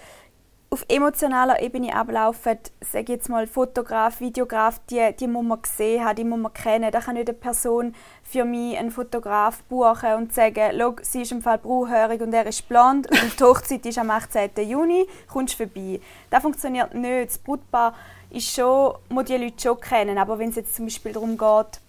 auf 0.74 0.84
emotionaler 0.88 1.62
Ebene 1.62 1.94
ablaufen, 1.94 2.58
sage 2.80 3.04
ich 3.04 3.08
jetzt 3.10 3.28
mal 3.28 3.46
Fotograf, 3.46 4.18
Videograf, 4.18 4.80
die, 4.90 5.14
die 5.20 5.28
muss 5.28 5.44
man 5.44 5.62
gesehen 5.62 6.04
haben, 6.04 6.16
die 6.16 6.24
muss 6.24 6.40
man 6.40 6.52
kennen. 6.52 6.90
Da 6.90 6.98
kann 7.00 7.14
nicht 7.14 7.28
eine 7.28 7.38
Person 7.38 7.94
für 8.24 8.44
mich 8.44 8.76
einen 8.76 8.90
Fotograf 8.90 9.62
buchen 9.68 10.14
und 10.14 10.34
sagen, 10.34 10.76
«Schau, 10.76 10.96
sie 11.00 11.22
ist 11.22 11.30
im 11.30 11.42
Fall 11.42 11.58
braunhaarig 11.58 12.20
und 12.20 12.34
er 12.34 12.46
ist 12.46 12.68
blond 12.68 13.08
und 13.08 13.38
die 13.38 13.44
Hochzeit 13.44 13.86
ist 13.86 13.98
am 13.98 14.10
18. 14.10 14.50
Juni, 14.68 15.06
kommst 15.32 15.54
vorbei». 15.54 16.00
Das 16.28 16.42
funktioniert 16.42 16.92
nicht. 16.92 17.28
Das 17.28 17.38
Brutpaar 17.38 17.94
ist 18.30 18.52
schon, 18.52 18.94
muss 19.10 19.26
die 19.26 19.36
Leute 19.36 19.62
schon 19.62 19.78
kennen, 19.78 20.18
aber 20.18 20.40
wenn 20.40 20.48
es 20.48 20.56
jetzt 20.56 20.74
zum 20.74 20.86
Beispiel 20.86 21.12
darum 21.12 21.38
geht, 21.38 21.80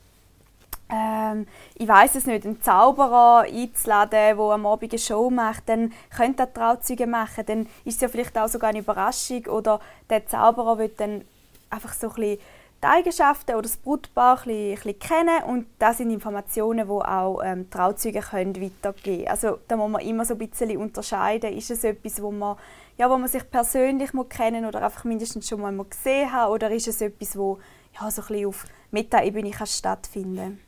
ähm, 0.90 1.48
ich 1.76 1.88
weiß 1.88 2.16
es 2.16 2.28
nicht, 2.28 2.46
einen 2.46 2.62
Zauberer 2.62 3.46
einzuladen, 3.52 4.38
der 4.38 4.40
am 4.40 4.66
Abend 4.66 4.92
eine 4.92 5.00
Show 5.00 5.30
macht, 5.30 5.68
dann 5.68 5.94
könnte 6.16 6.44
er 6.44 6.54
Trauzeuge 6.54 7.08
machen, 7.08 7.46
dann 7.46 7.62
ist 7.86 7.96
es 7.96 8.02
ja 8.02 8.08
vielleicht 8.08 8.38
auch 8.38 8.48
sogar 8.48 8.70
eine 8.70 8.80
Überraschung. 8.80 9.46
Oder 9.48 9.80
der 10.10 10.28
Zauberer 10.28 10.78
wird 10.78 11.00
dann 11.00 11.26
einfach 11.70 11.94
so 11.94 12.10
ein 12.10 12.16
bisschen 12.16 12.40
die 12.84 12.88
Eigenschaften 12.88 13.52
oder 13.54 13.64
das 13.64 13.78
Brutpaar 13.78 14.38
ein 14.42 14.46
bisschen, 14.46 14.70
ein 14.70 14.76
bisschen 14.76 15.00
kennen. 15.00 15.44
Und 15.48 15.68
das 15.80 15.98
sind 15.98 16.12
Informationen, 16.12 16.86
die 16.86 16.92
auch 16.92 17.42
ähm, 17.44 17.70
Trauzeuge 17.70 18.20
können 18.20 18.56
weitergeben 18.62 19.04
können. 19.04 19.28
Also 19.28 19.60
da 19.68 19.76
muss 19.76 19.90
man 19.90 20.02
immer 20.02 20.26
so 20.26 20.36
ein 20.36 20.50
bisschen 20.50 20.78
unterscheiden, 20.78 21.58
ist 21.58 21.72
es 21.72 21.84
etwas, 21.84 22.22
wo 22.22 22.32
man, 22.32 22.58
ja, 22.98 23.10
wo 23.10 23.18
man 23.18 23.28
sich 23.28 23.50
persönlich 23.50 24.14
muss 24.14 24.30
kennen 24.30 24.66
oder 24.66 24.84
einfach 24.84 25.04
mindestens 25.04 25.48
schon 25.48 25.62
mal 25.62 25.76
gesehen 25.86 26.32
hat? 26.32 26.50
Oder 26.50 26.70
ist 26.70 26.88
es 26.88 27.02
etwas, 27.02 27.36
wo 27.36 27.58
ja, 28.00 28.12
so 28.12 28.22
ein 28.22 28.28
bisschen 28.28 28.48
auf 28.48 28.66
Metaebene 28.92 29.52
stattfinden 29.66 30.36
kann. 30.36 30.65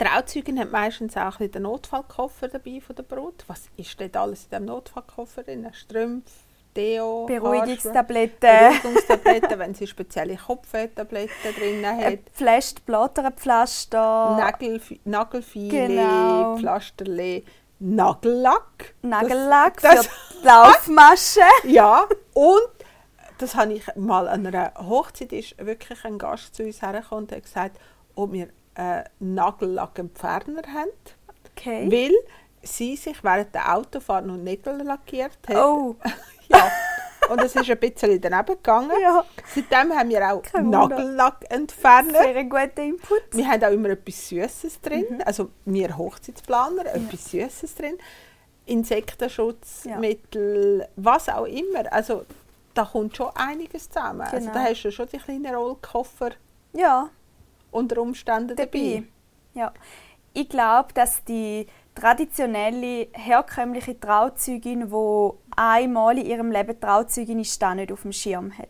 Die 0.00 0.04
Trauzeugin 0.04 0.58
hat 0.58 0.72
meistens 0.72 1.16
auch 1.16 1.40
ein 1.40 1.50
den 1.50 1.62
Notfallkoffer 1.62 2.48
dabei 2.48 2.80
von 2.80 2.96
der 2.96 3.02
Brut. 3.02 3.44
Was 3.48 3.64
ist 3.76 4.00
denn 4.00 4.14
alles 4.16 4.44
in 4.44 4.50
diesem 4.50 4.64
Notfallkoffer 4.64 5.42
drin? 5.42 5.66
Strümpfe, 5.72 6.32
Deo, 6.74 7.26
Beruhigungstabletten, 7.26 8.38
Beruhigungstabletten, 8.40 9.58
wenn 9.58 9.74
sie 9.74 9.86
spezielle 9.86 10.36
Kopfwehtabletten 10.36 11.54
drin 11.54 11.84
ein 11.84 12.04
hat. 12.04 12.18
Pflaster, 12.32 12.80
Blätterpflaster, 12.86 14.36
Nagel, 14.38 14.80
Nagelfeile, 15.04 15.68
Genau. 15.68 16.56
Pflasterle, 16.56 17.42
Nagellack. 17.80 18.94
Nagellack 19.02 19.82
das, 19.82 20.06
für 20.06 20.34
die 20.40 20.46
Laufmasche. 20.46 21.40
Ja, 21.64 22.06
und 22.32 22.70
das 23.36 23.54
habe 23.54 23.74
ich 23.74 23.84
mal 23.96 24.28
an 24.28 24.46
einer 24.46 24.72
Hochzeit, 24.78 25.32
ist 25.32 25.58
wirklich 25.58 26.02
ein 26.06 26.16
Gast 26.16 26.54
zu 26.54 26.62
uns 26.62 26.80
hergekommen 26.80 27.24
und 27.24 27.32
hat 27.32 27.42
gesagt, 27.42 27.78
ob 28.14 28.32
wir 28.32 28.48
einen 28.80 29.34
Nagellackentferner 29.34 30.62
haben, 30.72 30.90
Okay. 31.56 31.90
weil 31.90 32.12
sie 32.62 32.96
sich 32.96 33.22
während 33.22 33.54
der 33.54 33.74
Autofahrt 33.76 34.26
noch 34.26 34.36
Nägel 34.36 34.82
lackiert 34.82 35.38
hat. 35.48 35.56
Oh, 35.56 35.96
Ja. 36.48 36.68
Und 37.28 37.40
es 37.42 37.54
ist 37.54 37.70
ein 37.70 37.78
bisschen 37.78 38.20
daneben 38.20 38.46
gegangen. 38.56 38.90
ja, 39.00 39.24
Seitdem 39.54 39.92
haben 39.96 40.08
wir 40.08 40.32
auch. 40.32 40.42
Nagellackentferner. 40.52 42.22
sehr 42.22 42.44
guter 42.44 42.82
Input. 42.82 43.22
Wir 43.32 43.46
haben 43.48 43.62
auch 43.64 43.70
immer 43.70 43.90
etwas 43.90 44.28
Süßes 44.28 44.80
drin, 44.80 45.06
Mhm. 45.10 45.22
also 45.24 45.50
wir 45.64 45.96
Hochzeitsplaner, 45.96 46.86
etwas 46.86 47.30
Süßes 47.30 47.74
drin, 47.76 47.98
Insektenschutzmittel, 48.66 50.88
was 50.96 51.28
auch 51.28 51.44
immer. 51.46 51.92
Also 51.92 52.24
da 52.74 52.84
kommt 52.84 53.16
schon 53.16 53.30
einiges 53.34 53.88
zusammen. 53.88 54.22
Also 54.22 54.36
Genau. 54.38 54.52
da 54.52 54.60
hast 54.64 54.82
du 54.82 54.90
schon 54.92 55.08
die 55.12 55.18
kleinen 55.18 55.54
Rollkoffer 55.54 56.30
Ja, 56.72 57.10
unter 57.70 58.00
Umständen 58.00 58.56
dabei. 58.56 58.66
dabei. 58.66 59.02
Ja. 59.54 59.72
Ich 60.32 60.48
glaube, 60.48 60.92
dass 60.94 61.24
die 61.24 61.66
traditionelle, 61.94 63.08
herkömmliche 63.12 63.98
Trauzeugin, 63.98 64.90
die 64.90 65.30
einmal 65.56 66.18
in 66.18 66.26
ihrem 66.26 66.52
Leben 66.52 66.80
Trauzeugin 66.80 67.40
ist, 67.40 67.60
das 67.60 67.74
nicht 67.74 67.92
auf 67.92 68.02
dem 68.02 68.12
Schirm 68.12 68.56
hat. 68.56 68.68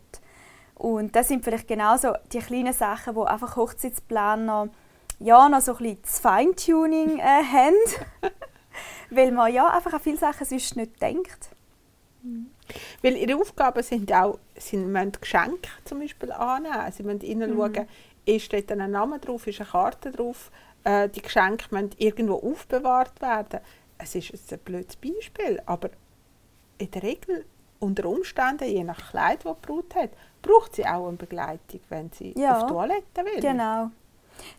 Und 0.75 1.15
das 1.15 1.29
sind 1.29 1.45
vielleicht 1.45 1.69
genauso 1.69 2.15
die 2.33 2.39
kleinen 2.39 2.73
Sachen, 2.73 3.15
wo 3.15 3.25
einfach 3.25 3.57
Hochzeitsplaner 3.57 4.71
ja 5.19 5.49
noch 5.51 5.61
so 5.61 5.73
ein 5.73 5.79
bisschen 5.79 6.03
das 6.03 6.21
Feintuning 6.21 7.19
äh, 7.19 7.23
haben. 7.53 7.75
Weil 9.11 9.33
man 9.33 9.53
ja 9.53 9.69
einfach 9.69 9.93
an 9.93 10.01
viele 10.01 10.17
Sachen 10.17 10.47
sonst 10.47 10.77
nicht 10.77 11.01
denkt. 11.03 11.51
Weil 13.03 13.17
ihre 13.17 13.37
Aufgaben 13.39 13.83
sind 13.83 14.13
auch, 14.13 14.39
sie 14.57 14.77
müssen 14.77 15.13
Geschenke 15.21 15.69
zum 15.85 16.01
Beispiel 16.01 16.33
annehmen. 16.33 16.93
Sie 16.93 17.03
müssen 17.03 17.21
Mhm. 17.83 17.87
Ist 18.37 18.53
dort 18.53 18.71
ein 18.73 18.91
Name 18.91 19.19
drauf, 19.19 19.47
ist 19.47 19.61
eine 19.61 19.69
Karte 19.71 20.11
drauf. 20.11 20.51
Äh, 20.85 21.09
die 21.09 21.23
Geschenke 21.23 21.67
müssen 21.71 21.91
irgendwo 21.99 22.35
aufbewahrt 22.37 23.21
werden. 23.21 23.61
Es 23.99 24.15
ist 24.15 24.31
jetzt 24.31 24.53
ein 24.53 24.59
blödes 24.61 24.97
Beispiel, 24.97 25.61
aber 25.67 25.91
in 26.79 26.91
der 26.91 27.03
Regel, 27.03 27.45
unter 27.79 28.07
Umständen, 28.09 28.65
je 28.65 28.85
nach 28.85 29.11
Kleid, 29.11 29.45
das 29.45 29.57
die 29.61 29.67
Brut 29.67 29.95
hat, 29.95 30.11
braucht 30.43 30.75
sie 30.75 30.87
auch 30.87 31.07
eine 31.09 31.17
Begleitung, 31.17 31.81
wenn 31.91 32.11
sie 32.13 32.35
Ja. 32.37 32.57
auf 32.59 32.67
die 32.67 32.73
Toilette 32.73 33.25
will. 33.25 33.41
Genau. 33.41 33.91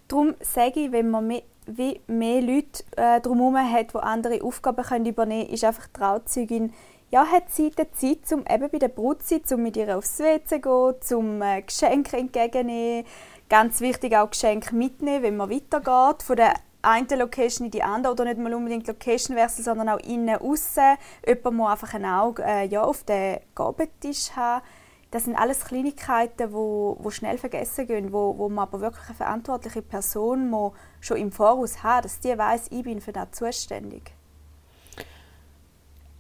Darum 0.08 0.36
sage 0.42 0.82
ich, 0.82 0.92
wenn 0.92 1.10
man 1.10 1.26
mehr, 1.28 1.42
wie 1.66 2.00
mehr 2.08 2.42
Leute 2.42 2.84
äh, 2.98 3.20
drumherum 3.20 3.58
hat, 3.58 3.94
die 3.94 3.98
andere 3.98 4.44
Aufgaben 4.44 4.84
können 4.84 5.06
übernehmen 5.06 5.44
können, 5.46 5.54
ist 5.56 5.64
einfach 5.64 5.88
die 5.88 5.94
Trauzeugin, 5.94 6.74
ja, 7.10 7.26
hat 7.26 7.50
Zeit, 7.52 7.76
Zeit, 7.94 8.32
um 8.32 8.46
eben 8.50 8.70
bei 8.70 8.78
der 8.80 8.88
Brut 8.88 9.24
zu 9.24 9.36
sein, 9.36 9.58
um 9.58 9.64
mit 9.64 9.76
ihr 9.76 9.98
aufs 9.98 10.20
WC 10.20 10.46
zu 10.46 10.60
gehen, 10.62 11.18
um 11.18 11.42
äh, 11.42 11.62
Geschenke 11.62 12.18
entgegenzunehmen. 12.18 13.06
Ganz 13.52 13.82
wichtig 13.82 14.16
auch 14.16 14.30
Geschenke 14.30 14.74
mitnehmen, 14.74 15.24
wenn 15.24 15.36
man 15.36 15.50
weitergeht, 15.50 16.24
von 16.24 16.38
der 16.38 16.54
einen 16.84 17.20
Location 17.20 17.66
in 17.66 17.72
die 17.72 17.84
andere 17.84 18.14
oder 18.14 18.24
nicht 18.24 18.38
mal 18.38 18.54
unbedingt 18.54 18.88
Location 18.88 19.36
wechseln, 19.36 19.66
sondern 19.66 19.90
auch 19.90 20.00
innen, 20.00 20.38
außen. 20.38 20.96
Jemand 21.28 21.58
muss 21.58 21.72
einfach 21.72 21.94
ein 21.94 22.06
Auge 22.06 22.46
äh, 22.46 22.66
ja, 22.68 22.82
auf 22.82 23.04
den 23.04 23.42
Gabentisch 23.54 24.32
haben. 24.38 24.64
Das 25.12 25.26
sind 25.26 25.36
alles 25.36 25.66
Kleinigkeiten, 25.66 26.54
wo, 26.54 26.96
wo 27.02 27.10
schnell 27.10 27.38
vergessen 27.38 27.88
gehen, 27.88 28.14
wo, 28.14 28.38
wo 28.38 28.48
man 28.48 28.70
aber 28.70 28.80
wirklich 28.80 29.06
eine 29.08 29.18
verantwortliche 29.18 29.82
Person 29.82 30.50
muss 30.50 30.72
schon 31.02 31.18
im 31.18 31.34
Voraus 31.34 31.84
haben, 31.84 32.04
dass 32.04 32.22
die 32.22 32.38
weiß, 32.38 32.68
ich 32.70 32.84
bin 32.84 33.02
für 33.02 33.12
das 33.12 33.32
zuständig. 33.32 34.14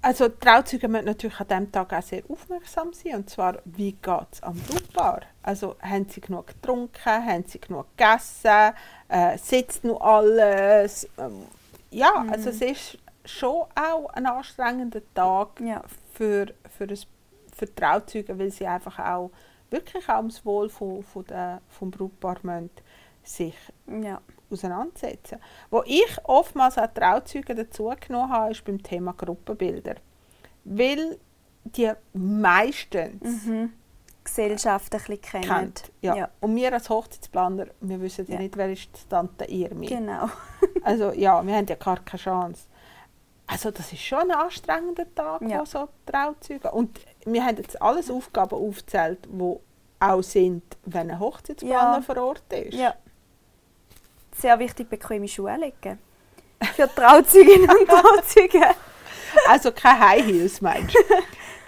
Also 0.02 0.28
die 0.28 0.39
Trauzeuge 0.39 0.88
müssen 0.88 1.06
natürlich 1.06 1.39
an 1.39 1.47
diesem 1.47 1.72
Tag 1.72 1.93
auch 1.93 2.02
sehr 2.02 2.24
aufmerksam 2.30 2.91
sein. 2.93 3.16
Und 3.16 3.30
zwar, 3.30 3.60
wie 3.66 3.91
geht 3.93 4.28
es 4.32 4.41
am 4.43 4.56
Brautpaar? 4.58 5.22
Also, 5.43 5.76
haben 5.82 6.08
sie 6.10 6.22
genug 6.22 6.47
getrunken? 6.47 7.06
Haben 7.06 7.43
sie 7.45 7.60
genug 7.60 7.86
gegessen? 7.97 8.74
Äh, 9.08 9.38
sitzt 9.38 9.84
noch 9.84 10.02
alles? 10.02 11.08
Ähm, 11.18 11.45
ja, 11.91 12.24
Mhm. 12.24 12.30
also 12.34 12.49
es 12.49 12.62
ist 12.62 12.97
schon 13.26 13.66
auch 13.76 14.10
ein 14.14 14.26
anstrengender 14.26 15.02
Tag 15.14 15.60
Ja. 15.60 15.82
für, 16.14 16.47
für, 16.76 16.86
ein, 16.86 16.99
für 17.56 17.66
die 17.66 17.76
Trauzeuge, 17.76 18.38
weil 18.39 18.49
sie 18.52 18.66
einfach 18.66 18.97
auch 18.99 19.32
wirklich 19.70 20.08
auch 20.10 20.18
ums 20.18 20.43
Wohl 20.45 20.70
von, 20.70 21.04
von 21.04 21.26
der, 21.26 21.62
vom 21.70 21.91
Brautpaar 21.91 22.38
müssen 22.43 22.72
sich 23.24 23.56
Ja. 23.88 24.20
Auseinandersetzen. 24.52 25.39
Wo 25.70 25.84
ich 25.86 26.18
oftmals 26.24 26.78
auch 26.78 26.88
Trauzeugen 26.93 27.56
dazu 27.58 27.91
genommen 27.99 28.32
habe, 28.32 28.52
ist 28.52 28.64
beim 28.66 28.82
Thema 28.82 29.14
Gruppenbilder. 29.14 29.95
Weil 30.64 31.18
die 31.64 31.91
meistens 32.14 33.45
Mhm. 33.45 33.74
Gesellschaft 34.24 34.93
ein 34.93 34.99
bisschen 34.99 35.22
kennen. 35.22 35.43
kennt. 35.47 35.91
Ja. 36.02 36.16
ja. 36.16 36.30
Und 36.41 36.56
wir 36.56 36.72
als 36.74 36.89
Hochzeitsplaner, 36.89 37.68
wir 37.82 38.02
wissen 38.02 38.26
ja 38.28 38.36
Ja. 38.36 38.39
nicht, 38.41 38.56
wer 38.56 38.72
ist 38.72 38.89
die 38.93 39.10
Tante 39.10 39.45
Irmi. 39.45 39.88
Genau. 39.88 40.30
Also 40.84 41.12
ja, 41.12 41.45
wir 41.45 41.56
haben 41.56 41.68
ja 41.68 41.76
gar 41.76 41.99
keine 42.04 42.22
Chance. 42.22 42.64
Also 43.47 43.70
das 43.72 43.91
ist 43.93 44.02
schon 44.02 44.20
ein 44.20 44.32
anstrengender 44.32 45.06
Tag, 45.14 45.41
Ja. 45.43 45.60
wo 45.62 45.66
so 45.66 45.89
Trauzeugen. 46.06 46.72
Und 46.72 46.99
wir 47.26 47.45
haben 47.45 47.58
jetzt 47.58 47.80
alles 47.82 48.10
Aufgaben 48.10 48.56
aufgezählt, 48.56 49.28
die 49.32 49.56
auch 49.99 50.22
sind, 50.24 50.64
wenn 50.86 51.12
ein 51.12 51.20
Hochzeitsplaner 51.20 51.97
Ja. 51.97 52.02
vor 52.02 52.18
Ort 52.18 52.52
ist. 52.54 52.74
Ja. 52.76 52.95
Sehr 54.38 54.57
wichtig, 54.59 54.89
bequeme 54.89 55.27
Schuhe 55.27 55.55
legen. 55.57 55.99
Für 56.75 56.93
Trauzeuginnen 56.93 57.69
und 57.69 57.88
Trauzeuge. 57.88 58.75
Also 59.47 59.71
keine 59.71 59.99
High 59.99 60.25
Heels, 60.25 60.61
meinst 60.61 60.95
du? 60.95 60.99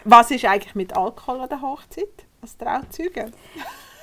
Was 0.03 0.32
ist 0.32 0.45
eigentlich 0.45 0.76
mit 0.76 0.95
Alkohol 0.95 1.41
an 1.41 1.49
der 1.49 1.61
Hochzeit 1.61 2.26
als 2.41 2.57
Trauzeuge? 2.57 3.32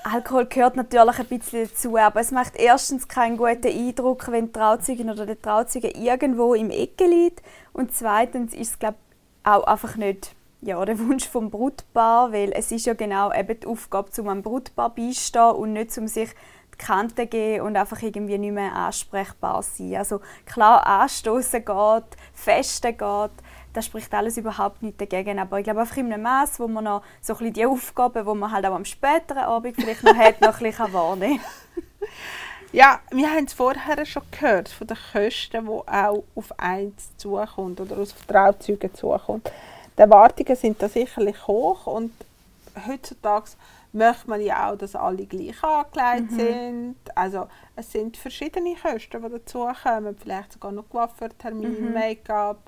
Alkohol 0.03 0.47
gehört 0.47 0.77
natürlich 0.77 1.19
ein 1.19 1.27
bisschen 1.27 1.69
dazu, 1.69 1.97
aber 1.97 2.21
es 2.21 2.31
macht 2.31 2.57
erstens 2.57 3.07
keinen 3.07 3.37
guten 3.37 3.67
Eindruck, 3.67 4.31
wenn 4.31 4.47
die 4.47 4.53
Trauzeugin 4.53 5.11
oder 5.11 5.27
der 5.27 5.41
Trauzeuge 5.41 5.91
irgendwo 5.91 6.55
im 6.55 6.71
Ecke 6.71 7.05
liegt. 7.05 7.43
Und 7.73 7.95
zweitens 7.95 8.55
ist 8.55 8.71
es, 8.71 8.79
glaube 8.79 8.97
auch 9.43 9.65
einfach 9.65 9.97
nicht 9.97 10.35
ja, 10.63 10.83
der 10.85 10.99
Wunsch 10.99 11.27
vom 11.27 11.51
Brutpaar, 11.51 12.33
weil 12.33 12.53
es 12.53 12.71
ist 12.71 12.87
ja 12.87 12.95
genau 12.95 13.33
eben 13.33 13.61
die 13.61 13.67
Aufgabe, 13.67 14.11
um 14.19 14.29
am 14.29 14.43
Brutpaar 14.43 14.95
beistehen 14.95 15.53
und 15.53 15.73
nicht 15.73 15.97
um 15.97 16.07
sich 16.07 16.31
Kante 16.81 17.27
geben 17.27 17.67
und 17.67 17.77
einfach 17.77 18.01
irgendwie 18.03 18.39
nicht 18.39 18.53
mehr 18.53 18.75
ansprechbar 18.75 19.63
sein. 19.63 19.97
Also 19.97 20.21
klar, 20.47 20.87
anstoßen 20.87 21.65
geht, 21.65 22.05
festen 22.35 22.97
geht, 22.97 23.31
das 23.73 23.87
spricht 23.87 24.13
alles 24.15 24.37
überhaupt 24.37 24.83
nicht 24.83 25.01
dagegen. 25.01 25.39
Aber 25.39 25.59
ich 25.59 25.65
glaube 25.65 25.81
einfach 25.81 25.97
in 25.99 26.13
einem 26.13 26.23
Maß, 26.23 26.59
wo 26.59 26.67
man 26.67 26.85
noch 26.85 27.03
so 27.21 27.35
ein 27.35 27.39
bisschen 27.39 27.53
die 27.53 27.67
Aufgaben, 27.67 28.25
die 28.25 28.35
man 28.35 28.51
halt 28.51 28.67
auch 28.67 28.75
am 28.75 28.85
späteren 28.85 29.45
Abend 29.45 29.77
vielleicht 29.77 30.03
noch 30.03 30.17
hat, 30.17 30.41
noch 30.41 30.61
ein 30.61 30.65
bisschen 30.65 30.93
wahrnehmen. 30.93 31.41
Ja, 32.73 33.01
wir 33.11 33.29
haben 33.29 33.47
es 33.47 33.53
vorher 33.53 34.07
schon 34.07 34.23
gehört, 34.31 34.69
von 34.69 34.87
den 34.87 34.97
Kosten, 34.97 35.67
die 35.67 35.69
auch 35.69 36.23
auf 36.37 36.57
eins 36.57 37.17
zukommt 37.17 37.81
oder 37.81 37.99
auf 37.99 38.13
Trauzeugen 38.29 38.95
zukommt. 38.95 39.51
Die 39.99 40.03
Erwartungen 40.03 40.55
sind 40.55 40.81
da 40.81 40.89
sicherlich 40.89 41.49
hoch 41.49 41.89
und 41.89 42.13
heutzutage 42.87 43.51
möchte 43.93 44.29
man 44.29 44.41
ja 44.41 44.71
auch, 44.71 44.77
dass 44.77 44.95
alle 44.95 45.27
gleich 45.27 45.63
angelegt 45.63 46.33
sind. 46.33 46.97
Also 47.15 47.49
es 47.77 47.91
sind 47.91 48.17
verschiedene 48.17 48.77
Kosten, 48.77 49.23
die 49.23 49.29
dazukommen, 49.29 50.17
vielleicht 50.17 50.53
sogar 50.53 50.73
noch 50.73 50.89
Coiffeurtermin, 50.89 51.93
Make-up 51.93 52.59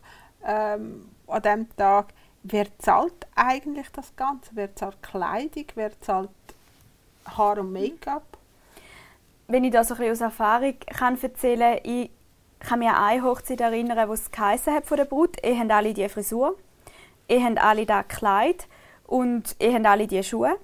ähm, 0.45 1.09
an 1.27 1.43
diesem 1.43 1.77
Tag. 1.77 2.13
Wer 2.43 2.67
zahlt 2.79 3.27
eigentlich 3.37 3.89
das 3.93 4.15
Ganze? 4.17 4.51
Wer 4.55 4.75
zahlt 4.75 5.01
Kleidung? 5.03 5.67
Wer 5.75 6.01
zahlt 6.01 6.31
Haar 7.37 7.59
und 7.59 7.73
Make-up? 7.73 8.37
Wenn 9.47 9.65
ich 9.65 9.73
da 9.73 9.85
so 9.85 9.95
ein 9.95 9.99
bisschen 9.99 10.13
aus 10.13 10.21
Erfahrung 10.21 10.75
kann 10.87 11.21
erzählen 11.21 11.77
kann, 11.77 11.93
ich 11.93 12.11
kann 12.59 12.79
mich 12.79 12.89
an 12.89 12.97
eine 12.97 13.23
Hochzeit 13.23 13.61
erinnern, 13.61 14.09
wo 14.09 14.15
es 14.15 14.31
geheissen 14.31 14.75
hat 14.75 14.87
von 14.87 14.97
der 14.97 15.05
Brut, 15.05 15.37
ihr 15.45 15.59
habt 15.59 15.71
alle 15.71 15.95
die 15.95 16.09
Frisur, 16.09 16.57
ihr 17.29 17.45
habt 17.45 17.63
alle 17.63 17.87
das 17.87 18.09
Kleid 18.09 18.67
und 19.07 19.55
ihr 19.61 19.75
habt 19.75 19.87
alle 19.87 20.07
die 20.07 20.23
Schuhe. 20.23 20.57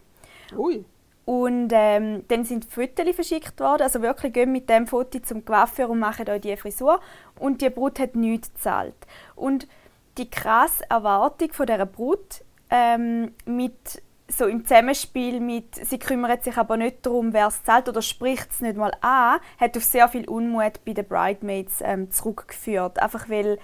Ui. 0.56 0.84
Und 1.24 1.70
ähm, 1.74 2.24
dann 2.28 2.44
sind 2.44 2.64
Fotos 2.64 3.14
verschickt 3.14 3.60
worden. 3.60 3.82
Also 3.82 4.00
wirklich, 4.00 4.32
geht 4.32 4.48
mit 4.48 4.70
dem 4.70 4.86
Foto 4.86 5.18
zum 5.18 5.44
Coiffeur 5.44 5.90
und 5.90 5.98
machen 5.98 6.28
euch 6.30 6.40
die 6.40 6.56
Frisur. 6.56 7.00
Und 7.38 7.60
die 7.60 7.68
Brut 7.68 7.98
hat 7.98 8.16
nichts 8.16 8.52
gezahlt. 8.54 8.94
Und 9.36 9.68
die 10.16 10.30
krasse 10.30 10.84
Erwartung 10.88 11.52
von 11.52 11.66
dieser 11.66 11.84
Brut 11.84 12.42
ähm, 12.70 13.32
mit 13.44 14.02
so 14.30 14.46
im 14.46 14.64
Zusammenspiel 14.64 15.40
mit, 15.40 15.74
sie 15.74 15.98
kümmert 15.98 16.44
sich 16.44 16.56
aber 16.56 16.76
nicht 16.76 17.04
darum, 17.04 17.32
wer 17.32 17.48
es 17.48 17.62
zahlt 17.64 17.88
oder 17.88 18.02
spricht 18.02 18.50
es 18.50 18.60
nicht 18.60 18.76
mal 18.76 18.92
an, 19.00 19.40
hat 19.58 19.76
auf 19.76 19.84
sehr 19.84 20.08
viel 20.08 20.28
Unmut 20.28 20.84
bei 20.84 20.92
den 20.92 21.06
Bridesmaids 21.06 21.80
ähm, 21.82 22.10
zurückgeführt. 22.10 23.00
Einfach 23.00 23.28
weil, 23.28 23.58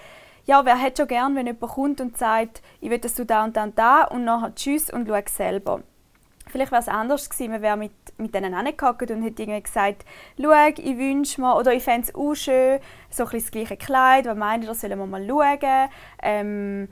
ja, 0.46 0.64
wer 0.64 0.76
hätte 0.76 1.02
schon 1.02 1.08
gern, 1.08 1.36
wenn 1.36 1.46
jemand 1.46 1.72
kommt 1.72 2.00
und 2.00 2.16
sagt, 2.16 2.62
ich 2.80 2.90
will, 2.90 2.98
dass 2.98 3.14
du 3.14 3.24
da 3.24 3.44
und 3.44 3.56
da 3.56 3.64
und 3.64 3.78
da 3.78 4.04
und 4.04 4.24
nachher 4.24 4.54
tschüss 4.54 4.90
und 4.90 5.08
schau 5.08 5.20
selber. 5.26 5.82
Vielleicht 6.54 6.70
wäre 6.70 6.82
es 6.82 6.88
anders 6.88 7.28
gewesen, 7.28 7.50
man 7.50 7.62
wäre 7.62 7.76
mit, 7.76 7.90
mit 8.16 8.32
denen 8.32 8.56
hingehockt 8.56 9.10
und 9.10 9.22
hätte 9.24 9.42
irgendwie 9.42 9.60
gesagt, 9.60 10.04
schau, 10.40 10.52
ich 10.68 10.98
wünsche 10.98 11.40
mir, 11.40 11.56
oder 11.56 11.72
ich 11.72 11.82
fände 11.82 12.06
es 12.06 12.14
auch 12.14 12.32
schön, 12.36 12.78
so 13.10 13.24
ein 13.24 13.30
bisschen 13.30 13.40
das 13.40 13.50
gleiche 13.50 13.76
Kleid, 13.76 14.26
was 14.26 14.36
meint 14.36 14.62
ihr, 14.62 14.68
da 14.68 14.74
sollen 14.74 14.96
wir 15.00 15.06
mal 15.06 15.26
schauen. 15.26 15.90
Ähm, 16.22 16.88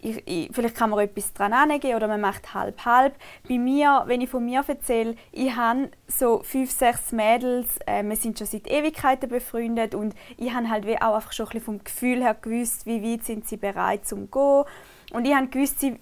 ich, 0.00 0.22
ich, 0.26 0.50
vielleicht 0.52 0.76
kann 0.76 0.90
man 0.90 1.00
etwas 1.00 1.32
dran 1.32 1.52
angeben 1.52 1.96
oder 1.96 2.06
man 2.06 2.20
macht 2.20 2.54
halb-halb. 2.54 3.16
Bei 3.48 3.58
mir, 3.58 4.04
wenn 4.06 4.20
ich 4.20 4.30
von 4.30 4.44
mir 4.44 4.62
erzähle, 4.64 5.16
ich 5.32 5.56
habe 5.56 5.90
so 6.06 6.44
fünf, 6.44 6.70
sechs 6.70 7.10
Mädels, 7.10 7.78
äh, 7.84 8.04
wir 8.04 8.14
sind 8.14 8.38
schon 8.38 8.46
seit 8.46 8.70
Ewigkeiten 8.70 9.28
befreundet 9.28 9.96
und 9.96 10.14
ich 10.36 10.54
habe 10.54 10.70
halt 10.70 10.86
auch 11.02 11.16
einfach 11.16 11.32
schon 11.32 11.46
ein 11.46 11.50
bisschen 11.50 11.64
vom 11.64 11.82
Gefühl 11.82 12.22
her 12.22 12.36
gewusst, 12.40 12.86
wie 12.86 13.02
weit 13.02 13.24
sind 13.24 13.48
sie 13.48 13.56
bereit 13.56 14.06
zum 14.06 14.30
gehen. 14.30 14.62
Und 15.12 15.26
ich 15.26 15.34
habe 15.34 15.48
gewusst, 15.48 15.80
sie, 15.80 15.98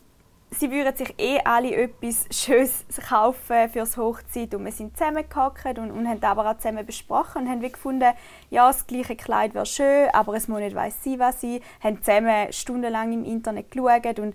sie 0.50 0.70
würden 0.70 0.96
sich 0.96 1.14
eh 1.18 1.40
alle 1.44 1.74
etwas 1.74 2.26
Schönes 2.30 2.84
kaufen 3.08 3.68
fürs 3.70 3.96
Hochzeit 3.96 4.54
und 4.54 4.64
wir 4.64 4.72
sind 4.72 4.96
zusammengehockt 4.96 5.78
und, 5.78 5.90
und 5.90 6.08
haben 6.08 6.22
aber 6.22 6.50
auch 6.50 6.56
zusammen 6.58 6.86
besprochen 6.86 7.42
und 7.42 7.50
haben 7.50 7.62
wie 7.62 7.70
gefunden, 7.72 8.12
ja, 8.50 8.66
das 8.68 8.86
gleiche 8.86 9.16
Kleid 9.16 9.54
wäre 9.54 9.66
schön, 9.66 10.08
aber 10.12 10.34
es 10.34 10.48
muss 10.48 10.60
nicht 10.60 10.76
weiss 10.76 11.02
sein, 11.02 11.18
was 11.18 11.40
sie. 11.40 11.60
Haben 11.82 12.02
zusammen 12.02 12.52
stundenlang 12.52 13.12
im 13.12 13.24
Internet 13.24 13.70
geschaut 13.70 14.18
und 14.18 14.34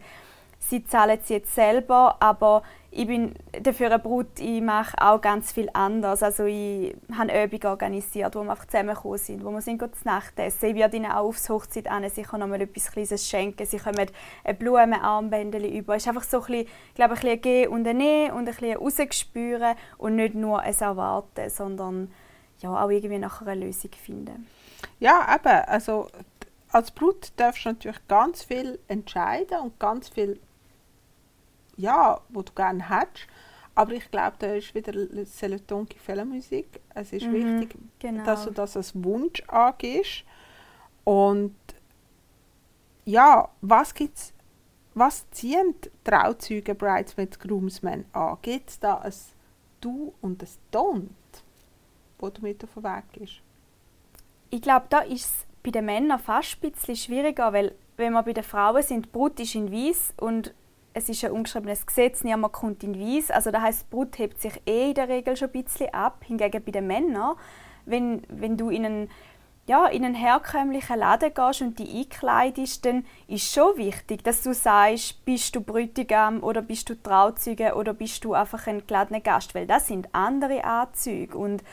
sie 0.71 0.83
zahlen 0.85 1.19
es 1.21 1.29
jetzt 1.29 1.53
selber, 1.53 2.15
aber 2.19 2.63
ich 2.89 3.05
bin 3.05 3.35
dafür 3.61 3.87
eine 3.87 3.99
Brut, 3.99 4.39
ich 4.39 4.61
mache 4.61 4.97
auch 4.99 5.21
ganz 5.21 5.51
viel 5.51 5.69
anders. 5.73 6.23
Also 6.23 6.45
ich 6.45 6.95
habe 7.15 7.43
Übungen 7.43 7.65
organisiert, 7.67 8.35
wo 8.35 8.43
wir 8.43 8.51
einfach 8.51 8.65
zusammengekommen 8.65 9.17
sind, 9.17 9.45
wo 9.45 9.51
wir 9.51 9.61
sind 9.61 9.81
zu 9.81 9.89
Nacht 10.05 10.37
essen. 10.39 10.69
Ich 10.69 10.75
werde 10.75 10.97
ihnen 10.97 11.11
auch 11.11 11.27
aufs 11.27 11.49
Hochzeit 11.49 11.87
an, 11.87 12.09
sicher 12.09 12.37
noch 12.37 12.47
mal 12.47 12.59
etwas 12.59 12.91
Kleines 12.91 13.29
schenken. 13.29 13.65
Sie 13.65 13.77
kommen 13.77 14.09
ein 14.43 14.57
Blumenarmbändchen 14.57 15.71
über. 15.73 15.95
Es 15.95 16.03
ist 16.03 16.09
einfach 16.09 16.23
so 16.23 16.37
ein 16.39 16.45
bisschen, 16.47 16.67
ich 16.89 16.95
glaube, 16.95 17.13
ein 17.13 17.21
bisschen 17.21 17.41
Gehen 17.41 17.69
und 17.69 17.87
ein 17.87 17.97
Nehmen 17.97 18.31
und 18.31 18.39
ein 18.39 18.55
bisschen 18.55 18.77
Rausgespüren 18.77 19.75
und 19.97 20.15
nicht 20.15 20.35
nur 20.35 20.61
ein 20.61 20.75
Erwarten, 20.77 21.49
sondern 21.49 22.11
ja, 22.59 22.83
auch 22.83 22.89
irgendwie 22.89 23.19
nachher 23.19 23.47
eine 23.47 23.65
Lösung 23.65 23.91
finden. 23.91 24.47
Ja, 24.99 25.33
eben. 25.33 25.63
Also 25.65 26.07
als 26.71 26.91
Brut 26.91 27.31
darfst 27.35 27.65
du 27.65 27.69
natürlich 27.69 28.07
ganz 28.07 28.43
viel 28.43 28.79
entscheiden 28.87 29.59
und 29.59 29.79
ganz 29.79 30.09
viel, 30.09 30.39
ja, 31.81 32.21
wo 32.29 32.41
du 32.41 32.51
gerne 32.53 32.89
hättest. 32.89 33.27
Aber 33.73 33.93
ich 33.93 34.09
glaube, 34.11 34.35
da 34.39 34.53
ist 34.53 34.75
wieder 34.75 34.93
Seletonki 35.25 35.97
Musik. 36.25 36.79
Es 36.93 37.13
ist 37.13 37.25
Mhm, 37.25 37.33
wichtig, 37.33 37.75
genau. 37.99 38.23
dass 38.25 38.43
du 38.43 38.51
das 38.51 38.75
als 38.77 38.93
Wunsch 39.03 39.41
angehst. 39.47 40.23
Und 41.03 41.55
ja, 43.05 43.49
was 43.61 43.93
gibt's, 43.93 44.33
was 44.93 45.29
ziehen 45.31 45.75
die 45.83 45.89
Trauzeugen, 46.03 46.77
Bridesmaids, 46.77 47.39
Groomsmen 47.39 48.05
an? 48.13 48.37
Gibt 48.41 48.69
es 48.69 48.79
da 48.79 48.95
ein 48.97 49.13
Du 49.79 50.13
und 50.21 50.43
ein 50.43 50.49
Don't, 50.71 51.09
wo 52.19 52.29
du 52.29 52.41
mit 52.41 52.63
auf 52.63 52.73
den 52.75 52.83
Weg 52.83 53.03
gehst? 53.13 53.41
Ich 54.49 54.61
glaube, 54.61 54.85
da 54.89 54.99
ist 54.99 55.25
es 55.25 55.47
bei 55.63 55.71
den 55.71 55.85
Männern 55.85 56.19
fast 56.19 56.57
ein 56.61 56.71
bisschen 56.71 56.95
schwieriger, 56.95 57.53
weil 57.53 57.73
wenn 57.97 58.13
wir 58.13 58.23
bei 58.23 58.33
den 58.33 58.43
Frauen 58.43 58.83
sind, 58.83 59.11
Brut 59.11 59.39
ist 59.39 59.55
in 59.55 59.71
Weiß 59.71 60.13
und 60.17 60.53
es 60.93 61.09
ist 61.09 61.23
ein 61.23 61.31
ungeschriebenes 61.31 61.85
Gesetz, 61.85 62.23
niemand 62.23 62.53
kommt 62.53 62.83
in 62.83 62.99
Weiß. 62.99 63.31
Also 63.31 63.51
das 63.51 63.61
heißt, 63.61 63.81
die 63.83 63.95
Brut 63.95 64.17
hebt 64.17 64.41
sich 64.41 64.61
eh 64.65 64.89
in 64.89 64.93
der 64.93 65.07
Regel 65.09 65.35
schon 65.37 65.49
ein 65.49 65.63
bisschen 65.63 65.93
ab. 65.93 66.23
Hingegen 66.25 66.63
bei 66.63 66.71
den 66.71 66.87
Männern, 66.87 67.35
wenn, 67.85 68.23
wenn 68.27 68.57
du 68.57 68.69
in 68.69 68.85
einen, 68.85 69.09
ja, 69.67 69.87
in 69.87 70.03
einen 70.03 70.15
herkömmlichen 70.15 70.99
Laden 70.99 71.33
gehst 71.33 71.61
und 71.61 71.79
dich 71.79 71.93
einkleidest, 71.93 72.85
dann 72.85 73.05
ist 73.27 73.53
schon 73.53 73.77
wichtig, 73.77 74.23
dass 74.23 74.43
du 74.43 74.53
sagst, 74.53 75.23
bist 75.23 75.55
du 75.55 75.61
Bräutigam 75.61 76.43
oder 76.43 76.61
bist 76.61 76.89
du 76.89 76.95
Trauzeuge 76.95 77.75
oder 77.75 77.93
bist 77.93 78.25
du 78.25 78.33
einfach 78.33 78.67
ein 78.67 78.85
geladener 78.85 79.21
Gast, 79.21 79.55
weil 79.55 79.67
das 79.67 79.87
sind 79.87 80.09
andere 80.13 80.63
Anzüge 80.63 81.37
und 81.37 81.63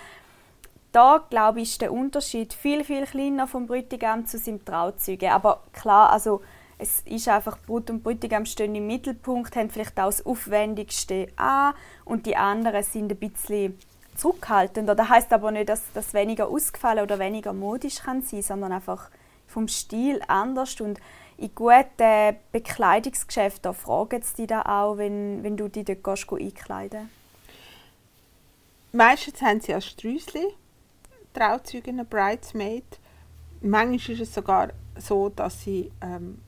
da 0.93 1.25
glaube 1.29 1.61
ich, 1.61 1.73
ist 1.73 1.83
der 1.83 1.93
Unterschied 1.93 2.55
viel, 2.55 2.83
viel 2.83 3.05
kleiner 3.05 3.47
vom 3.47 3.67
Bräutigam 3.67 4.27
zu 4.27 4.39
seinem 4.39 4.65
Trauzeuge. 4.65 5.33
Aber 5.33 5.63
klar, 5.73 6.11
also 6.11 6.41
es 6.79 7.01
ist 7.01 7.29
einfach 7.29 7.59
Brut 7.59 7.91
und 7.91 8.03
Bräutigam 8.03 8.47
stehen 8.47 8.75
im 8.75 8.87
Mittelpunkt, 8.87 9.57
haben 9.57 9.69
vielleicht 9.69 9.99
auch 9.99 10.07
das 10.07 10.25
Aufwendigste 10.25 11.29
an 11.37 11.75
und 12.05 12.25
die 12.27 12.37
anderen 12.37 12.83
sind 12.85 13.11
ein 13.11 13.19
bisschen 13.19 13.79
zurückhaltend. 14.15 14.89
Das 14.89 15.09
heißt 15.09 15.33
aber 15.33 15.51
nicht, 15.51 15.69
dass 15.69 15.83
das 15.93 16.15
weniger 16.15 16.49
ausgefallen 16.49 17.03
oder 17.03 17.19
weniger 17.19 17.53
modisch 17.53 18.03
kann 18.03 18.23
sein, 18.23 18.43
sondern 18.43 18.73
einfach 18.73 19.11
vom 19.47 19.67
Stil 19.67 20.21
anders 20.29 20.81
und 20.81 21.01
in 21.37 21.55
guten 21.55 22.37
Bekleidungsgeschäften 22.53 23.73
fragen 23.73 24.23
sie 24.23 24.37
dich 24.39 24.47
da 24.49 24.63
auch, 24.63 24.99
wenn, 24.99 25.43
wenn 25.43 25.57
du 25.57 25.69
dich 25.69 25.85
dort 25.85 26.03
gehst, 26.03 26.33
einkleiden 26.33 27.11
Meistens 28.93 29.41
haben 29.43 29.61
sie 29.61 29.75
als 29.75 29.87
Sträusli 29.87 30.55
Trauzeugen, 31.35 32.05
Bridesmaid. 32.07 32.99
Manchmal 33.61 34.17
ist 34.17 34.21
es 34.21 34.35
sogar 34.35 34.71
so, 34.97 35.29
dass 35.29 35.63
sie 35.63 35.93
ähm, 36.01 36.41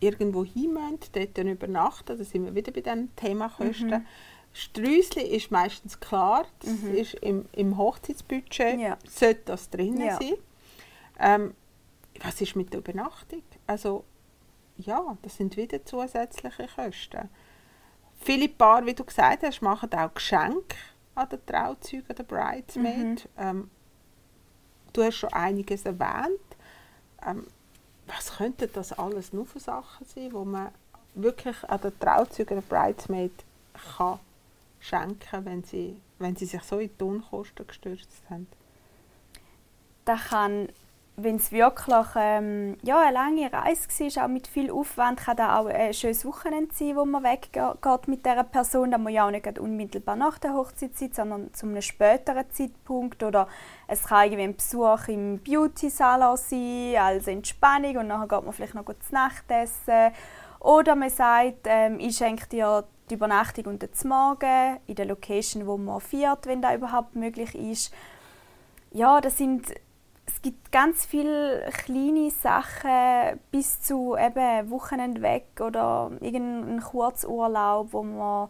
irgendwo 0.00 0.44
hin 0.44 0.72
müssen, 0.72 1.12
dort 1.12 1.38
dann 1.38 1.48
übernachten. 1.48 2.18
Da 2.18 2.24
sind 2.24 2.44
wir 2.44 2.54
wieder 2.54 2.72
bei 2.72 2.80
diesem 2.80 3.14
Thema 3.16 3.48
Kosten. 3.48 3.90
Mhm. 3.90 4.06
Sträusli 4.52 5.22
ist 5.22 5.50
meistens 5.50 6.00
klar, 6.00 6.44
das 6.60 6.82
mhm. 6.82 6.94
ist 6.94 7.14
im, 7.14 7.46
im 7.52 7.76
Hochzeitsbudget, 7.76 8.80
ja. 8.80 8.98
sollte 9.08 9.42
das 9.44 9.70
drin 9.70 10.00
ja. 10.00 10.18
sein. 10.18 10.34
Ähm, 11.20 11.54
was 12.20 12.40
ist 12.40 12.56
mit 12.56 12.72
der 12.72 12.80
Übernachtung? 12.80 13.42
Also, 13.66 14.04
ja, 14.76 15.16
das 15.22 15.36
sind 15.36 15.56
wieder 15.56 15.84
zusätzliche 15.84 16.66
Kosten. 16.74 17.28
Viele 18.18 18.48
Paare, 18.48 18.86
wie 18.86 18.94
du 18.94 19.04
gesagt 19.04 19.44
hast, 19.44 19.62
machen 19.62 19.92
auch 19.94 20.12
Geschenke 20.12 20.76
an 21.14 21.28
den 21.28 21.46
Trauzeugen, 21.46 22.16
der 22.16 22.24
Bridesmaid. 22.24 22.96
Mhm. 22.96 23.18
Ähm, 23.38 23.70
du 24.92 25.02
hast 25.04 25.16
schon 25.16 25.32
einiges 25.32 25.84
erwähnt. 25.84 26.40
Ähm, 27.26 27.46
was 28.14 28.36
könnten 28.36 28.70
das 28.72 28.92
alles 28.92 29.32
nur 29.32 29.46
für 29.46 29.60
Sachen 29.60 30.06
sein, 30.06 30.32
wo 30.32 30.44
man 30.44 30.68
wirklich 31.14 31.56
an 31.68 31.80
den 31.80 31.98
Trauzeugen, 31.98 32.60
der 32.60 32.76
Bridesmaid 32.76 33.32
kann 33.96 34.18
schenken, 34.80 35.44
wenn 35.44 35.64
sie, 35.64 36.00
wenn 36.18 36.36
sie 36.36 36.46
sich 36.46 36.62
so 36.62 36.78
in 36.78 36.90
die 36.98 37.04
Unkosten 37.04 37.66
gestürzt 37.66 38.22
haben? 38.28 38.46
Das 40.04 40.28
kann 40.28 40.68
wenn 41.22 41.36
es 41.36 41.52
wirklich 41.52 42.06
ähm, 42.16 42.76
ja, 42.82 43.00
eine 43.00 43.12
lange 43.12 43.52
Reise 43.52 43.88
war, 43.88 44.24
auch 44.24 44.28
mit 44.28 44.46
viel 44.46 44.70
Aufwand, 44.70 45.20
kann 45.20 45.36
das 45.36 45.50
auch 45.50 45.66
ein 45.66 45.92
schönes 45.94 46.24
Wochenende 46.24 46.74
sein, 46.74 46.96
wo 46.96 47.04
man 47.04 47.22
weggeht 47.22 48.06
mit 48.06 48.24
dieser 48.24 48.44
Person. 48.44 48.90
Da 48.90 48.98
muss 48.98 49.12
ja 49.12 49.26
auch 49.26 49.30
nicht 49.30 49.58
unmittelbar 49.58 50.16
nach 50.16 50.38
der 50.38 50.54
Hochzeit 50.54 50.96
sein, 50.96 51.12
sondern 51.12 51.54
zu 51.54 51.66
einem 51.66 51.82
späteren 51.82 52.44
Zeitpunkt. 52.50 53.22
Oder 53.22 53.48
es 53.86 54.04
kann 54.04 54.24
irgendwie 54.24 54.44
ein 54.44 54.56
Besuch 54.56 55.08
im 55.08 55.38
Beauty-Salon 55.38 56.36
sein, 56.36 56.96
als 56.96 57.26
Entspannung 57.26 57.96
und 57.98 58.08
dann 58.08 58.28
geht 58.28 58.44
man 58.44 58.52
vielleicht 58.52 58.74
noch 58.74 58.84
zu 58.84 59.14
Nacht 59.14 59.44
essen. 59.48 60.12
Oder 60.60 60.94
man 60.94 61.10
sagt, 61.10 61.66
ähm, 61.66 61.98
ich 61.98 62.16
schenke 62.16 62.46
dir 62.46 62.84
die 63.08 63.14
Übernachtung 63.14 63.64
und 63.66 63.82
den 63.82 64.08
Morgen 64.08 64.78
in 64.86 64.94
der 64.94 65.06
Location, 65.06 65.66
wo 65.66 65.76
man 65.76 66.00
feiert, 66.00 66.46
wenn 66.46 66.62
das 66.62 66.76
überhaupt 66.76 67.16
möglich 67.16 67.54
ist. 67.54 67.92
Ja, 68.92 69.20
das 69.20 69.38
sind 69.38 69.72
es 70.40 70.44
gibt 70.44 70.72
ganz 70.72 71.04
viele 71.04 71.68
kleine 71.84 72.30
Sachen 72.30 73.38
bis 73.50 73.82
zu 73.82 74.16
eben 74.16 74.70
Wochenende 74.70 75.20
weg 75.20 75.44
oder 75.60 76.12
irgendeinen 76.20 76.80
Kurzurlaub, 76.80 77.92
wo 77.92 78.02
man, 78.02 78.48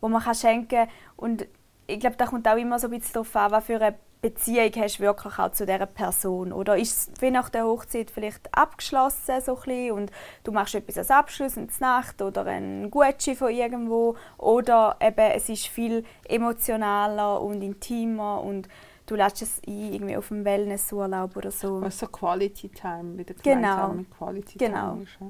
wo 0.00 0.08
man 0.08 0.22
kann 0.22 0.34
schenken 0.34 0.68
kann. 0.68 0.88
Und 1.16 1.46
ich 1.86 2.00
glaube, 2.00 2.16
da 2.16 2.24
kommt 2.24 2.48
auch 2.48 2.56
immer 2.56 2.78
so 2.78 2.86
ein 2.86 2.92
bisschen 2.92 3.12
darauf 3.12 3.36
an, 3.36 3.50
was 3.50 3.64
für 3.66 3.78
eine 3.78 3.96
Beziehung 4.22 4.72
hast 4.76 4.98
du 4.98 5.02
wirklich 5.02 5.38
auch 5.38 5.52
zu 5.52 5.66
dieser 5.66 5.84
Person. 5.84 6.54
Oder 6.54 6.78
ist 6.78 7.10
es 7.12 7.20
wie 7.20 7.30
nach 7.30 7.50
der 7.50 7.66
Hochzeit 7.66 8.10
vielleicht 8.10 8.48
abgeschlossen 8.56 9.42
so 9.44 9.58
ein 9.66 9.92
und 9.92 10.12
du 10.42 10.52
machst 10.52 10.74
etwas 10.74 10.96
als 10.96 11.10
Abschluss, 11.10 11.58
eine 11.58 11.68
Nacht 11.80 12.22
oder 12.22 12.46
ein 12.46 12.90
Gucci 12.90 13.34
von 13.34 13.52
irgendwo. 13.52 14.16
Oder 14.38 14.96
eben, 15.02 15.32
es 15.34 15.50
ist 15.50 15.66
viel 15.66 16.02
emotionaler 16.26 17.42
und 17.42 17.60
intimer 17.60 18.42
und 18.42 18.68
du 19.06 19.14
lässt 19.14 19.40
es 19.42 19.60
ein, 19.66 19.92
irgendwie 19.92 20.16
auf 20.16 20.28
dem 20.28 20.44
Wellnessurlaub 20.44 21.36
oder 21.36 21.50
so. 21.50 21.80
Was 21.80 21.98
so 21.98 22.06
Quality 22.06 22.68
Time, 22.68 23.16
wieder 23.16 23.34
genau. 23.42 23.88
mit 23.88 24.10
Quality 24.10 24.58
genau. 24.58 24.90
Time 24.92 25.02
ist. 25.04 25.16
Ja. 25.20 25.26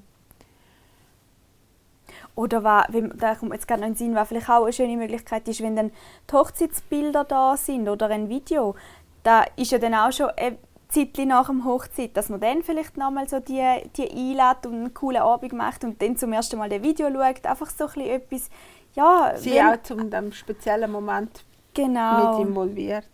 Oder 2.34 2.64
was, 2.64 2.86
da 3.16 3.34
kommt 3.34 3.52
jetzt 3.52 3.66
gerade 3.66 3.80
noch 3.80 3.88
in 3.88 3.94
den 3.94 3.98
Sinn, 3.98 4.14
was 4.14 4.28
vielleicht 4.28 4.48
auch 4.48 4.62
eine 4.62 4.72
schöne 4.72 4.96
Möglichkeit 4.96 5.48
ist, 5.48 5.62
wenn 5.62 5.76
dann 5.76 5.90
die 6.30 6.34
Hochzeitsbilder 6.34 7.24
da 7.24 7.56
sind 7.56 7.88
oder 7.88 8.08
ein 8.08 8.28
Video, 8.28 8.74
da 9.22 9.44
ist 9.56 9.72
ja 9.72 9.78
dann 9.78 9.94
auch 9.94 10.12
schon 10.12 10.30
ein 10.36 10.58
Zeitchen 10.88 11.28
nach 11.28 11.46
dem 11.46 11.64
Hochzeit, 11.64 12.16
dass 12.16 12.28
man 12.28 12.40
dann 12.40 12.62
vielleicht 12.62 12.96
nochmal 12.96 13.28
so 13.28 13.40
die, 13.40 13.62
die 13.96 14.08
einlädt 14.08 14.66
und 14.66 14.74
einen 14.74 14.94
coolen 14.94 15.22
Abend 15.22 15.52
macht 15.52 15.82
und 15.84 16.00
dann 16.00 16.16
zum 16.16 16.32
ersten 16.32 16.58
Mal 16.58 16.68
das 16.68 16.82
Video 16.82 17.10
schaut, 17.10 17.44
einfach 17.46 17.70
so 17.70 17.86
ein 17.86 18.06
etwas, 18.06 18.50
ja... 18.94 19.32
Sie 19.36 19.52
wenn, 19.52 19.66
auch 19.66 19.82
zu 19.82 19.96
einem 19.96 20.32
speziellen 20.32 20.92
Moment 20.92 21.44
genau. 21.74 22.38
mit 22.38 22.48
involviert. 22.48 23.08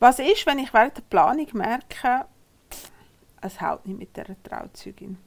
Was 0.00 0.18
ist, 0.18 0.46
wenn 0.46 0.58
ich 0.58 0.72
während 0.72 0.96
der 0.96 1.02
Planung 1.02 1.46
merke, 1.52 2.24
es 3.42 3.60
haut 3.60 3.86
nicht 3.86 3.98
mit 3.98 4.16
dieser 4.16 4.42
Trauzeugin? 4.42 5.18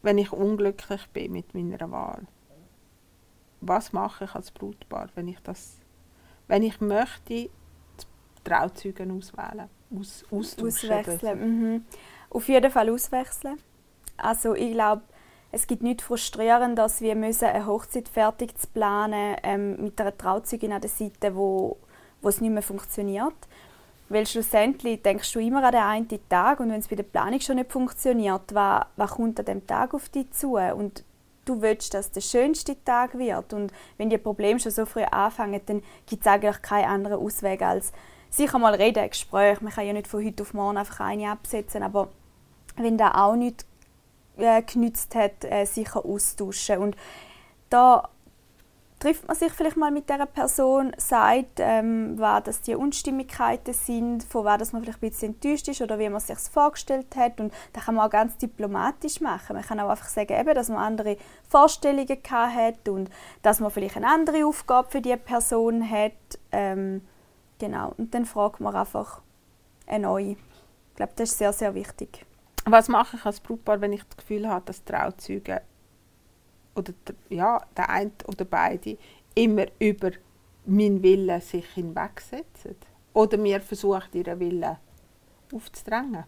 Wenn 0.00 0.16
ich 0.16 0.32
unglücklich 0.32 1.06
bin 1.12 1.32
mit 1.32 1.54
meiner 1.54 1.90
Wahl? 1.90 2.26
Was 3.60 3.92
mache 3.92 4.24
ich 4.24 4.34
als 4.34 4.50
Brutpaar, 4.50 5.10
wenn 5.14 5.28
ich 5.28 5.38
das, 5.40 5.76
wenn 6.48 6.62
ich 6.62 6.80
möchte, 6.80 7.50
Trauzeugen 8.44 9.10
auswählen, 9.10 9.68
aus, 9.94 10.24
auswechseln? 10.30 11.38
Mhm. 11.38 11.84
Auf 12.30 12.48
jeden 12.48 12.70
Fall 12.70 12.88
auswechseln. 12.88 13.58
Also 14.16 14.54
ich 14.54 14.72
glaube, 14.72 15.02
es 15.52 15.66
gibt 15.66 15.82
nichts 15.82 16.04
frustrierend, 16.04 16.78
dass 16.78 17.02
wir 17.02 17.14
müssen 17.14 17.46
eine 17.46 17.66
Hochzeit 17.66 18.08
fertig 18.08 18.56
zu 18.58 18.68
planen 18.68 19.36
ähm, 19.42 19.84
mit 19.84 20.00
einer 20.00 20.16
Trauzeugin 20.16 20.72
an 20.72 20.80
der 20.80 20.90
Seite, 20.90 21.34
wo 21.34 21.76
wo 22.22 22.28
es 22.28 22.40
nicht 22.40 22.52
mehr 22.52 22.62
funktioniert. 22.62 23.34
Weil 24.08 24.26
schlussendlich 24.26 25.02
denkst 25.02 25.32
du 25.32 25.40
immer 25.40 25.64
an 25.64 25.72
den 25.72 25.82
einen 25.82 26.28
Tag 26.28 26.60
und 26.60 26.70
wenn 26.70 26.78
es 26.78 26.88
bei 26.88 26.96
der 26.96 27.02
Planung 27.02 27.40
schon 27.40 27.56
nicht 27.56 27.72
funktioniert, 27.72 28.54
was, 28.54 28.84
was 28.96 29.10
kommt 29.10 29.38
an 29.40 29.46
dem 29.46 29.66
Tag 29.66 29.94
auf 29.94 30.08
dich 30.08 30.30
zu? 30.30 30.56
Und 30.56 31.02
du 31.44 31.60
willst, 31.62 31.94
dass 31.94 32.12
der 32.12 32.20
schönste 32.20 32.76
Tag 32.84 33.18
wird. 33.18 33.52
Und 33.52 33.72
wenn 33.96 34.10
die 34.10 34.18
Probleme 34.18 34.60
schon 34.60 34.72
so 34.72 34.86
früh 34.86 35.02
anfangen, 35.02 35.60
dann 35.66 35.82
gibt 36.06 36.22
es 36.22 36.26
eigentlich 36.26 36.62
keinen 36.62 36.88
anderen 36.88 37.18
Ausweg 37.18 37.62
als 37.62 37.92
sicher 38.30 38.58
mal 38.58 38.74
reden, 38.74 39.02
ein 39.02 39.10
Gespräch. 39.10 39.60
Man 39.60 39.72
kann 39.72 39.86
ja 39.86 39.92
nicht 39.92 40.08
von 40.08 40.24
heute 40.24 40.42
auf 40.42 40.54
morgen 40.54 40.76
einfach 40.76 41.00
eine 41.00 41.30
absetzen, 41.30 41.82
aber 41.82 42.08
wenn 42.76 42.98
da 42.98 43.12
auch 43.12 43.34
nicht 43.34 43.64
äh, 44.36 44.62
genützt 44.62 45.14
hat, 45.14 45.44
äh, 45.44 45.64
sicher 45.64 46.04
austauschen. 46.04 46.78
Und 46.78 46.96
da 47.70 48.08
trifft 49.06 49.28
man 49.28 49.36
sich 49.36 49.52
vielleicht 49.52 49.76
mal 49.76 49.92
mit 49.92 50.08
dieser 50.08 50.26
Person, 50.26 50.92
sagt, 50.96 51.60
ähm, 51.60 52.18
was 52.18 52.42
das 52.42 52.60
die 52.62 52.74
Unstimmigkeiten 52.74 53.72
sind, 53.72 54.24
von 54.24 54.44
was 54.44 54.72
man 54.72 54.82
vielleicht 54.82 55.00
ein 55.00 55.10
bisschen 55.10 55.34
enttäuscht 55.34 55.68
ist 55.68 55.80
oder 55.80 56.00
wie 56.00 56.08
man 56.08 56.16
es 56.16 56.26
sich 56.26 56.38
vorgestellt 56.38 57.14
hat. 57.14 57.38
Und 57.38 57.54
das 57.72 57.84
kann 57.84 57.94
man 57.94 58.06
auch 58.06 58.10
ganz 58.10 58.36
diplomatisch 58.36 59.20
machen. 59.20 59.54
Man 59.54 59.64
kann 59.64 59.78
auch 59.78 59.90
einfach 59.90 60.08
sagen, 60.08 60.32
eben, 60.32 60.54
dass 60.54 60.68
man 60.70 60.78
andere 60.78 61.18
Vorstellungen 61.48 62.18
hat 62.28 62.88
und 62.88 63.08
dass 63.42 63.60
man 63.60 63.70
vielleicht 63.70 63.96
eine 63.96 64.08
andere 64.08 64.44
Aufgabe 64.44 64.90
für 64.90 65.00
die 65.00 65.16
Person 65.16 65.88
hat. 65.88 66.12
Ähm, 66.50 67.02
genau. 67.60 67.94
Und 67.98 68.12
dann 68.12 68.24
fragt 68.24 68.58
man 68.58 68.74
einfach 68.74 69.22
eine 69.86 70.08
neue. 70.08 70.30
Ich 70.32 70.96
glaube, 70.96 71.12
das 71.14 71.30
ist 71.30 71.38
sehr, 71.38 71.52
sehr 71.52 71.76
wichtig. 71.76 72.26
Was 72.64 72.88
mache 72.88 73.18
ich 73.18 73.24
als 73.24 73.38
Brautpaar, 73.38 73.80
wenn 73.80 73.92
ich 73.92 74.02
das 74.02 74.16
Gefühl 74.16 74.48
habe, 74.48 74.64
dass 74.64 74.82
Trauzeuge 74.82 75.62
oder 76.76 76.92
ja, 77.28 77.60
der 77.76 77.90
eine 77.90 78.12
oder 78.26 78.44
beide 78.44 78.96
immer 79.34 79.66
über 79.78 80.10
meinen 80.66 81.02
Willen 81.02 81.40
sich 81.40 81.66
hinwegsetzen. 81.74 82.76
Oder 83.12 83.38
mir 83.38 83.60
versucht, 83.60 84.14
ihren 84.14 84.38
Willen 84.40 84.76
aufzudrängen. 85.52 86.24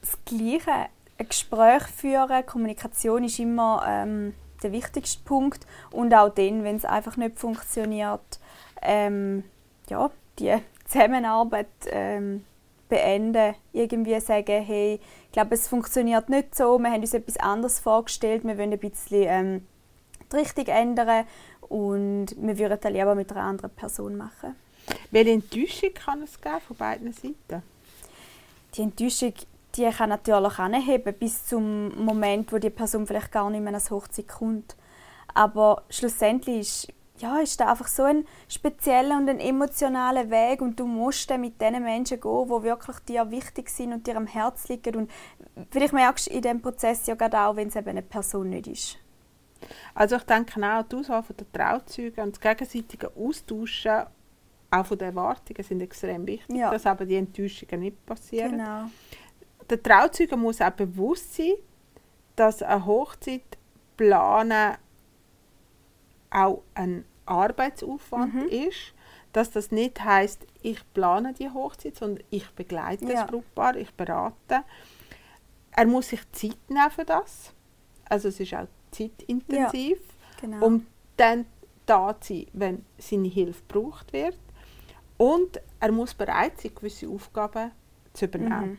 Das 0.00 0.18
Gleiche. 0.24 0.88
Ein 1.20 1.28
Gespräch 1.28 1.82
führen, 1.82 2.46
Kommunikation 2.46 3.24
ist 3.24 3.40
immer 3.40 3.82
ähm, 3.84 4.34
der 4.62 4.70
wichtigste 4.70 5.20
Punkt. 5.24 5.66
Und 5.90 6.14
auch 6.14 6.28
dann, 6.28 6.62
wenn 6.62 6.76
es 6.76 6.84
einfach 6.84 7.16
nicht 7.16 7.40
funktioniert, 7.40 8.38
ähm, 8.82 9.42
ja, 9.88 10.10
die 10.38 10.54
Zusammenarbeit 10.84 11.66
ähm, 11.90 12.44
beenden. 12.88 13.54
Irgendwie 13.72 14.18
sagen, 14.20 14.62
hey, 14.62 15.00
ich 15.26 15.32
glaube, 15.32 15.54
es 15.54 15.68
funktioniert 15.68 16.28
nicht 16.28 16.54
so, 16.54 16.78
wir 16.78 16.90
haben 16.90 17.00
uns 17.00 17.14
etwas 17.14 17.36
anderes 17.38 17.78
vorgestellt, 17.78 18.44
wir 18.44 18.58
wollen 18.58 18.72
ein 18.72 18.78
bisschen 18.78 19.24
ähm, 19.26 19.66
die 20.32 20.36
Richtung 20.36 20.66
ändern 20.66 21.26
und 21.68 22.26
wir 22.36 22.58
würden 22.58 22.78
das 22.80 22.92
lieber 22.92 23.14
mit 23.14 23.30
einer 23.30 23.42
anderen 23.42 23.70
Person 23.70 24.16
machen. 24.16 24.56
Welche 25.10 25.32
Enttäuschung 25.32 25.92
kann 25.94 26.22
es 26.22 26.40
geben 26.40 26.60
von 26.66 26.76
beiden 26.76 27.12
Seiten? 27.12 27.62
Die 28.74 28.82
Enttäuschung 28.82 29.34
die 29.76 29.88
kann 29.90 30.08
natürlich 30.08 30.58
anheben 30.58 31.14
bis 31.14 31.46
zum 31.46 32.04
Moment, 32.04 32.52
wo 32.52 32.58
die 32.58 32.70
Person 32.70 33.06
vielleicht 33.06 33.32
gar 33.32 33.48
nicht 33.50 33.60
mehr 33.60 33.72
ans 33.72 33.90
Hochzeit 33.90 34.28
kommt. 34.28 34.76
Aber 35.34 35.82
schlussendlich 35.90 36.58
ist 36.60 36.88
ja, 37.20 37.38
ist 37.40 37.60
da 37.60 37.70
einfach 37.70 37.88
so 37.88 38.04
ein 38.04 38.24
spezieller 38.48 39.16
und 39.16 39.28
ein 39.28 39.40
emotionaler 39.40 40.30
Weg 40.30 40.62
und 40.62 40.78
du 40.78 40.86
musst 40.86 41.30
dann 41.30 41.40
mit 41.40 41.60
den 41.60 41.82
Menschen 41.82 42.20
gehen, 42.20 42.46
die 42.46 42.62
wirklich 42.62 42.98
dir 43.00 43.30
wichtig 43.30 43.70
sind 43.70 43.92
und 43.92 44.06
dir 44.06 44.16
am 44.16 44.26
Herz 44.26 44.68
liegen 44.68 44.96
und 44.96 45.10
vielleicht 45.70 45.92
merkst 45.92 46.28
du 46.28 46.30
in 46.34 46.42
diesem 46.42 46.62
Prozess 46.62 47.06
ja 47.06 47.14
gerade 47.14 47.40
auch, 47.40 47.56
wenn 47.56 47.68
es 47.68 47.76
eben 47.76 47.88
eine 47.88 48.02
Person 48.02 48.50
nicht 48.50 48.66
ist. 48.66 48.98
Also 49.94 50.16
ich 50.16 50.22
denke 50.22 50.60
auch, 50.60 50.82
die 50.84 50.96
Auswahl 50.96 51.24
der 51.38 51.52
Trauzeugen 51.52 52.24
und 52.24 52.36
das 52.36 52.40
gegenseitige 52.40 53.10
Austauschen 53.16 54.06
auch 54.70 54.86
von 54.86 54.98
den 54.98 55.08
Erwartungen 55.08 55.62
sind 55.62 55.80
extrem 55.80 56.26
wichtig, 56.26 56.56
ja. 56.56 56.70
dass 56.70 56.86
aber 56.86 57.06
die 57.06 57.16
Enttäuschungen 57.16 57.80
nicht 57.80 58.04
passieren. 58.04 58.52
Genau. 58.52 58.84
Der 59.68 59.82
Trauzeuge 59.82 60.36
muss 60.36 60.60
auch 60.60 60.70
bewusst 60.70 61.34
sein, 61.34 61.54
dass 62.36 62.62
eine 62.62 62.84
Hochzeit 62.84 63.58
planen 63.96 64.76
auch 66.30 66.62
ein 66.74 67.04
Arbeitsaufwand 67.28 68.34
mhm. 68.34 68.48
ist, 68.48 68.94
dass 69.32 69.50
das 69.50 69.70
nicht 69.70 70.02
heißt, 70.02 70.46
ich 70.62 70.80
plane 70.94 71.34
die 71.34 71.50
Hochzeit, 71.50 71.96
sondern 71.96 72.24
ich 72.30 72.48
begleite 72.50 73.04
ja. 73.04 73.12
das 73.12 73.26
Brautpaar, 73.30 73.76
ich 73.76 73.92
berate. 73.92 74.64
Er 75.70 75.86
muss 75.86 76.08
sich 76.08 76.20
Zeit 76.32 76.58
nehmen 76.68 76.90
für 76.90 77.04
das. 77.04 77.52
Also 78.08 78.28
es 78.28 78.40
ist 78.40 78.54
auch 78.54 78.66
zeitintensiv, 78.90 79.98
ja, 79.98 80.40
genau. 80.40 80.66
um 80.66 80.86
dann 81.16 81.46
da 81.86 82.18
zu 82.20 82.34
sein, 82.34 82.46
wenn 82.52 82.84
seine 82.98 83.28
Hilfe 83.28 83.62
gebraucht 83.68 84.12
wird. 84.12 84.38
Und 85.16 85.60
er 85.80 85.92
muss 85.92 86.14
bereit 86.14 86.60
sein, 86.60 86.74
gewisse 86.74 87.08
Aufgaben 87.08 87.72
zu 88.12 88.26
übernehmen. 88.26 88.70
Mhm. 88.70 88.78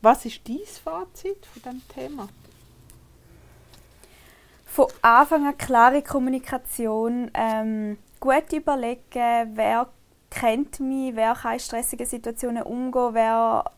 Was 0.00 0.24
ist 0.24 0.40
dein 0.48 0.58
Fazit 0.66 1.46
von 1.46 1.62
diesem 1.62 1.88
Thema? 1.88 2.28
Von 4.74 4.88
Anfang 5.02 5.46
an 5.46 5.56
klare 5.56 6.02
Kommunikation, 6.02 7.30
ähm, 7.32 7.96
gut 8.18 8.52
überlegen, 8.52 9.52
wer 9.54 9.86
kennt 10.30 10.80
mich, 10.80 11.14
wer 11.14 11.34
kann 11.34 11.52
in 11.52 11.60
stressigen 11.60 12.04
Situationen 12.04 12.64
umgehen, 12.64 13.10
wer, 13.12 13.70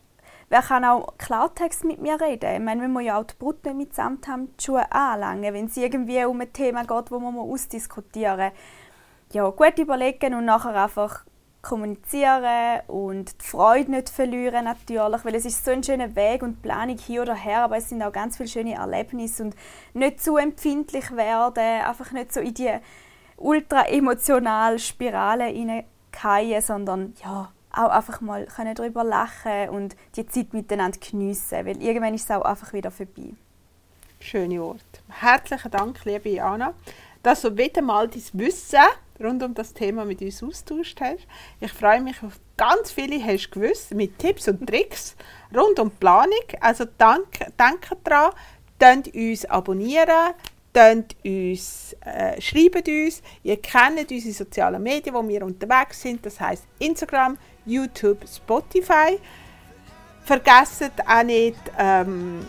wer 0.49 0.61
kann 0.63 0.83
auch 0.85 1.13
Klartext 1.19 1.83
mit 1.83 2.01
mir 2.01 2.19
reden. 2.19 2.51
Ich 2.51 2.59
meine, 2.61 2.81
wenn 2.81 2.93
wir 2.93 3.01
ja 3.01 3.19
auch 3.19 3.25
die 3.25 3.35
Brut 3.35 3.63
nicht 3.63 3.77
mitsamt 3.77 4.27
haben, 4.27 4.49
die 4.57 4.63
Schuhe 4.63 4.91
anlangen, 4.91 5.53
wenn 5.53 5.67
es 5.67 5.77
irgendwie 5.77 6.25
um 6.25 6.41
ein 6.41 6.51
Thema 6.51 6.81
geht, 6.81 7.11
das 7.11 7.19
man 7.19 7.37
ausdiskutieren 7.37 8.45
muss. 8.45 9.33
Ja, 9.33 9.47
gut 9.51 9.77
überlegen 9.77 10.33
und 10.33 10.45
nachher 10.45 10.83
einfach 10.83 11.25
kommunizieren 11.67 12.81
und 12.87 13.41
die 13.41 13.45
Freude 13.45 13.91
nicht 13.91 14.09
verlieren 14.09 14.65
natürlich, 14.65 15.25
weil 15.25 15.35
es 15.35 15.45
ist 15.45 15.65
so 15.65 15.71
ein 15.71 15.83
schöner 15.83 16.15
Weg 16.15 16.41
und 16.41 16.61
Planung 16.61 16.97
hier 16.97 17.23
oder 17.23 17.35
her, 17.35 17.63
aber 17.63 17.77
es 17.77 17.89
sind 17.89 18.01
auch 18.01 18.11
ganz 18.11 18.37
viele 18.37 18.49
schöne 18.49 18.75
Erlebnisse 18.75 19.43
und 19.43 19.55
nicht 19.93 20.21
zu 20.21 20.37
empfindlich 20.37 21.11
werden, 21.11 21.81
einfach 21.85 22.11
nicht 22.11 22.33
so 22.33 22.39
in 22.39 22.53
die 22.53 22.71
ultra 23.37 23.83
emotionale 23.87 24.79
Spirale 24.79 25.45
hineingehen, 25.45 26.61
sondern 26.61 27.13
ja, 27.23 27.51
auch 27.71 27.89
einfach 27.89 28.21
mal 28.21 28.45
können 28.45 28.73
darüber 28.73 29.03
lachen 29.03 29.69
und 29.69 29.95
die 30.15 30.25
Zeit 30.25 30.53
miteinander 30.53 30.97
geniessen, 30.99 31.65
weil 31.65 31.81
irgendwann 31.81 32.13
ist 32.13 32.29
es 32.29 32.35
auch 32.35 32.45
einfach 32.45 32.73
wieder 32.73 32.91
vorbei. 32.91 33.33
Schöne 34.19 34.59
Worte. 34.61 34.81
Herzlichen 35.09 35.71
Dank, 35.71 36.03
liebe 36.05 36.41
Anna, 36.41 36.73
dass 37.21 37.41
du 37.41 37.55
wieder 37.55 37.81
mal 37.81 38.07
dein 38.07 38.23
Wissen 38.33 38.79
rund 39.21 39.43
um 39.43 39.53
das 39.53 39.73
Thema 39.73 40.05
mit 40.05 40.21
uns 40.21 40.43
austauscht 40.43 40.99
hast. 41.01 41.27
Ich 41.59 41.71
freue 41.71 42.01
mich 42.01 42.21
auf 42.23 42.39
ganz 42.55 42.91
viele, 42.91 43.23
hast 43.23 43.49
du 43.49 43.59
gewusst, 43.59 43.93
mit 43.93 44.17
Tipps 44.19 44.47
und 44.47 44.67
Tricks 44.67 45.15
rund 45.55 45.79
um 45.79 45.91
Planung. 45.91 46.33
Also 46.59 46.85
danke, 46.97 47.51
danke 47.57 47.95
daran, 48.03 48.31
könnt 48.79 49.13
uns 49.13 49.45
abonnieren, 49.45 50.33
könnt 50.73 51.15
uns, 51.23 51.95
äh, 52.05 52.39
schreibt 52.41 52.87
uns. 52.87 53.21
Ihr 53.43 53.61
kennt 53.61 54.11
unsere 54.11 54.33
sozialen 54.33 54.81
Medien, 54.81 55.15
wo 55.15 55.27
wir 55.27 55.43
unterwegs 55.43 56.01
sind, 56.01 56.25
das 56.25 56.39
heißt 56.39 56.65
Instagram, 56.79 57.37
YouTube, 57.65 58.19
Spotify. 58.27 59.19
Vergesst 60.23 60.91
auch 61.07 61.23
nicht, 61.23 61.57
ähm, 61.77 62.45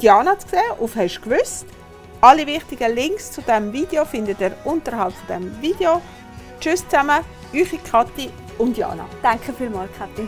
Diana 0.00 0.38
zu 0.38 0.48
sehen, 0.48 0.62
auf 0.80 0.96
«Hast 0.96 1.16
du 1.16 1.20
gewusst?» 1.20 1.66
Alle 2.24 2.46
wichtigen 2.46 2.94
Links 2.94 3.32
zu 3.32 3.42
diesem 3.42 3.70
Video 3.70 4.02
findet 4.06 4.40
ihr 4.40 4.56
unterhalb 4.64 5.12
von 5.12 5.42
diesem 5.42 5.60
Video. 5.60 6.00
Tschüss 6.58 6.82
zusammen, 6.88 7.22
eure 7.52 7.76
Kathi 7.76 8.30
und 8.56 8.78
Jana. 8.78 9.04
Danke 9.22 9.52
vielmals, 9.52 9.90
Kathi. 9.98 10.26